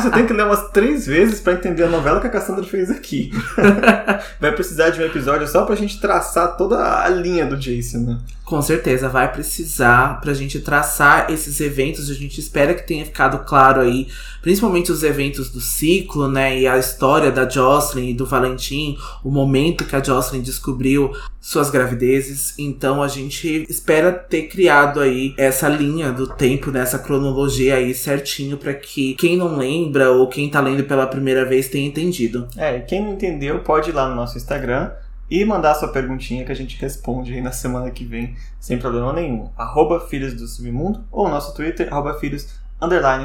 [0.00, 2.90] Você tem que ler umas três vezes para entender a novela que a Cassandra fez
[2.90, 3.30] aqui.
[4.40, 8.18] Vai precisar de um episódio só pra gente traçar toda a linha do Jason, né?
[8.48, 12.08] Com certeza, vai precisar pra gente traçar esses eventos.
[12.08, 14.08] A gente espera que tenha ficado claro aí,
[14.40, 16.58] principalmente os eventos do ciclo, né?
[16.58, 21.68] E a história da Jocelyn e do Valentim, o momento que a Jocelyn descobriu suas
[21.88, 22.54] gravidezes.
[22.58, 27.94] Então a gente espera ter criado aí essa linha do tempo, nessa né, cronologia aí
[27.94, 32.48] certinho para que quem não lembra ou quem tá lendo pela primeira vez tenha entendido.
[32.56, 34.90] É, quem não entendeu pode ir lá no nosso Instagram
[35.30, 39.12] e mandar sua perguntinha que a gente responde aí na semana que vem, sem problema
[39.12, 39.50] nenhum.
[39.56, 42.48] Arroba Filhos do Submundo ou nosso Twitter, arroba Filhos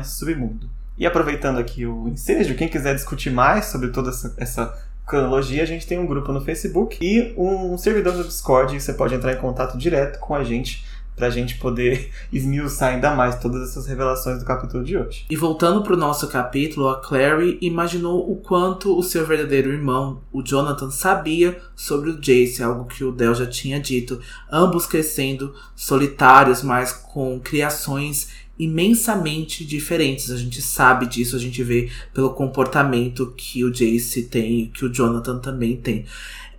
[0.03, 0.69] Submundo.
[0.97, 5.65] E aproveitando aqui o ensejo, quem quiser discutir mais sobre toda essa, essa cronologia, a
[5.65, 9.37] gente tem um grupo no Facebook e um servidor no Discord, você pode entrar em
[9.37, 10.83] contato direto com a gente
[11.15, 15.25] pra gente poder esmiuçar ainda mais todas essas revelações do capítulo de hoje.
[15.29, 20.41] E voltando pro nosso capítulo, a Clary imaginou o quanto o seu verdadeiro irmão, o
[20.41, 24.19] Jonathan, sabia sobre o Jace, algo que o Del já tinha dito,
[24.51, 30.29] ambos crescendo solitários, mas com criações imensamente diferentes.
[30.31, 34.93] A gente sabe disso, a gente vê pelo comportamento que o Jace tem, que o
[34.93, 36.05] Jonathan também tem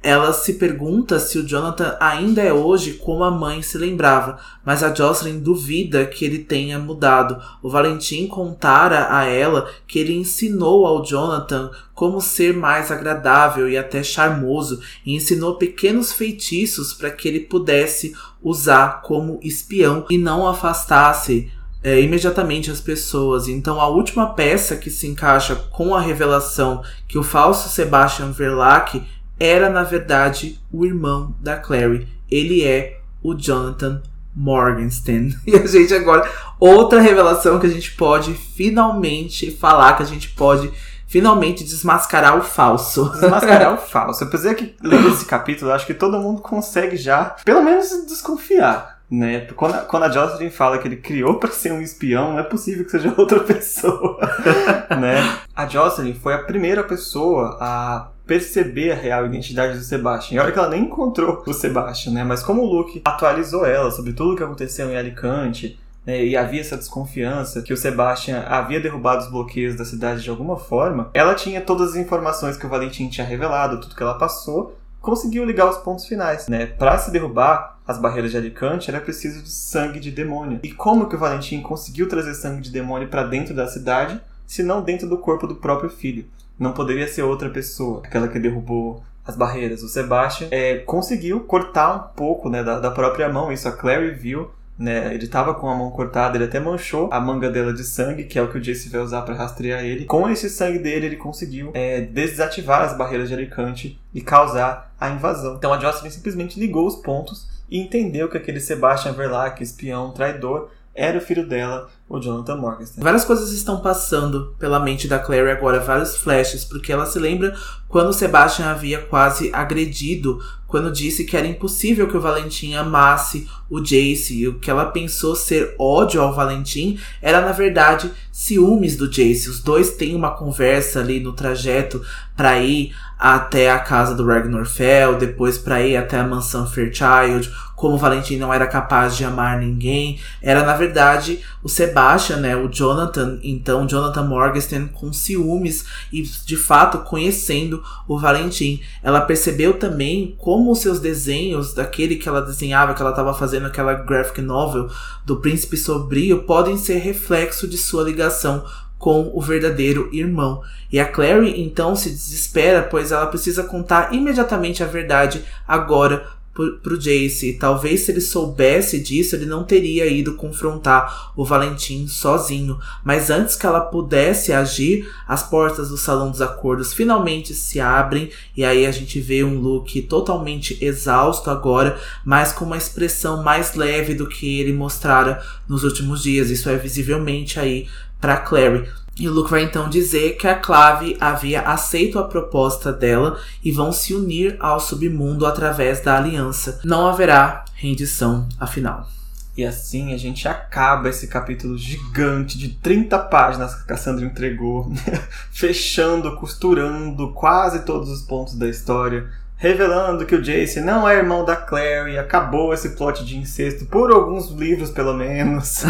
[0.05, 4.83] ela se pergunta se o Jonathan ainda é hoje como a mãe se lembrava, mas
[4.83, 7.43] a Jocelyn duvida que ele tenha mudado.
[7.63, 13.79] O Valentim contara a ela que ele ensinou ao Jonathan como ser mais agradável e
[13.79, 20.47] até charmoso, e ensinou pequenos feitiços para que ele pudesse usar como espião e não
[20.47, 21.51] afastasse
[21.85, 23.47] é, imediatamente as pessoas.
[23.47, 29.07] Então, a última peça que se encaixa com a revelação que o falso Sebastian Verlac
[29.39, 32.09] era na verdade o irmão da Clary.
[32.31, 34.03] Ele é o Jonathan
[34.35, 35.37] Morgenstern.
[35.47, 36.29] E a gente agora,
[36.59, 40.73] outra revelação que a gente pode finalmente falar, que a gente pode
[41.07, 43.11] finalmente desmascarar o falso.
[43.21, 44.25] Desmascarar o falso.
[44.25, 48.94] Apesar que lendo esse capítulo, acho que todo mundo consegue já, pelo menos, desconfiar.
[49.11, 49.41] Né?
[49.55, 52.43] Quando, a, quando a Jocelyn fala que ele criou para ser um espião, não é
[52.43, 54.19] possível que seja outra pessoa.
[54.99, 55.39] né?
[55.55, 60.37] A Jocelyn foi a primeira pessoa a perceber a real identidade do Sebastian.
[60.37, 62.25] E olha que ela nem encontrou o Sebastian, né?
[62.25, 66.37] Mas como o Luke atualizou ela sobre tudo o que aconteceu em Alicante, né, e
[66.37, 71.11] havia essa desconfiança que o Sebastian havia derrubado os bloqueios da cidade de alguma forma,
[71.15, 75.45] ela tinha todas as informações que o Valentim tinha revelado, tudo que ela passou, conseguiu
[75.45, 76.67] ligar os pontos finais, né?
[76.67, 80.61] Para se derrubar as barreiras de Alicante era preciso de sangue de demônio.
[80.63, 84.63] E como que o Valentim conseguiu trazer sangue de demônio para dentro da cidade, se
[84.63, 86.25] não dentro do corpo do próprio filho?
[86.59, 89.83] não poderia ser outra pessoa, aquela que derrubou as barreiras.
[89.83, 94.11] O Sebastian é, conseguiu cortar um pouco né, da, da própria mão, isso a Clary
[94.11, 94.51] viu.
[94.77, 98.25] Né, ele tava com a mão cortada, ele até manchou a manga dela de sangue,
[98.25, 100.05] que é o que o Jace vai usar para rastrear ele.
[100.05, 105.11] Com esse sangue dele, ele conseguiu é, desativar as barreiras de Alicante e causar a
[105.11, 105.55] invasão.
[105.57, 110.71] Então a Jocelyn simplesmente ligou os pontos e entendeu que aquele Sebastian Verlac, espião, traidor,
[110.95, 113.03] era o filho dela, o Jonathan Morgenstern.
[113.03, 117.57] Várias coisas estão passando pela mente da Clary agora, vários flashes, porque ela se lembra
[117.89, 123.81] quando Sebastian havia quase agredido, quando disse que era impossível que o Valentim amasse o
[123.81, 129.11] Jace, e o que ela pensou ser ódio ao Valentim era na verdade ciúmes do
[129.11, 129.51] Jace.
[129.51, 132.01] Os dois têm uma conversa ali no trajeto
[132.37, 132.95] para ir
[133.25, 138.37] até a casa do Ragnar Fell, depois para ir até a mansão Fairchild, como Valentim
[138.37, 143.87] não era capaz de amar ninguém, era na verdade o Sebastian, né, o Jonathan, então
[143.87, 148.83] Jonathan Morgenstern com ciúmes e de fato conhecendo o Valentim.
[149.03, 153.67] Ela percebeu também como os seus desenhos, daquele que ela desenhava, que ela estava fazendo
[153.67, 154.91] aquela graphic novel
[155.25, 158.67] do Príncipe Sobrio, podem ser reflexo de sua ligação
[159.05, 160.63] com o verdadeiro irmão.
[160.91, 166.97] E a Clary então se desespera, pois ela precisa contar imediatamente a verdade agora pro
[166.97, 167.55] Jace.
[167.55, 172.79] Talvez se ele soubesse disso, ele não teria ido confrontar o Valentim sozinho.
[173.05, 178.31] Mas antes que ela pudesse agir, as portas do Salão dos Acordos finalmente se abrem
[178.57, 183.75] e aí a gente vê um Luke totalmente exausto agora, mas com uma expressão mais
[183.75, 186.51] leve do que ele mostrara nos últimos dias.
[186.51, 187.89] Isso é visivelmente aí
[188.25, 188.89] para Clary.
[189.21, 193.71] E o Luke vai então dizer que a Clave havia aceito a proposta dela e
[193.71, 196.81] vão se unir ao submundo através da aliança.
[196.83, 199.07] Não haverá rendição, afinal.
[199.55, 204.91] E assim a gente acaba esse capítulo gigante de 30 páginas que a Cassandra entregou,
[205.53, 211.45] fechando, costurando quase todos os pontos da história revelando que o Jace não é irmão
[211.45, 215.85] da Clary, acabou esse plot de incesto por alguns livros pelo menos.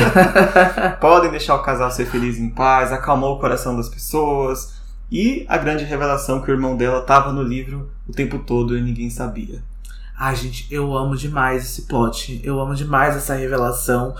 [1.01, 4.75] Podem deixar o casal ser feliz em paz, acalmou o coração das pessoas.
[5.11, 8.83] E a grande revelação que o irmão dela estava no livro o tempo todo e
[8.83, 9.63] ninguém sabia.
[10.17, 12.41] Ai, gente, eu amo demais esse plot.
[12.45, 14.15] Eu amo demais essa revelação.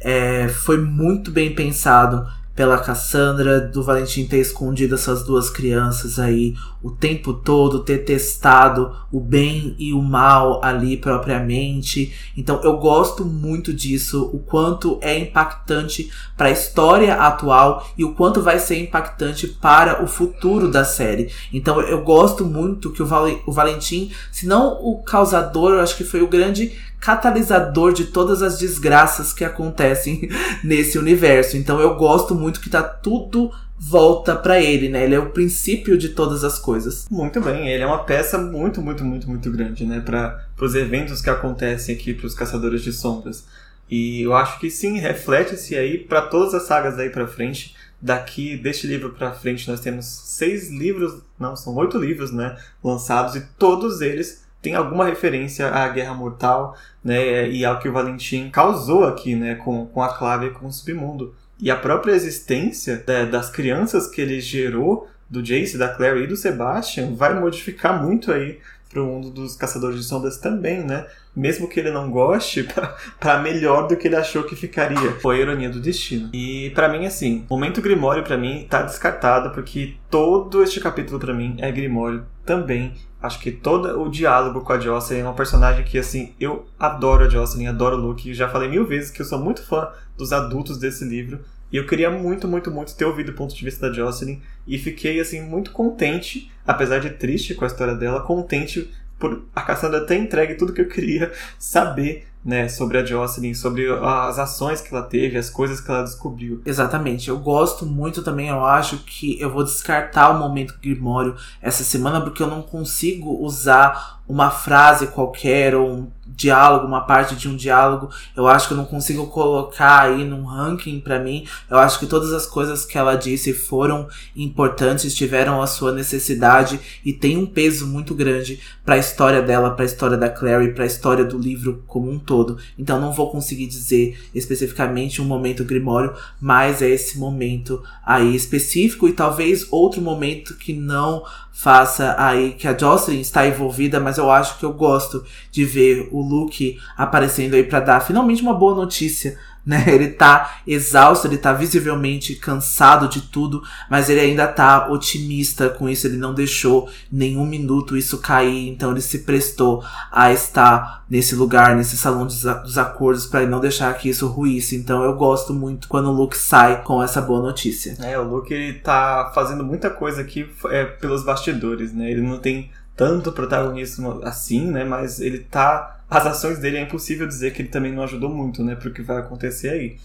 [0.00, 6.54] É, foi muito bem pensado pela Cassandra, do Valentim ter escondido essas duas crianças aí
[6.82, 12.14] o tempo todo, ter testado o bem e o mal ali propriamente.
[12.36, 18.14] Então eu gosto muito disso, o quanto é impactante para a história atual e o
[18.14, 21.30] quanto vai ser impactante para o futuro da série.
[21.52, 25.96] Então eu gosto muito que o, Val o Valentim, se não o causador, eu acho
[25.96, 30.28] que foi o grande catalisador de todas as desgraças que acontecem
[30.64, 31.56] nesse universo.
[31.56, 35.04] Então eu gosto muito que tá tudo volta para ele, né?
[35.04, 37.06] Ele é o princípio de todas as coisas.
[37.10, 41.20] Muito bem, ele é uma peça muito, muito, muito, muito grande, né, para os eventos
[41.20, 43.44] que acontecem aqui para os caçadores de sombras.
[43.88, 47.76] E eu acho que sim, reflete-se aí para todas as sagas daí para frente.
[48.00, 53.36] Daqui deste livro para frente nós temos seis livros, não, são oito livros, né, lançados
[53.36, 58.50] e todos eles tem alguma referência à Guerra Mortal, né, e ao que o Valentim
[58.50, 61.32] causou aqui, né, com, com a Clave e com o Submundo.
[61.60, 66.26] E a própria existência né, das crianças que ele gerou, do Jace, da Clary e
[66.26, 68.58] do Sebastian, vai modificar muito aí
[68.90, 71.06] para o mundo dos Caçadores de Sombras também, né?
[71.34, 72.66] Mesmo que ele não goste,
[73.20, 75.12] para melhor do que ele achou que ficaria.
[75.20, 76.30] Foi a ironia do destino.
[76.32, 81.20] E para mim, assim, o momento Grimório para mim tá descartado, porque todo este capítulo
[81.20, 82.94] para mim é Grimório também.
[83.20, 87.24] Acho que todo o diálogo com a Jocelyn é uma personagem que, assim, eu adoro
[87.24, 88.32] a Jocelyn, adoro o Luke.
[88.32, 91.40] Já falei mil vezes que eu sou muito fã dos adultos desse livro.
[91.72, 94.40] E eu queria muito, muito, muito ter ouvido o ponto de vista da Jocelyn.
[94.66, 99.62] E fiquei, assim, muito contente, apesar de triste com a história dela, contente por a
[99.62, 104.80] Cassandra ter entregue tudo que eu queria saber né, sobre a Jocelyn, sobre as ações
[104.80, 106.62] que ela teve, as coisas que ela descobriu.
[106.64, 107.28] Exatamente.
[107.28, 112.20] Eu gosto muito também, eu acho que eu vou descartar o momento Grimório essa semana
[112.20, 117.56] porque eu não consigo usar uma frase qualquer ou um diálogo, uma parte de um
[117.56, 121.46] diálogo, eu acho que eu não consigo colocar aí num ranking para mim.
[121.70, 126.78] Eu acho que todas as coisas que ela disse foram importantes, tiveram a sua necessidade
[127.04, 130.74] e tem um peso muito grande para a história dela, para a história da Clary,
[130.74, 132.58] para a história do livro como um todo.
[132.78, 139.08] Então não vou conseguir dizer especificamente um momento Grimório, mas é esse momento aí específico
[139.08, 141.24] e talvez outro momento que não
[141.58, 146.06] faça aí que a Jocelyn está envolvida, mas eu acho que eu gosto de ver
[146.12, 149.84] o Luke aparecendo aí para dar finalmente uma boa notícia né?
[149.92, 155.88] Ele tá exausto, ele tá visivelmente cansado de tudo, mas ele ainda tá otimista com
[155.88, 161.34] isso, ele não deixou nenhum minuto isso cair, então ele se prestou a estar nesse
[161.34, 164.76] lugar, nesse salão dos, dos acordos, para não deixar que isso ruísse.
[164.76, 167.96] Então eu gosto muito quando o Luke sai com essa boa notícia.
[168.00, 172.10] É, o Luke ele tá fazendo muita coisa aqui é, pelos bastidores, né?
[172.10, 174.84] Ele não tem tanto protagonismo assim, né?
[174.84, 175.95] Mas ele tá.
[176.08, 178.74] As ações dele é impossível dizer que ele também não ajudou muito, né?
[178.74, 179.96] Pro que vai acontecer aí.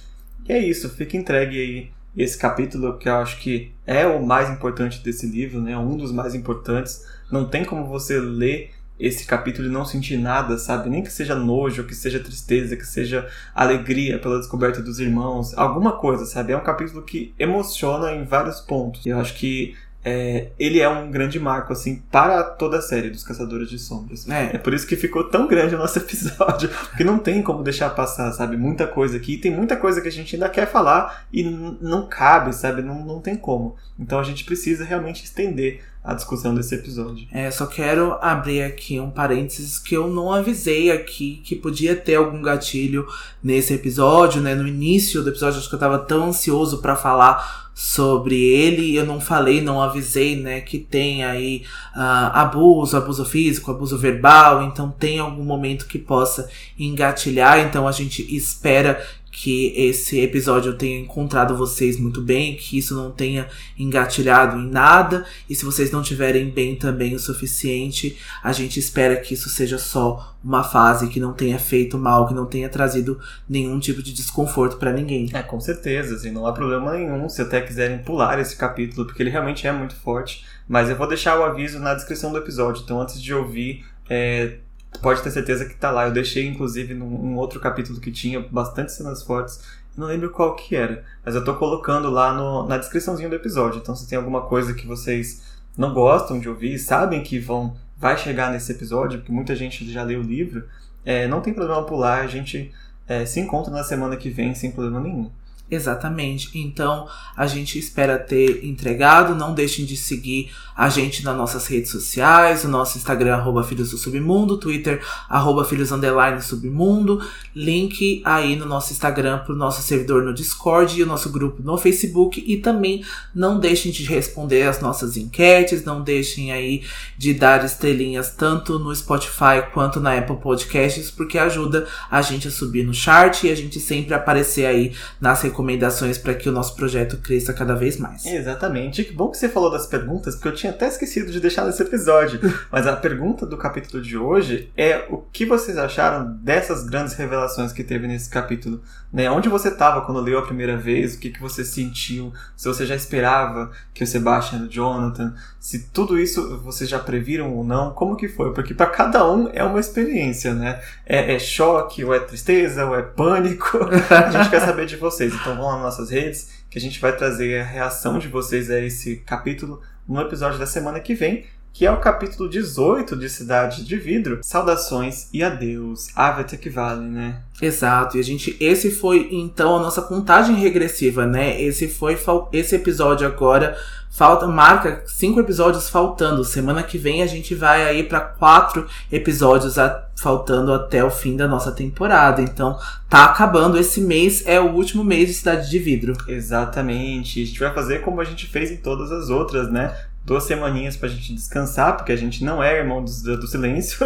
[0.48, 4.50] E é isso, fica entregue aí esse capítulo que eu acho que é o mais
[4.50, 5.78] importante desse livro, né?
[5.78, 7.06] Um dos mais importantes.
[7.32, 10.90] Não tem como você ler esse capítulo e não sentir nada, sabe?
[10.90, 15.94] Nem que seja nojo, que seja tristeza, que seja alegria pela descoberta dos irmãos, alguma
[15.94, 16.54] coisa, sabe?
[16.54, 19.06] É um capítulo que emociona em vários pontos.
[19.06, 23.24] Eu acho que é, ele é um grande marco, assim, para toda a série dos
[23.24, 24.28] Caçadores de Sombras.
[24.28, 24.56] É.
[24.56, 27.90] é por isso que ficou tão grande o nosso episódio, porque não tem como deixar
[27.92, 28.58] passar, sabe?
[28.58, 32.54] Muita coisa aqui, tem muita coisa que a gente ainda quer falar e não cabe,
[32.54, 32.82] sabe?
[32.82, 33.76] Não, não tem como.
[34.00, 37.28] Então a gente precisa realmente estender a discussão desse episódio.
[37.32, 42.16] É, só quero abrir aqui um parênteses que eu não avisei aqui que podia ter
[42.16, 43.06] algum gatilho
[43.44, 44.56] nesse episódio, né?
[44.56, 48.96] No início do episódio, acho que eu tava tão ansioso para falar sobre ele.
[48.96, 51.64] Eu não falei, não avisei, né, que tem aí
[51.96, 54.64] uh, abuso, abuso físico, abuso verbal.
[54.64, 57.60] Então tem algum momento que possa engatilhar.
[57.60, 59.02] Então a gente espera
[59.32, 63.48] que esse episódio tenha encontrado vocês muito bem, que isso não tenha
[63.80, 65.26] engatilhado em nada.
[65.50, 69.78] E se vocês não tiverem bem também o suficiente, a gente espera que isso seja
[69.78, 74.14] só uma fase que não tenha feito mal, que não tenha trazido nenhum tipo de
[74.14, 75.30] desconforto para ninguém.
[75.34, 79.24] É, com certeza, assim, não há problema nenhum se até quiserem pular esse capítulo, porque
[79.24, 80.44] ele realmente é muito forte.
[80.68, 84.58] Mas eu vou deixar o aviso na descrição do episódio, então antes de ouvir, é,
[85.02, 86.06] pode ter certeza que tá lá.
[86.08, 89.62] Eu deixei, inclusive, num, outro capítulo que tinha bastante cenas fortes.
[89.96, 93.80] Não lembro qual que era, mas eu tô colocando lá no, na descriçãozinha do episódio.
[93.80, 95.44] Então, se tem alguma coisa que vocês
[95.78, 100.02] não gostam de ouvir, sabem que vão vai chegar nesse episódio, porque muita gente já
[100.02, 100.68] leu o livro,
[101.06, 102.74] é, não tem problema pular, a gente
[103.08, 105.30] é, se encontra na semana que vem sem problema nenhum.
[105.72, 106.52] Exatamente.
[106.54, 109.34] Então, a gente espera ter entregado.
[109.34, 113.92] Não deixem de seguir a gente nas nossas redes sociais, o nosso Instagram, arroba Filhos
[113.92, 117.26] do Submundo, Twitter, arroba Filhos Underline Submundo.
[117.56, 121.78] Link aí no nosso Instagram pro nosso servidor no Discord e o nosso grupo no
[121.78, 122.44] Facebook.
[122.46, 126.84] E também não deixem de responder as nossas enquetes, não deixem aí
[127.18, 132.52] de dar estrelinhas tanto no Spotify quanto na Apple Podcasts, porque ajuda a gente a
[132.52, 136.52] subir no chart e a gente sempre aparecer aí nas recomendações recomendações para que o
[136.52, 138.26] nosso projeto cresça cada vez mais.
[138.26, 139.04] Exatamente.
[139.04, 141.82] Que bom que você falou das perguntas, porque eu tinha até esquecido de deixar nesse
[141.82, 142.40] episódio.
[142.72, 147.72] Mas a pergunta do capítulo de hoje é o que vocês acharam dessas grandes revelações
[147.72, 148.82] que teve nesse capítulo?
[149.14, 149.30] Né?
[149.30, 151.16] Onde você estava quando leu a primeira vez?
[151.16, 152.34] O que, que você sentiu?
[152.56, 156.98] Se você já esperava que o Sebastian e o Jonathan, se tudo isso vocês já
[156.98, 157.92] previram ou não?
[157.92, 158.54] Como que foi?
[158.54, 160.82] Porque para cada um é uma experiência, né?
[161.06, 163.78] É, é choque, ou é tristeza, ou é pânico.
[164.10, 165.34] a gente quer saber de vocês.
[165.34, 168.70] Então vão lá nas nossas redes que a gente vai trazer a reação de vocês
[168.70, 173.30] a esse capítulo no episódio da semana que vem, que é o capítulo 18 de
[173.30, 174.40] Cidade de Vidro.
[174.42, 176.10] Saudações e adeus.
[176.16, 177.42] Ave até que vale, né?
[177.62, 178.18] Exato.
[178.18, 181.62] E a gente, esse foi então a nossa contagem regressiva, né?
[181.62, 182.18] Esse foi
[182.52, 183.78] esse episódio agora
[184.12, 186.44] falta marca cinco episódios faltando.
[186.44, 191.38] Semana que vem a gente vai aí para quatro episódios a, faltando até o fim
[191.38, 192.42] da nossa temporada.
[192.42, 192.78] Então
[193.10, 196.14] tá acabando esse mês é o último mês de Cidade de Vidro.
[196.28, 197.42] Exatamente.
[197.42, 199.96] A gente vai fazer como a gente fez em todas as outras, né?
[200.24, 203.98] Duas semaninhas pra gente descansar, porque a gente não é irmão do, do silêncio,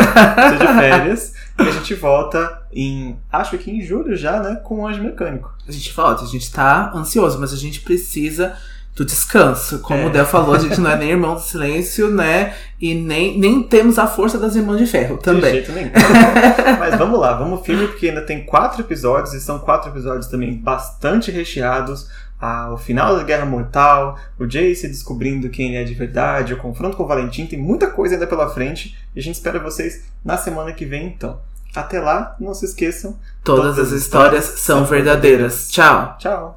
[0.49, 4.87] seja férias, e a gente volta em, acho que em julho já, né, com o
[4.87, 5.53] Anjo Mecânico.
[5.67, 8.55] A gente volta, a gente tá ansioso, mas a gente precisa
[8.95, 9.79] do descanso.
[9.79, 10.05] Como é.
[10.05, 12.53] o Del falou, a gente não é nem irmão do silêncio, né?
[12.79, 15.51] E nem, nem temos a força das irmãs de ferro também.
[15.51, 15.91] De jeito nenhum.
[16.79, 20.55] Mas vamos lá, vamos firme, porque ainda tem quatro episódios, e são quatro episódios também
[20.55, 22.07] bastante recheados
[22.71, 26.97] o final da Guerra Mortal, o Jace descobrindo quem ele é de verdade, o confronto
[26.97, 30.37] com o Valentim, tem muita coisa ainda pela frente e a gente espera vocês na
[30.37, 31.39] semana que vem então.
[31.75, 33.17] Até lá, não se esqueçam.
[33.43, 35.69] Todas, todas as histórias, histórias são verdadeiras.
[35.69, 36.15] Tchau.
[36.17, 36.55] Tchau.